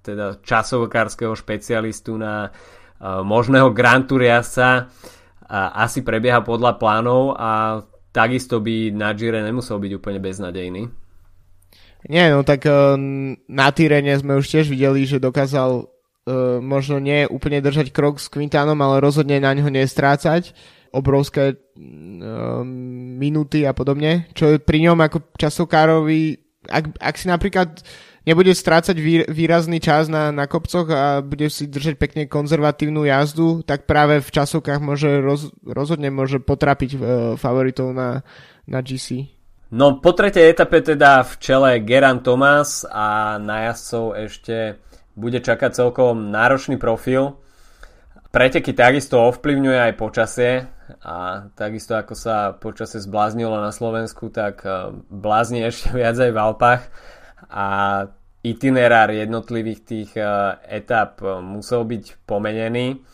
teda 0.00 0.40
časovokárskeho 0.40 1.36
špecialistu 1.36 2.16
na 2.16 2.48
možného 3.04 3.70
Grand 3.76 4.08
Tour 4.08 4.24
jazdca 4.24 4.88
asi 5.52 6.00
prebieha 6.04 6.44
podľa 6.44 6.76
plánov 6.76 7.36
a 7.36 7.82
takisto 8.12 8.60
by 8.60 8.92
na 8.92 9.12
Gire 9.16 9.40
nemusel 9.40 9.80
byť 9.80 9.92
úplne 9.96 10.20
beznadejný. 10.20 10.82
Nie, 12.08 12.32
no 12.32 12.40
tak 12.40 12.64
uh, 12.64 12.96
na 13.46 13.68
Tyrene 13.68 14.16
sme 14.16 14.40
už 14.40 14.48
tiež 14.48 14.72
videli, 14.72 15.04
že 15.04 15.20
dokázal 15.20 15.84
uh, 15.84 16.56
možno 16.64 16.96
nie 16.96 17.28
úplne 17.28 17.60
držať 17.60 17.92
krok 17.92 18.16
s 18.16 18.32
Quintánom, 18.32 18.80
ale 18.80 19.04
rozhodne 19.04 19.36
na 19.36 19.52
ňo 19.52 19.68
nestrácať 19.68 20.56
obrovské 20.88 21.52
uh, 21.52 22.64
minúty 23.20 23.68
a 23.68 23.76
podobne, 23.76 24.24
čo 24.32 24.56
je 24.56 24.56
pri 24.56 24.88
ňom 24.88 25.04
ako 25.04 25.36
časokárovi, 25.36 26.40
ak, 26.64 26.96
ak 26.96 27.14
si 27.20 27.28
napríklad 27.28 27.84
nebude 28.24 28.56
strácať 28.56 28.96
výrazný 29.28 29.76
čas 29.76 30.08
na, 30.08 30.32
na 30.32 30.48
kopcoch 30.48 30.88
a 30.88 31.20
bude 31.20 31.52
si 31.52 31.68
držať 31.68 32.00
pekne 32.00 32.24
konzervatívnu 32.24 33.04
jazdu, 33.04 33.60
tak 33.68 33.84
práve 33.84 34.24
v 34.24 34.32
časovkách 34.32 34.80
môže 34.80 35.08
roz, 35.20 35.52
rozhodne 35.60 36.08
môže 36.08 36.40
potrapiť 36.40 37.00
favoritov 37.40 37.96
na, 37.96 38.20
na 38.68 38.84
GC. 38.84 39.37
No 39.68 40.00
po 40.00 40.16
tretej 40.16 40.48
etape 40.48 40.80
teda 40.80 41.20
v 41.28 41.32
čele 41.44 41.70
Geran 41.84 42.24
Thomas 42.24 42.88
a 42.88 43.36
na 43.36 43.68
jazdcov 43.68 44.16
ešte 44.16 44.56
bude 45.12 45.44
čakať 45.44 45.76
celkom 45.76 46.32
náročný 46.32 46.80
profil. 46.80 47.36
Preteky 48.32 48.72
takisto 48.72 49.20
ovplyvňuje 49.28 49.92
aj 49.92 50.00
počasie 50.00 50.64
a 51.04 51.44
takisto 51.52 52.00
ako 52.00 52.16
sa 52.16 52.56
počasie 52.56 53.04
zbláznilo 53.04 53.60
na 53.60 53.68
Slovensku, 53.68 54.32
tak 54.32 54.64
e, 54.64 54.88
blázni 55.12 55.60
ešte 55.60 55.92
viac 56.00 56.16
aj 56.16 56.32
v 56.32 56.40
Alpách 56.40 56.82
a 57.52 57.66
itinerár 58.40 59.12
jednotlivých 59.12 59.80
tých 59.84 60.10
e, 60.16 60.24
etap 60.64 61.20
musel 61.44 61.84
byť 61.84 62.24
pomenený. 62.24 63.04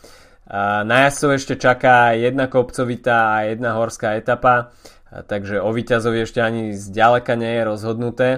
Na 0.85 1.09
jazdcov 1.09 1.41
ešte 1.41 1.53
čaká 1.57 2.13
jedna 2.13 2.45
kopcovitá 2.45 3.41
a 3.41 3.49
jedna 3.49 3.73
horská 3.81 4.13
etapa 4.13 4.69
takže 5.09 5.61
o 5.61 5.69
víťazovi 5.71 6.25
ešte 6.25 6.41
ani 6.41 6.73
zďaleka 6.73 7.37
nie 7.37 7.51
je 7.61 7.63
rozhodnuté. 7.63 8.29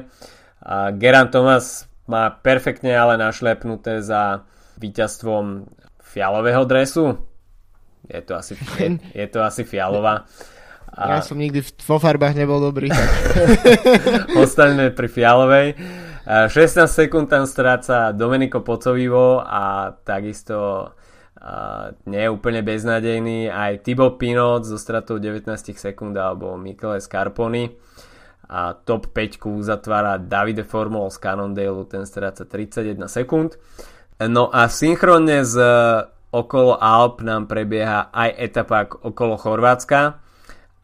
A 0.62 0.92
Geran 0.92 1.32
Thomas 1.32 1.88
má 2.08 2.32
perfektne 2.32 2.96
ale 2.96 3.20
našlepnuté 3.20 4.02
za 4.04 4.48
víťazstvom 4.78 5.68
fialového 6.02 6.64
dresu. 6.64 7.20
Je 8.08 8.22
to 8.24 8.40
asi, 8.40 8.56
je, 8.80 9.00
je 9.22 9.28
to 9.28 9.44
asi 9.44 9.68
fialová. 9.68 10.24
A... 10.88 11.20
Ja 11.20 11.22
som 11.22 11.38
nikdy 11.38 11.62
vo 11.84 12.00
farbách 12.00 12.34
nebol 12.34 12.64
dobrý. 12.64 12.90
Ostaňme 14.42 14.96
pri 14.96 15.08
fialovej. 15.12 15.68
16 16.28 16.88
sekúnd 16.92 17.32
tam 17.32 17.48
stráca 17.48 18.12
Domenico 18.12 18.60
Pocovivo 18.60 19.40
a 19.40 19.96
takisto 20.04 20.92
nie 22.10 22.22
je 22.26 22.34
úplne 22.34 22.66
beznadejný 22.66 23.54
aj 23.54 23.86
Thibaut 23.86 24.18
Pinot 24.18 24.66
so 24.66 24.78
stratou 24.82 25.22
19 25.22 25.46
sekúnd 25.78 26.18
alebo 26.18 26.58
Michele 26.58 26.98
Scarponi. 26.98 27.70
A 28.48 28.74
top 28.74 29.12
5 29.12 29.44
uzatvára 29.44 30.16
Davide 30.24 30.64
Formol 30.64 31.12
z 31.12 31.20
Cannondale, 31.20 31.84
ten 31.92 32.08
stráca 32.08 32.48
31 32.48 33.12
sekúnd. 33.12 33.60
No 34.24 34.48
a 34.50 34.72
synchronne 34.72 35.44
z 35.44 35.60
okolo 36.32 36.80
Alp 36.80 37.22
nám 37.22 37.52
prebieha 37.52 38.08
aj 38.10 38.30
etapa 38.40 38.88
okolo 38.88 39.36
Chorvátska. 39.36 40.24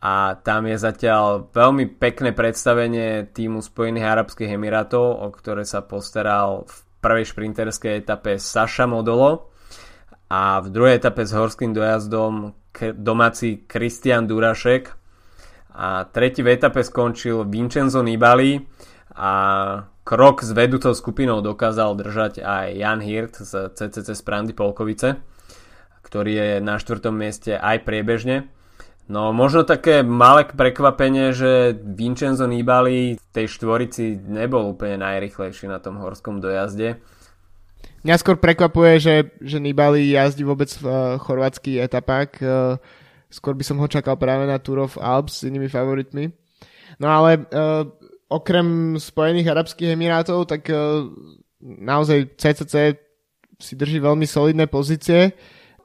A 0.04 0.36
tam 0.44 0.68
je 0.68 0.76
zatiaľ 0.76 1.48
veľmi 1.56 1.96
pekné 1.96 2.36
predstavenie 2.36 3.32
týmu 3.32 3.64
Spojených 3.64 4.12
Arabských 4.12 4.60
Emirátov, 4.60 5.24
o 5.24 5.32
ktoré 5.32 5.64
sa 5.64 5.80
postaral 5.80 6.68
v 6.68 6.76
prvej 7.00 7.32
šprinterskej 7.32 8.04
etape 8.04 8.36
Saša 8.36 8.84
Modolo 8.84 9.53
a 10.30 10.62
v 10.64 10.68
druhej 10.72 10.98
etape 10.98 11.28
s 11.28 11.36
horským 11.36 11.76
dojazdom 11.76 12.56
domáci 12.98 13.64
Kristian 13.70 14.26
Durašek. 14.26 14.92
A 15.74 16.06
tretí 16.10 16.46
v 16.46 16.54
etape 16.54 16.86
skončil 16.86 17.46
Vincenzo 17.50 18.02
Nibali. 18.06 18.62
A 19.14 19.32
krok 20.04 20.42
s 20.42 20.52
vedúcou 20.52 20.94
skupinou 20.94 21.40
dokázal 21.46 21.94
držať 21.98 22.42
aj 22.42 22.68
Jan 22.76 23.02
Hirt 23.02 23.34
z 23.38 23.72
CCC 23.78 24.18
Sprandy 24.18 24.54
Polkovice, 24.58 25.22
ktorý 26.02 26.32
je 26.34 26.50
na 26.62 26.82
štvrtom 26.82 27.14
mieste 27.14 27.54
aj 27.54 27.86
priebežne. 27.86 28.50
No 29.12 29.36
možno 29.36 29.68
také 29.68 30.00
malé 30.00 30.48
prekvapenie, 30.48 31.36
že 31.36 31.76
Vincenzo 31.76 32.48
Nibali 32.48 33.20
v 33.20 33.26
tej 33.36 33.52
štvorici 33.52 34.16
nebol 34.16 34.74
úplne 34.74 35.04
najrychlejší 35.04 35.68
na 35.68 35.84
tom 35.84 36.00
horskom 36.00 36.40
dojazde 36.40 37.04
Mňa 38.04 38.20
skôr 38.20 38.36
prekvapuje, 38.36 39.00
že, 39.00 39.16
že 39.40 39.64
Nibali 39.64 40.12
jazdí 40.12 40.44
vôbec 40.44 40.68
uh, 40.84 41.16
chorvátsky 41.24 41.80
etapách. 41.80 42.36
Uh, 42.44 42.76
skôr 43.32 43.56
by 43.56 43.64
som 43.64 43.80
ho 43.80 43.88
čakal 43.88 44.20
práve 44.20 44.44
na 44.44 44.60
Tour 44.60 44.84
of 44.84 45.00
Alps 45.00 45.40
s 45.40 45.48
inými 45.48 45.72
favoritmi. 45.72 46.28
No 47.00 47.08
ale 47.08 47.48
uh, 47.48 47.88
okrem 48.28 49.00
Spojených 49.00 49.56
Arabských 49.56 49.96
Emirátov, 49.96 50.44
tak 50.52 50.68
uh, 50.68 51.08
naozaj 51.64 52.36
CCC 52.36 53.00
si 53.56 53.74
drží 53.80 54.04
veľmi 54.04 54.28
solidné 54.28 54.68
pozície. 54.68 55.32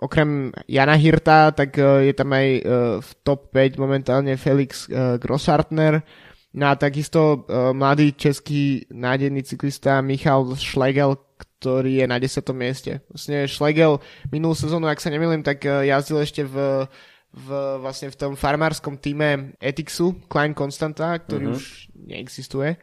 Okrem 0.02 0.50
Jana 0.66 0.98
Hirta, 0.98 1.54
tak 1.54 1.78
uh, 1.78 2.02
je 2.02 2.10
tam 2.18 2.34
aj 2.34 2.46
uh, 2.50 2.62
v 2.98 3.10
top 3.22 3.54
5 3.54 3.78
momentálne 3.78 4.34
Felix 4.34 4.90
uh, 4.90 5.22
Grossartner, 5.22 6.02
No 6.48 6.72
a 6.72 6.80
takisto 6.80 7.44
uh, 7.44 7.76
mladý 7.76 8.12
český 8.16 8.88
nádejný 8.88 9.44
cyklista 9.44 10.00
Michal 10.00 10.56
Schlegel, 10.56 11.16
ktorý 11.58 12.02
je 12.02 12.06
na 12.06 12.22
10. 12.22 12.38
mieste. 12.54 13.02
Vlastne 13.10 13.50
Schlegel 13.50 13.98
minulú 14.30 14.54
sezónu, 14.54 14.86
ak 14.86 15.02
sa 15.02 15.10
nemýlim, 15.10 15.42
tak 15.42 15.66
eh, 15.66 15.90
jazdil 15.90 16.22
ešte 16.22 16.46
v, 16.46 16.86
v, 17.34 17.48
vlastne 17.82 18.14
v 18.14 18.16
tom 18.16 18.32
farmárskom 18.38 18.96
týme 19.02 19.58
Etixu, 19.58 20.14
Klein 20.30 20.54
Constanta, 20.54 21.18
ktorý 21.18 21.50
uh-huh. 21.50 21.58
už 21.58 21.90
neexistuje. 21.98 22.78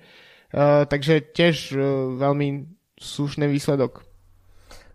Uh, 0.55 0.87
takže 0.87 1.35
tiež 1.35 1.75
uh, 1.75 2.15
veľmi 2.15 2.69
slušný 2.95 3.47
výsledok. 3.51 4.07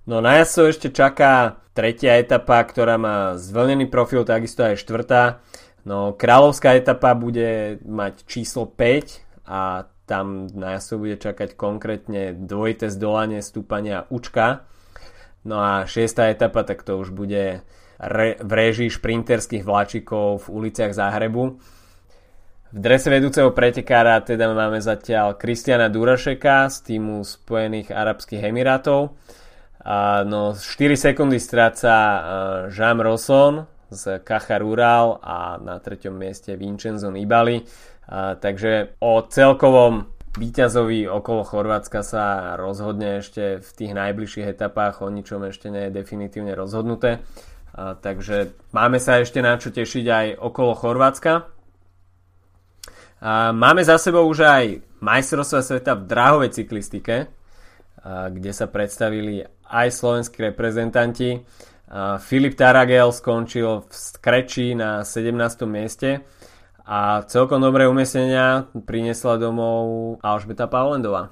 No 0.09 0.24
na 0.24 0.41
jazdcov 0.41 0.64
ešte 0.72 0.89
čaká 0.89 1.61
tretia 1.76 2.16
etapa, 2.16 2.64
ktorá 2.64 2.97
má 2.97 3.37
zvlnený 3.37 3.93
profil, 3.93 4.24
takisto 4.24 4.64
aj 4.64 4.81
štvrtá. 4.81 5.45
No 5.85 6.16
kráľovská 6.16 6.76
etapa 6.76 7.12
bude 7.12 7.81
mať 7.85 8.24
číslo 8.24 8.68
5 8.68 9.45
a 9.49 9.85
tam 10.11 10.51
jasu 10.51 10.99
bude 10.99 11.23
čakať 11.23 11.55
konkrétne 11.55 12.35
dvojité 12.35 12.91
zdolanie 12.91 13.39
stúpania 13.47 14.11
Učka. 14.11 14.67
No 15.47 15.63
a 15.63 15.87
šiestá 15.87 16.27
etapa, 16.27 16.67
tak 16.67 16.83
to 16.83 16.99
už 16.99 17.15
bude 17.15 17.63
re, 18.03 18.29
v 18.43 18.53
režii 18.53 18.91
šprinterských 18.91 19.63
vláčikov 19.63 20.51
v 20.51 20.67
uliciach 20.67 20.91
Záhrebu. 20.91 21.63
V 22.71 22.79
drese 22.79 23.07
vedúceho 23.11 23.55
pretekára 23.55 24.19
teda 24.23 24.51
máme 24.51 24.83
zatiaľ 24.83 25.39
Kristiana 25.39 25.87
Durašeka 25.87 26.67
z 26.71 26.77
týmu 26.91 27.23
Spojených 27.23 27.95
Arabských 27.95 28.51
Emirátov. 28.51 29.15
A 29.81 30.27
no 30.27 30.53
4 30.59 30.61
sekundy 30.99 31.39
stráca 31.39 31.95
Jean 32.69 32.99
Rosson 32.99 33.65
z 33.91 34.23
Caja 34.23 34.63
Rural 34.63 35.19
a 35.19 35.59
na 35.59 35.83
treťom 35.83 36.15
mieste 36.15 36.55
Vincenzo 36.55 37.11
Nibali. 37.11 37.59
A, 38.11 38.35
takže 38.35 38.99
o 38.99 39.23
celkovom 39.23 40.11
víťazovi 40.35 41.07
okolo 41.07 41.47
Chorvátska 41.47 42.03
sa 42.03 42.59
rozhodne 42.59 43.23
ešte 43.23 43.63
v 43.63 43.71
tých 43.71 43.93
najbližších 43.95 44.51
etapách, 44.51 45.03
o 45.03 45.09
ničom 45.11 45.47
ešte 45.47 45.71
nie 45.71 45.87
je 45.87 45.95
definitívne 45.95 46.59
rozhodnuté. 46.59 47.23
A, 47.71 47.95
takže 47.95 48.51
máme 48.75 48.99
sa 48.99 49.23
ešte 49.23 49.39
na 49.39 49.55
čo 49.55 49.71
tešiť 49.71 50.05
aj 50.11 50.27
okolo 50.43 50.75
Chorvátska. 50.75 51.33
A 53.21 53.55
máme 53.55 53.87
za 53.87 53.95
sebou 54.01 54.27
už 54.27 54.43
aj 54.43 54.65
majstrovstva 55.05 55.61
sveta 55.61 55.93
v 55.93 56.09
dráhovej 56.09 56.51
cyklistike, 56.57 57.29
kde 58.05 58.53
sa 58.57 58.65
predstavili 58.65 59.45
aj 59.69 59.93
slovenskí 59.93 60.41
reprezentanti. 60.41 61.45
Filip 62.25 62.57
Taragel 62.57 63.13
skončil 63.13 63.85
v 63.85 63.93
Skreči 63.93 64.73
na 64.73 65.05
17. 65.05 65.37
mieste 65.69 66.25
a 66.91 67.22
celkom 67.30 67.62
dobré 67.62 67.86
umiestnenia 67.86 68.66
priniesla 68.82 69.38
domov 69.38 70.18
Alžbeta 70.26 70.66
Pavlendová. 70.66 71.30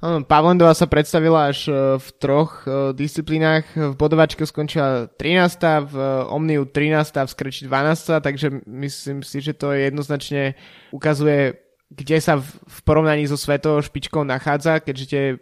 Pavlendová 0.00 0.72
sa 0.72 0.88
predstavila 0.88 1.52
až 1.52 1.68
e, 1.68 1.72
v 2.00 2.08
troch 2.22 2.64
e, 2.64 2.96
disciplínach. 2.96 3.68
V 3.74 3.92
bodovačke 3.98 4.46
skončila 4.46 5.10
13. 5.20 5.90
v 5.90 5.94
Omniu 6.32 6.64
13. 6.64 7.28
v 7.28 7.28
Skreči 7.28 7.62
12. 7.68 8.24
takže 8.24 8.62
myslím 8.64 9.20
si, 9.20 9.42
že 9.44 9.52
to 9.52 9.74
jednoznačne 9.74 10.56
ukazuje, 10.96 11.58
kde 11.92 12.16
sa 12.22 12.40
v 12.40 12.78
porovnaní 12.86 13.28
so 13.28 13.36
svetovou 13.36 13.84
špičkou 13.84 14.22
nachádza, 14.22 14.80
keďže 14.80 15.04
tie 15.10 15.22
e, 15.34 15.36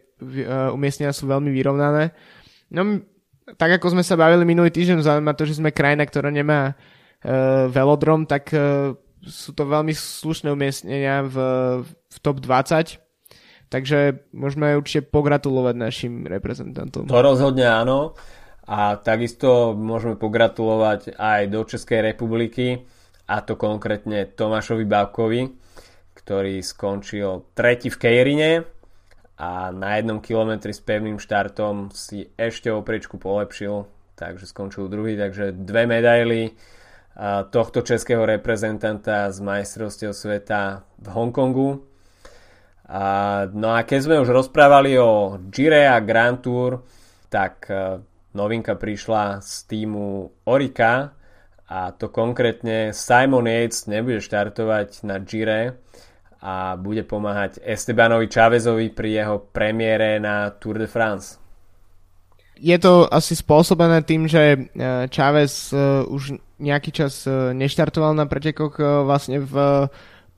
umiestnenia 0.73 1.13
sú 1.13 1.29
veľmi 1.31 1.53
vyrovnané. 1.53 2.17
No, 2.73 3.07
tak 3.55 3.77
ako 3.77 3.93
sme 3.93 4.03
sa 4.03 4.19
bavili 4.19 4.43
minulý 4.43 4.73
týždeň, 4.75 5.23
na 5.23 5.37
to, 5.37 5.47
že 5.47 5.63
sme 5.63 5.71
krajina, 5.71 6.03
ktorá 6.03 6.33
nemá 6.33 6.75
velodrom, 7.71 8.31
tak 8.31 8.55
uh, 8.55 8.95
sú 9.27 9.51
to 9.53 9.67
veľmi 9.67 9.91
slušné 9.91 10.49
umiestnenia 10.55 11.27
v, 11.27 11.37
v 11.87 12.17
top 12.23 12.39
20. 12.39 13.03
Takže 13.67 14.31
môžeme 14.31 14.79
určite 14.79 15.11
pogratulovať 15.11 15.75
našim 15.75 16.23
reprezentantom. 16.23 17.11
To 17.11 17.19
rozhodne 17.19 17.67
áno. 17.67 18.15
A 18.67 18.99
takisto 18.99 19.75
môžeme 19.75 20.15
pogratulovať 20.19 21.19
aj 21.19 21.41
do 21.51 21.63
Českej 21.67 22.15
republiky, 22.15 22.83
a 23.27 23.43
to 23.43 23.59
konkrétne 23.59 24.27
Tomášovi 24.39 24.87
Bábkovi, 24.87 25.51
ktorý 26.15 26.63
skončil 26.63 27.51
tretí 27.59 27.91
v 27.91 27.99
Kejrine 27.99 28.51
a 29.37 29.75
na 29.75 29.99
jednom 29.99 30.23
kilometri 30.23 30.71
s 30.71 30.81
pevným 30.81 31.19
štartom 31.19 31.91
si 31.91 32.31
ešte 32.39 32.71
opriečku 32.71 33.19
polepšil, 33.19 33.85
takže 34.15 34.47
skončil 34.47 34.87
druhý, 34.87 35.19
takže 35.19 35.53
dve 35.53 35.91
medaily 35.91 36.55
tohto 37.51 37.81
českého 37.81 38.29
reprezentanta 38.29 39.33
z 39.33 39.41
majstrovstiev 39.41 40.13
sveta 40.13 40.85
v 41.01 41.07
Hongkongu. 41.09 41.71
No 43.57 43.69
a 43.73 43.81
keď 43.83 44.01
sme 44.05 44.17
už 44.23 44.31
rozprávali 44.31 45.01
o 45.01 45.41
Gire 45.49 45.89
a 45.89 45.99
Grand 45.99 46.39
Tour, 46.39 46.87
tak 47.27 47.67
e, 47.67 47.99
novinka 48.39 48.79
prišla 48.79 49.43
z 49.43 49.53
týmu 49.67 50.31
Orika 50.47 51.11
a 51.67 51.91
to 51.91 52.15
konkrétne 52.15 52.95
Simon 52.95 53.51
Yates 53.51 53.91
nebude 53.91 54.23
štartovať 54.23 55.03
na 55.03 55.19
Gire 55.19 55.83
a 56.39 56.79
bude 56.79 57.03
pomáhať 57.03 57.59
Estebanovi 57.59 58.31
Chávezovi 58.31 58.95
pri 58.95 59.19
jeho 59.19 59.43
premiére 59.51 60.23
na 60.23 60.55
Tour 60.55 60.79
de 60.79 60.87
France 60.87 61.46
je 62.57 62.77
to 62.81 63.05
asi 63.13 63.37
spôsobené 63.37 64.01
tým, 64.03 64.25
že 64.25 64.41
e, 64.41 64.59
Chávez 65.13 65.71
e, 65.71 65.77
už 66.09 66.41
nejaký 66.57 66.91
čas 66.93 67.29
e, 67.29 67.53
neštartoval 67.53 68.17
na 68.17 68.25
pretekoch 68.25 68.81
vlastne 69.05 69.45
v 69.45 69.55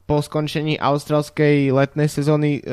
po 0.08 0.24
skončení 0.24 0.80
australskej 0.80 1.68
letnej 1.68 2.08
sezóny 2.08 2.64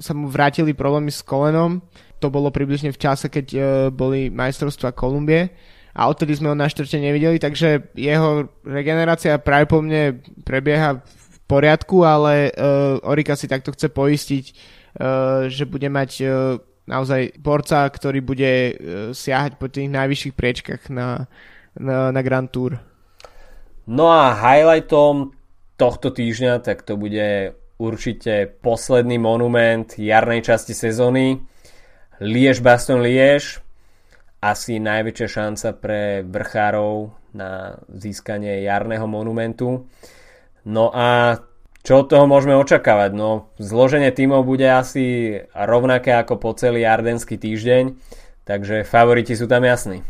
sa 0.00 0.12
mu 0.16 0.32
vrátili 0.32 0.72
problémy 0.72 1.12
s 1.12 1.20
kolenom. 1.20 1.84
To 2.24 2.32
bolo 2.32 2.48
približne 2.48 2.96
v 2.96 2.96
čase, 2.96 3.28
keď 3.28 3.46
boli 3.92 4.32
majstrovstva 4.32 4.96
Kolumbie 4.96 5.52
a 5.92 6.08
odtedy 6.08 6.40
sme 6.40 6.48
ho 6.48 6.56
na 6.56 6.64
štvrte 6.64 6.96
nevideli, 6.96 7.36
takže 7.36 7.92
jeho 7.92 8.48
regenerácia 8.64 9.36
pravdepodobne 9.36 10.24
prebieha 10.40 11.04
v 11.04 11.36
poriadku, 11.44 12.08
ale 12.08 12.56
Orika 13.04 13.36
si 13.36 13.44
takto 13.44 13.76
chce 13.76 13.92
poistiť, 13.92 14.44
že 15.44 15.64
bude 15.68 15.92
mať 15.92 16.24
naozaj 16.90 17.38
borca, 17.38 17.86
ktorý 17.86 18.18
bude 18.18 18.52
uh, 18.52 18.72
siahať 19.14 19.62
po 19.62 19.70
tých 19.70 19.86
najvyšších 19.86 20.34
priečkach 20.34 20.90
na, 20.90 21.30
na, 21.78 22.10
na 22.10 22.20
Grand 22.26 22.50
Tour. 22.50 22.82
No 23.86 24.10
a 24.10 24.34
highlightom 24.34 25.38
tohto 25.78 26.10
týždňa, 26.10 26.60
tak 26.60 26.82
to 26.82 26.98
bude 26.98 27.54
určite 27.80 28.60
posledný 28.60 29.16
monument 29.16 29.88
jarnej 29.96 30.44
časti 30.44 30.76
sezóny. 30.76 31.40
Liež 32.20 32.60
Baston 32.60 33.00
Liež. 33.00 33.64
Asi 34.40 34.80
najväčšia 34.80 35.28
šanca 35.28 35.68
pre 35.76 36.24
vrchárov 36.24 37.12
na 37.36 37.76
získanie 37.92 38.64
jarného 38.64 39.04
monumentu. 39.04 39.84
No 40.64 40.92
a 40.92 41.40
čo 41.80 42.04
od 42.04 42.12
toho 42.12 42.28
môžeme 42.28 42.52
očakávať? 42.60 43.16
No, 43.16 43.48
zloženie 43.56 44.12
tímov 44.12 44.44
bude 44.44 44.68
asi 44.68 45.36
rovnaké 45.56 46.12
ako 46.12 46.36
po 46.36 46.52
celý 46.52 46.84
ardenský 46.84 47.40
týždeň, 47.40 47.96
takže 48.44 48.84
favoriti 48.84 49.32
sú 49.32 49.48
tam 49.48 49.64
jasní. 49.64 50.04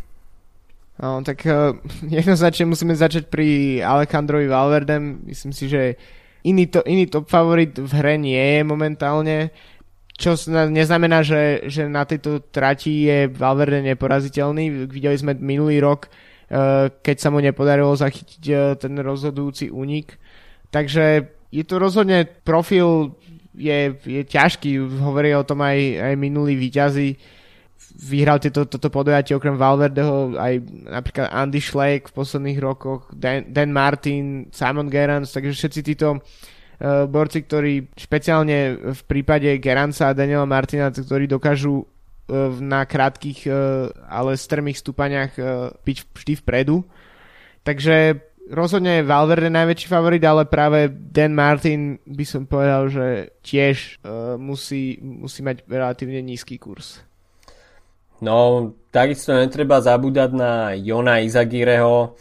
No, 1.00 1.22
tak 1.22 1.46
uh, 1.46 1.78
jednoznačne 2.18 2.66
musíme 2.66 2.92
začať 2.92 3.30
pri 3.30 3.80
Alejandrovi 3.86 4.50
Valverdem. 4.50 5.24
Myslím 5.30 5.54
si, 5.54 5.70
že 5.70 5.94
iný, 6.42 6.66
to, 6.66 6.82
iný 6.84 7.06
top 7.06 7.30
favorit 7.30 7.78
v 7.78 7.90
hre 8.02 8.18
nie 8.18 8.60
je 8.60 8.62
momentálne, 8.66 9.54
čo 10.20 10.36
neznamená, 10.50 11.24
že, 11.24 11.64
že 11.70 11.88
na 11.88 12.04
tejto 12.04 12.44
trati 12.52 13.08
je 13.08 13.18
Valverde 13.32 13.80
neporaziteľný. 13.80 14.90
Videli 14.90 15.16
sme 15.16 15.32
minulý 15.38 15.80
rok, 15.80 16.10
uh, 16.10 16.92
keď 17.00 17.16
sa 17.16 17.30
mu 17.30 17.40
nepodarilo 17.40 17.94
zachytiť 17.94 18.42
uh, 18.50 18.74
ten 18.74 18.98
rozhodujúci 18.98 19.70
únik. 19.70 20.18
Takže 20.68 21.39
je 21.50 21.64
to 21.66 21.82
rozhodne 21.82 22.26
profil 22.46 23.18
je, 23.54 23.98
je 24.06 24.22
ťažký, 24.22 24.78
hovorí 25.02 25.34
o 25.34 25.44
tom 25.46 25.60
aj, 25.60 25.78
aj 25.98 26.14
minulý 26.14 26.54
výťazí. 26.56 27.18
Vyhral 28.00 28.38
tieto, 28.38 28.64
toto 28.64 28.88
podujatie 28.88 29.34
okrem 29.34 29.58
Valverdeho 29.58 30.38
aj 30.38 30.62
napríklad 30.88 31.28
Andy 31.28 31.60
Schleck 31.60 32.08
v 32.08 32.16
posledných 32.16 32.58
rokoch, 32.62 33.10
Dan, 33.12 33.50
Dan 33.50 33.74
Martin, 33.74 34.48
Simon 34.54 34.88
Gerrans, 34.88 35.34
takže 35.34 35.52
všetci 35.52 35.80
títo 35.82 36.08
uh, 36.16 37.04
borci, 37.10 37.44
ktorí 37.44 37.92
špeciálne 37.98 38.78
v 38.94 39.02
prípade 39.04 39.50
Geranca 39.58 40.08
a 40.08 40.16
Daniela 40.16 40.46
Martina, 40.46 40.88
ktorí 40.94 41.26
dokážu 41.26 41.82
uh, 41.82 41.86
na 42.62 42.86
krátkých, 42.86 43.50
uh, 43.50 43.90
ale 44.06 44.38
strmých 44.38 44.80
stúpaniach 44.80 45.32
byť 45.82 45.96
vždy 46.14 46.32
vpredu. 46.40 46.86
Takže 47.60 48.29
rozhodne 48.50 49.00
je 49.00 49.08
Valverde 49.08 49.48
najväčší 49.48 49.86
favorit, 49.86 50.22
ale 50.26 50.44
práve 50.44 50.90
Dan 50.90 51.32
Martin 51.32 52.02
by 52.04 52.24
som 52.26 52.42
povedal, 52.44 52.90
že 52.90 53.06
tiež 53.46 54.02
uh, 54.02 54.34
musí, 54.36 54.98
musí 55.00 55.40
mať 55.46 55.64
relatívne 55.70 56.20
nízky 56.20 56.58
kurz. 56.58 57.00
No, 58.20 58.70
takisto 58.92 59.32
netreba 59.32 59.80
zabúdať 59.80 60.30
na 60.36 60.76
Jona 60.76 61.24
Izagireho 61.24 62.18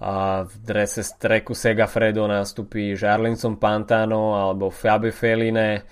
a 0.00 0.46
v 0.46 0.54
drese 0.62 1.02
streku 1.02 1.52
Segafredo 1.52 2.24
nastupí 2.24 2.94
Jarlinson 2.94 3.58
Pantano 3.58 4.38
alebo 4.38 4.70
Fabio 4.70 5.12
Feline 5.12 5.84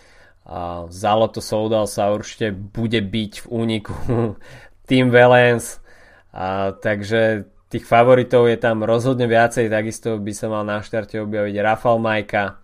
a 0.49 0.89
Zaloto 0.89 1.45
Soudal 1.45 1.85
sa 1.85 2.09
určite 2.09 2.55
bude 2.55 3.05
byť 3.05 3.33
v 3.45 3.47
úniku 3.53 3.93
Team 4.89 5.13
Valence. 5.13 5.83
A 6.33 6.73
takže 6.73 7.51
tých 7.69 7.85
favoritov 7.85 8.49
je 8.49 8.57
tam 8.57 8.81
rozhodne 8.85 9.29
viacej, 9.29 9.69
takisto 9.69 10.17
by 10.17 10.33
sa 10.33 10.47
mal 10.49 10.65
na 10.65 10.81
štarte 10.81 11.21
objaviť 11.21 11.55
Rafal 11.61 12.01
Majka, 12.01 12.57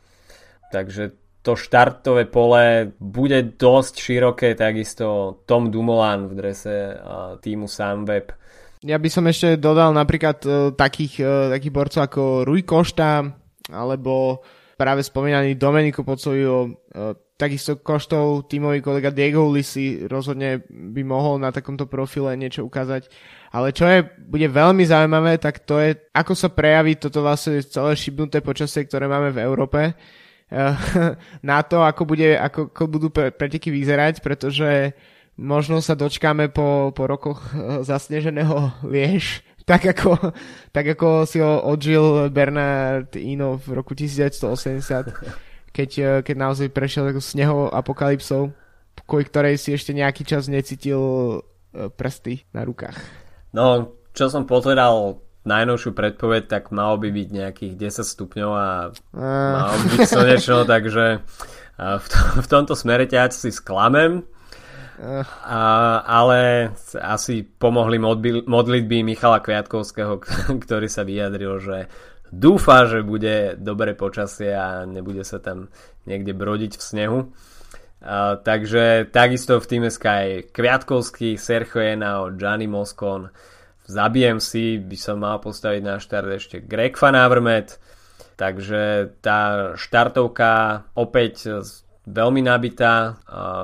takže 0.72 1.12
to 1.44 1.52
štartové 1.60 2.24
pole 2.24 2.96
bude 2.96 3.60
dosť 3.60 3.94
široké, 4.00 4.56
takisto 4.56 5.38
Tom 5.44 5.68
Dumoulin 5.68 6.24
v 6.24 6.32
drese 6.32 6.96
týmu 7.44 7.68
Sunweb. 7.68 8.32
Ja 8.80 8.96
by 8.96 9.08
som 9.12 9.28
ešte 9.28 9.60
dodal 9.60 9.92
napríklad 9.92 10.38
uh, 10.44 10.52
takých, 10.72 11.20
uh, 11.20 11.48
takých 11.52 11.72
borcov 11.72 12.00
ako 12.04 12.22
Rui 12.48 12.64
Košta, 12.64 13.24
alebo 13.72 14.44
práve 14.76 15.00
spomínaný 15.04 15.56
Domenico 15.56 16.04
Pocojo, 16.04 16.68
uh, 16.68 17.16
takisto 17.34 17.82
Koštov 17.82 18.46
tímový 18.46 18.78
kolega 18.78 19.10
Diego 19.10 19.50
Ulisi 19.50 20.06
rozhodne 20.06 20.62
by 20.70 21.02
mohol 21.02 21.42
na 21.42 21.50
takomto 21.50 21.90
profile 21.90 22.38
niečo 22.38 22.62
ukázať. 22.62 23.10
Ale 23.50 23.74
čo 23.74 23.86
je, 23.90 24.06
bude 24.18 24.46
veľmi 24.46 24.86
zaujímavé, 24.86 25.38
tak 25.42 25.62
to 25.66 25.82
je, 25.82 25.98
ako 26.14 26.32
sa 26.34 26.50
prejaví 26.50 26.94
toto 26.94 27.22
vlastne 27.22 27.58
celé 27.62 27.98
šibnuté 27.98 28.38
počasie, 28.38 28.86
ktoré 28.86 29.10
máme 29.10 29.34
v 29.34 29.42
Európe 29.42 29.80
eh, 29.90 30.74
na 31.50 31.58
to, 31.66 31.82
ako, 31.82 32.02
bude, 32.06 32.38
ako, 32.38 32.70
ako 32.70 32.84
budú 32.86 33.08
preteky 33.10 33.74
vyzerať, 33.74 34.22
pretože 34.22 34.94
možno 35.34 35.82
sa 35.82 35.98
dočkáme 35.98 36.54
po, 36.54 36.94
po 36.94 37.10
rokoch 37.10 37.42
eh, 37.50 37.82
zasneženého 37.82 38.78
Liež, 38.94 39.42
tak 39.66 39.90
ako, 39.90 40.30
tak 40.70 40.94
ako 40.94 41.24
si 41.26 41.42
ho 41.42 41.66
odžil 41.66 42.30
Bernard 42.30 43.16
Ino 43.18 43.58
v 43.58 43.74
roku 43.74 43.96
1980, 43.98 45.10
keď, 45.74 45.90
eh, 45.98 46.18
keď 46.22 46.36
naozaj 46.38 46.70
prešiel 46.70 47.10
sneho 47.18 47.66
apokalypsou, 47.74 48.54
kvôli 49.04 49.26
ktorej 49.26 49.58
si 49.58 49.74
ešte 49.74 49.90
nejaký 49.90 50.22
čas 50.22 50.46
necítil 50.46 51.02
prsty 51.74 52.46
na 52.54 52.62
rukách. 52.62 52.94
No, 53.50 53.98
čo 54.14 54.30
som 54.30 54.46
pozeral 54.46 55.18
najnovšiu 55.44 55.92
predpoveď, 55.92 56.48
tak 56.48 56.62
malo 56.72 56.96
by 56.96 57.10
byť 57.12 57.28
nejakých 57.28 57.74
10 57.76 58.06
stupňov 58.06 58.50
a 58.54 58.68
malo 59.18 59.74
by 59.82 59.86
byť 59.98 60.08
slnečno, 60.08 60.64
takže 60.72 61.20
v, 61.76 62.06
to, 62.08 62.18
v 62.40 62.46
tomto 62.48 62.74
smere 62.78 63.04
ťa 63.04 63.28
asi 63.28 63.52
sklamem. 63.52 64.24
A, 65.42 65.62
ale 66.06 66.70
asi 67.02 67.42
pomohli 67.42 67.98
modlitby 68.46 69.02
Michala 69.02 69.42
Kviatkovského, 69.42 70.22
ktorý 70.64 70.86
sa 70.86 71.02
vyjadril, 71.02 71.58
že 71.58 71.90
dúfa, 72.34 72.90
že 72.90 73.06
bude 73.06 73.54
dobré 73.56 73.94
počasie 73.94 74.50
a 74.50 74.82
nebude 74.82 75.22
sa 75.22 75.38
tam 75.38 75.70
niekde 76.04 76.34
brodiť 76.34 76.76
v 76.76 76.82
snehu. 76.82 77.18
A, 78.04 78.36
takže 78.36 79.08
takisto 79.08 79.62
v 79.62 79.68
týme 79.70 79.88
Sky 79.88 80.50
Kviatkovský, 80.50 81.38
Sergio 81.38 81.80
Enao, 81.80 82.34
Gianni 82.34 82.66
Moscon, 82.66 83.30
zabijem 83.86 84.42
si, 84.42 84.76
by 84.76 84.96
som 84.98 85.24
mal 85.24 85.40
postaviť 85.40 85.82
na 85.84 85.96
štart 86.02 86.28
ešte 86.34 86.56
Greg 86.64 86.98
Van 87.00 87.16
Avermaet, 87.16 87.80
takže 88.36 89.14
tá 89.22 89.72
štartovka 89.78 90.84
opäť 90.98 91.64
veľmi 92.04 92.44
nabitá 92.44 93.16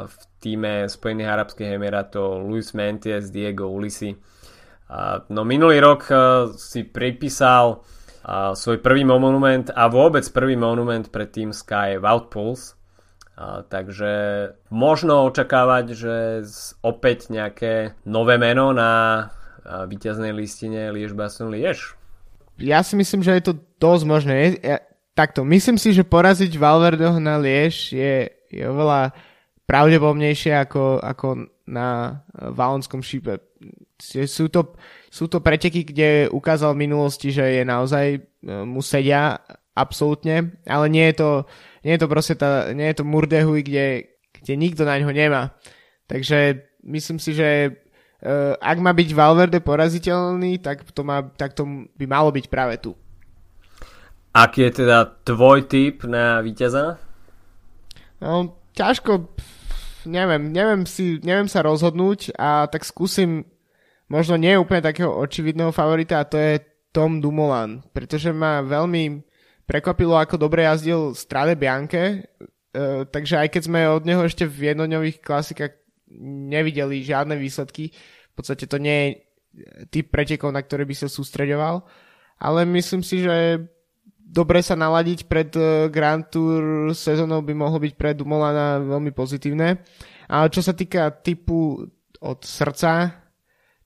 v 0.08 0.14
týme 0.40 0.88
Spojených 0.88 1.28
Arabských 1.28 1.76
Emirátov 1.76 2.40
Luis 2.48 2.72
Menties, 2.72 3.28
Diego 3.28 3.68
Ulisi. 3.68 4.16
No 5.28 5.44
minulý 5.44 5.84
rok 5.84 6.08
si 6.56 6.88
pripísal 6.88 7.84
svoj 8.54 8.78
prvý 8.78 9.02
monument 9.02 9.66
a 9.74 9.90
vôbec 9.90 10.22
prvý 10.30 10.54
monument 10.54 11.02
pre 11.10 11.26
tým 11.26 11.50
Sky 11.50 11.98
Wout 11.98 12.30
Pulse. 12.30 12.78
takže 13.68 14.12
možno 14.68 15.24
očakávať, 15.32 15.84
že 15.96 16.16
opäť 16.84 17.32
nejaké 17.32 17.96
nové 18.04 18.36
meno 18.36 18.76
na 18.76 19.32
víťaznej 19.64 20.32
listine 20.36 20.92
Liež 20.92 21.16
Baston 21.16 21.48
Liež. 21.48 21.96
Ja 22.60 22.84
si 22.84 22.96
myslím, 23.00 23.24
že 23.24 23.40
je 23.40 23.44
to 23.52 23.54
dosť 23.80 24.04
možné. 24.04 24.34
Ja, 24.60 24.84
takto, 25.16 25.40
myslím 25.48 25.80
si, 25.80 25.96
že 25.96 26.04
poraziť 26.04 26.52
Valverdeho 26.60 27.16
na 27.16 27.40
Liež 27.40 27.96
je, 27.96 28.28
je 28.52 28.64
oveľa 28.68 29.16
pravdepodobnejšie 29.64 30.52
ako, 30.60 31.00
ako 31.00 31.48
na 31.64 32.20
Valonskom 32.36 33.00
šípe. 33.00 33.40
Sú 34.02 34.48
to, 34.48 34.74
sú 35.12 35.28
to 35.28 35.44
preteky, 35.44 35.84
kde 35.84 36.32
ukázal 36.32 36.74
v 36.74 36.88
minulosti, 36.88 37.28
že 37.30 37.60
je 37.60 37.62
naozaj 37.62 38.06
e, 38.16 38.20
mu 38.64 38.80
sedia 38.80 39.38
absolútne, 39.76 40.60
ale 40.66 40.86
nie 40.90 41.06
je 41.12 41.14
to, 41.20 41.30
nie 41.86 41.96
je 41.96 42.00
to 42.02 42.08
proste 42.10 42.34
tá, 42.36 42.72
nie 42.74 42.90
je 42.90 42.96
to 43.00 43.08
Murdehuj, 43.08 43.64
kde, 43.64 44.12
kde 44.40 44.52
nikto 44.56 44.82
na 44.84 44.98
ňo 44.98 45.10
nemá. 45.14 45.56
Takže 46.10 46.66
myslím 46.84 47.18
si, 47.22 47.32
že 47.32 47.48
uh, 47.70 48.58
ak 48.58 48.78
má 48.82 48.92
byť 48.92 49.08
Valverde 49.14 49.60
poraziteľný, 49.62 50.60
tak 50.60 50.84
to, 50.90 51.06
má, 51.06 51.22
tak 51.22 51.54
to 51.54 51.86
by 51.96 52.04
malo 52.04 52.34
byť 52.34 52.46
práve 52.50 52.76
tu. 52.82 52.92
Aký 54.30 54.66
je 54.66 54.84
teda 54.84 55.06
tvoj 55.26 55.66
typ 55.66 56.06
na 56.06 56.38
víťaza? 56.42 56.98
No, 58.22 58.58
ťažko, 58.78 59.32
neviem, 60.06 60.54
neviem, 60.54 60.82
si, 60.86 61.18
neviem 61.24 61.50
sa 61.50 61.66
rozhodnúť 61.66 62.36
a 62.38 62.68
tak 62.70 62.86
skúsim 62.86 63.48
možno 64.10 64.34
nie 64.34 64.58
úplne 64.58 64.82
takého 64.82 65.08
očividného 65.14 65.70
favorita 65.70 66.20
a 66.20 66.28
to 66.28 66.36
je 66.36 66.60
Tom 66.90 67.22
Dumoulin, 67.22 67.86
pretože 67.94 68.34
ma 68.34 68.60
veľmi 68.66 69.22
prekvapilo, 69.64 70.18
ako 70.18 70.34
dobre 70.34 70.66
jazdil 70.66 71.14
Strade 71.14 71.54
Bianche, 71.54 72.26
uh, 72.74 73.06
takže 73.06 73.46
aj 73.46 73.48
keď 73.54 73.62
sme 73.62 73.80
od 73.86 74.02
neho 74.02 74.26
ešte 74.26 74.42
v 74.42 74.74
jednodňových 74.74 75.22
klasikách 75.22 75.78
nevideli 76.50 77.06
žiadne 77.06 77.38
výsledky, 77.38 77.94
v 77.94 78.34
podstate 78.34 78.66
to 78.66 78.82
nie 78.82 78.98
je 78.98 79.08
typ 79.94 80.10
pretekov, 80.10 80.50
na 80.50 80.58
ktoré 80.66 80.82
by 80.82 80.94
sa 80.98 81.06
sústreďoval, 81.06 81.86
ale 82.42 82.60
myslím 82.66 83.06
si, 83.06 83.22
že 83.22 83.62
dobre 84.30 84.62
sa 84.62 84.78
naladiť 84.78 85.26
pred 85.26 85.50
eh, 85.58 85.90
Grand 85.90 86.22
Tour 86.30 86.94
sezónou 86.94 87.42
by 87.42 87.54
mohlo 87.54 87.82
byť 87.82 87.92
pre 87.98 88.14
Dumolana 88.14 88.78
veľmi 88.78 89.10
pozitívne. 89.10 89.82
Ale 90.30 90.46
čo 90.54 90.62
sa 90.62 90.70
týka 90.70 91.10
typu 91.26 91.82
od 92.22 92.38
srdca, 92.46 93.19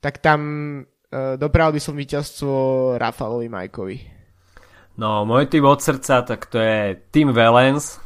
tak 0.05 0.21
tam 0.21 0.41
uh, 0.85 1.41
dopral 1.41 1.73
by 1.73 1.81
som 1.81 1.97
víťazstvo 1.97 2.53
Rafalovi 3.01 3.49
Majkovi. 3.49 3.97
No, 5.01 5.25
môj 5.25 5.49
typ 5.49 5.65
od 5.65 5.81
srdca, 5.81 6.21
tak 6.29 6.45
to 6.53 6.61
je 6.61 7.01
Tim 7.09 7.33
Valens. 7.33 7.97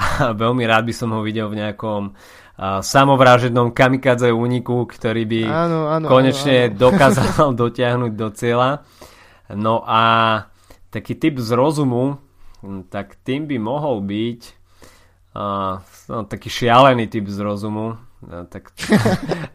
A 0.00 0.32
veľmi 0.32 0.64
rád 0.64 0.88
by 0.88 0.94
som 0.96 1.12
ho 1.12 1.20
videl 1.20 1.52
v 1.52 1.60
nejakom 1.60 2.16
uh, 2.16 2.80
samovražednom 2.80 3.76
kamikadze 3.76 4.32
úniku, 4.32 4.88
ktorý 4.88 5.28
by 5.28 5.40
áno, 5.44 5.92
áno, 5.92 6.06
konečne 6.08 6.72
áno, 6.72 6.72
áno. 6.72 6.80
dokázal 6.88 7.48
dotiahnuť 7.68 8.12
do 8.16 8.28
cieľa. 8.32 8.70
No 9.52 9.84
a 9.84 10.02
taký 10.88 11.20
typ 11.20 11.36
z 11.36 11.52
rozumu, 11.52 12.16
hm, 12.64 12.88
tak 12.88 13.20
tým 13.20 13.44
by 13.44 13.60
mohol 13.60 14.00
byť 14.00 14.40
uh, 15.36 15.84
no, 16.08 16.16
taký 16.24 16.48
šialený 16.48 17.12
typ 17.12 17.28
z 17.28 17.38
rozumu. 17.44 18.00
No, 18.20 18.44
tak 18.44 18.72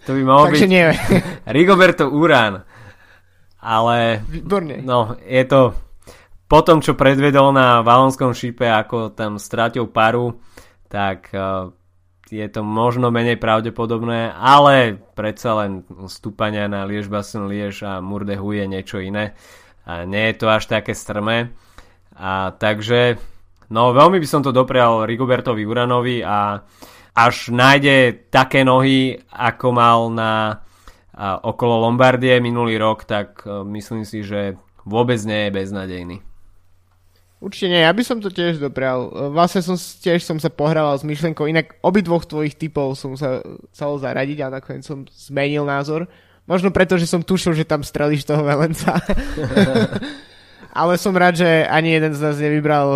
to 0.05 0.09
by 0.13 0.22
mohol 0.26 0.49
byť 0.53 0.66
nie. 0.66 0.89
Rigoberto 1.55 2.09
Urán. 2.09 2.66
Ale 3.66 4.22
Výborne. 4.30 4.82
no, 4.82 5.18
je 5.26 5.43
to 5.49 5.74
po 6.45 6.61
tom, 6.61 6.86
čo 6.86 6.93
predvedol 6.93 7.49
na 7.49 7.82
Valonskom 7.82 8.38
šípe, 8.38 8.70
ako 8.70 9.09
tam 9.18 9.41
strátil 9.41 9.89
paru, 9.89 10.38
tak 10.86 11.34
uh, 11.34 11.74
je 12.30 12.45
to 12.45 12.61
možno 12.61 13.09
menej 13.09 13.41
pravdepodobné, 13.41 14.30
ale 14.34 15.01
predsa 15.18 15.66
len 15.66 15.82
stúpania 16.05 16.70
na 16.70 16.86
Liež 16.86 17.09
Basen 17.09 17.49
Liež 17.49 17.82
a 17.82 17.97
Murdehu 18.01 18.53
je 18.53 18.66
niečo 18.70 19.01
iné 19.01 19.34
a 19.86 20.05
nie 20.05 20.34
je 20.34 20.36
to 20.41 20.49
až 20.49 20.66
také 20.66 20.97
strmé. 20.97 21.53
A 22.18 22.53
takže, 22.57 23.22
no 23.70 23.93
veľmi 23.93 24.18
by 24.18 24.28
som 24.28 24.41
to 24.41 24.49
doprial 24.49 25.05
Rigobertovi 25.05 25.61
Uranovi 25.66 26.26
a 26.26 26.66
až 27.16 27.49
nájde 27.49 28.28
také 28.28 28.68
nohy, 28.68 29.24
ako 29.32 29.68
mal 29.72 29.99
na 30.11 30.61
a, 31.16 31.39
okolo 31.39 31.88
Lombardie 31.88 32.43
minulý 32.43 32.76
rok, 32.76 33.07
tak 33.07 33.47
a, 33.47 33.63
e, 33.63 33.72
myslím 33.80 34.03
si, 34.03 34.20
že 34.20 34.59
vôbec 34.84 35.18
nie 35.24 35.47
je 35.47 35.55
beznadejný. 35.55 36.18
Určite 37.39 37.72
nie, 37.72 37.82
ja 37.84 37.91
by 37.95 38.03
som 38.03 38.20
to 38.20 38.28
tiež 38.28 38.59
doprial. 38.59 39.07
E, 39.07 39.32
vlastne 39.32 39.63
som 39.63 39.80
tiež 39.80 40.28
som 40.28 40.43
sa 40.43 40.51
pohrával 40.51 40.99
s 40.99 41.07
myšlenkou, 41.07 41.47
inak 41.47 41.80
obidvoch 41.80 42.28
tvojich 42.28 42.59
typov 42.59 42.99
som 42.99 43.16
sa 43.16 43.39
chcel 43.72 43.95
zaradiť 43.95 44.43
a 44.43 44.53
nakoniec 44.59 44.84
som 44.84 45.07
zmenil 45.07 45.63
názor. 45.63 46.11
Možno 46.45 46.70
preto, 46.70 46.99
že 46.99 47.07
som 47.07 47.24
tušil, 47.24 47.55
že 47.55 47.66
tam 47.66 47.82
strelíš 47.82 48.28
toho 48.28 48.43
Velenca. 48.43 48.99
Ale 50.76 50.99
som 50.99 51.16
rád, 51.16 51.39
že 51.39 51.63
ani 51.72 51.95
jeden 51.95 52.11
z 52.11 52.20
nás 52.20 52.36
nevybral 52.36 52.88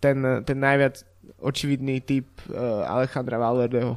ten, 0.00 0.40
ten 0.48 0.56
najviac 0.56 1.04
očividný 1.40 2.04
typ 2.04 2.28
uh, 2.48 2.84
Alejandra 2.86 3.40
Valverdeho. 3.40 3.92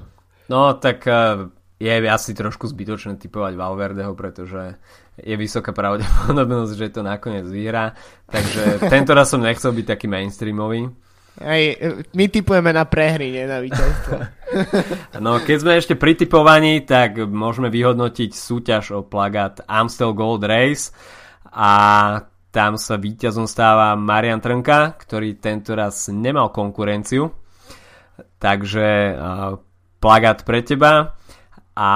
No, 0.51 0.75
tak 0.79 1.07
uh, 1.07 1.47
je 1.79 1.91
asi 2.07 2.31
trošku 2.31 2.67
zbytočné 2.67 3.19
typovať 3.19 3.53
Valverdeho, 3.59 4.15
pretože 4.15 4.79
je 5.19 5.35
vysoká 5.37 5.75
pravdepodobnosť, 5.75 6.73
že 6.73 6.95
to 6.95 7.01
nakoniec 7.05 7.45
vyhrá. 7.45 7.93
Takže 8.31 8.87
tento 8.87 9.11
raz 9.13 9.29
som 9.29 9.43
nechcel 9.43 9.75
byť 9.75 9.85
taký 9.85 10.07
mainstreamový. 10.09 10.89
Aj, 11.33 11.61
my 12.13 12.25
typujeme 12.29 12.69
na 12.69 12.85
prehry, 12.85 13.33
nie 13.33 13.45
na 13.49 13.57
víťazstvo. 13.57 14.17
no, 15.25 15.41
keď 15.41 15.57
sme 15.57 15.73
ešte 15.81 15.97
pri 15.97 16.13
typovaní, 16.13 16.85
tak 16.85 17.17
môžeme 17.25 17.73
vyhodnotiť 17.73 18.37
súťaž 18.37 18.93
o 18.93 18.99
plagát 19.01 19.65
Amstel 19.65 20.13
Gold 20.13 20.45
Race 20.45 20.93
a 21.49 21.69
tam 22.53 22.77
sa 22.77 23.01
víťazom 23.01 23.49
stáva 23.49 23.97
Marian 23.97 24.37
Trnka, 24.37 24.93
ktorý 25.01 25.41
tento 25.41 25.73
raz 25.73 26.05
nemal 26.13 26.53
konkurenciu. 26.53 27.33
Takže 28.37 29.17
plagát 29.97 30.45
pre 30.45 30.61
teba 30.61 31.17
a 31.73 31.91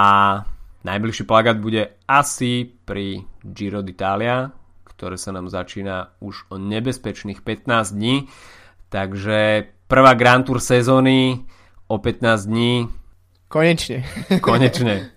najbližší 0.82 1.30
plagát 1.30 1.62
bude 1.62 2.01
asi 2.10 2.66
pri 2.66 3.22
Giro 3.45 3.86
d'Italia, 3.86 4.49
ktoré 4.89 5.14
sa 5.22 5.30
nám 5.30 5.45
začína 5.45 6.18
už 6.26 6.49
o 6.49 6.58
nebezpečných 6.58 7.45
15 7.45 7.93
dní. 7.93 8.26
Takže 8.89 9.70
prvá 9.86 10.18
Grand 10.18 10.41
Tour 10.41 10.58
sezóny 10.58 11.45
o 11.86 12.01
15 12.01 12.49
dní. 12.49 12.89
Konečne. 13.45 14.10
Konečne. 14.41 15.14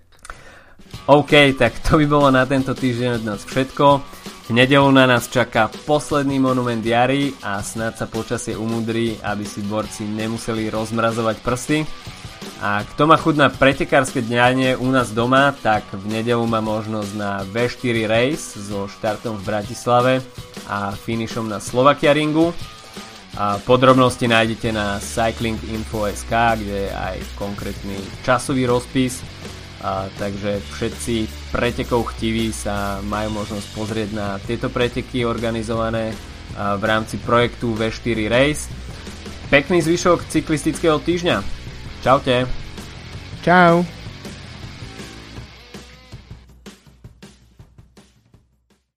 OK, 1.09 1.57
tak 1.57 1.81
to 1.81 1.97
by 1.97 2.05
bolo 2.05 2.29
na 2.29 2.45
tento 2.45 2.77
týždeň 2.77 3.23
od 3.23 3.25
nás 3.25 3.41
všetko. 3.49 4.21
V 4.51 4.59
nedelu 4.59 4.91
na 4.91 5.07
nás 5.07 5.31
čaká 5.31 5.71
posledný 5.87 6.43
monument 6.43 6.83
jary 6.83 7.31
a 7.39 7.63
snad 7.63 7.95
sa 7.95 8.11
počasie 8.11 8.59
umudrí, 8.59 9.15
aby 9.23 9.47
si 9.47 9.63
borci 9.63 10.03
nemuseli 10.03 10.67
rozmrazovať 10.75 11.37
prsty. 11.39 11.87
A 12.59 12.83
kto 12.83 13.07
má 13.07 13.15
chuť 13.15 13.35
na 13.39 13.47
pretekárske 13.47 14.19
dňanie 14.19 14.75
u 14.75 14.91
nás 14.91 15.15
doma, 15.15 15.55
tak 15.55 15.87
v 15.95 16.03
nedelu 16.19 16.43
má 16.51 16.59
možnosť 16.59 17.13
na 17.15 17.47
V4 17.47 18.11
Race 18.11 18.59
so 18.59 18.91
štartom 18.91 19.39
v 19.39 19.47
Bratislave 19.47 20.13
a 20.67 20.99
finišom 20.99 21.47
na 21.47 21.63
Slovakia 21.63 22.11
Ringu. 22.11 22.51
A 23.39 23.63
podrobnosti 23.63 24.27
nájdete 24.27 24.75
na 24.75 24.99
cyclinginfo.sk, 24.99 26.33
kde 26.59 26.91
je 26.91 26.91
aj 26.91 27.23
konkrétny 27.39 28.03
časový 28.27 28.67
rozpis. 28.67 29.23
A, 29.81 30.13
takže 30.21 30.61
všetci 30.77 31.49
pretekov 31.57 32.13
chtiví 32.13 32.53
sa 32.53 33.01
majú 33.01 33.41
možnosť 33.41 33.67
pozrieť 33.73 34.11
na 34.13 34.37
tieto 34.45 34.69
preteky 34.69 35.25
organizované 35.25 36.13
v 36.53 36.83
rámci 36.85 37.17
projektu 37.17 37.73
V4 37.73 38.29
Race. 38.29 38.69
Pekný 39.49 39.81
zvyšok 39.81 40.29
cyklistického 40.29 41.01
týždňa. 41.01 41.41
Čaute. 42.05 42.45
Čau. 43.41 44.00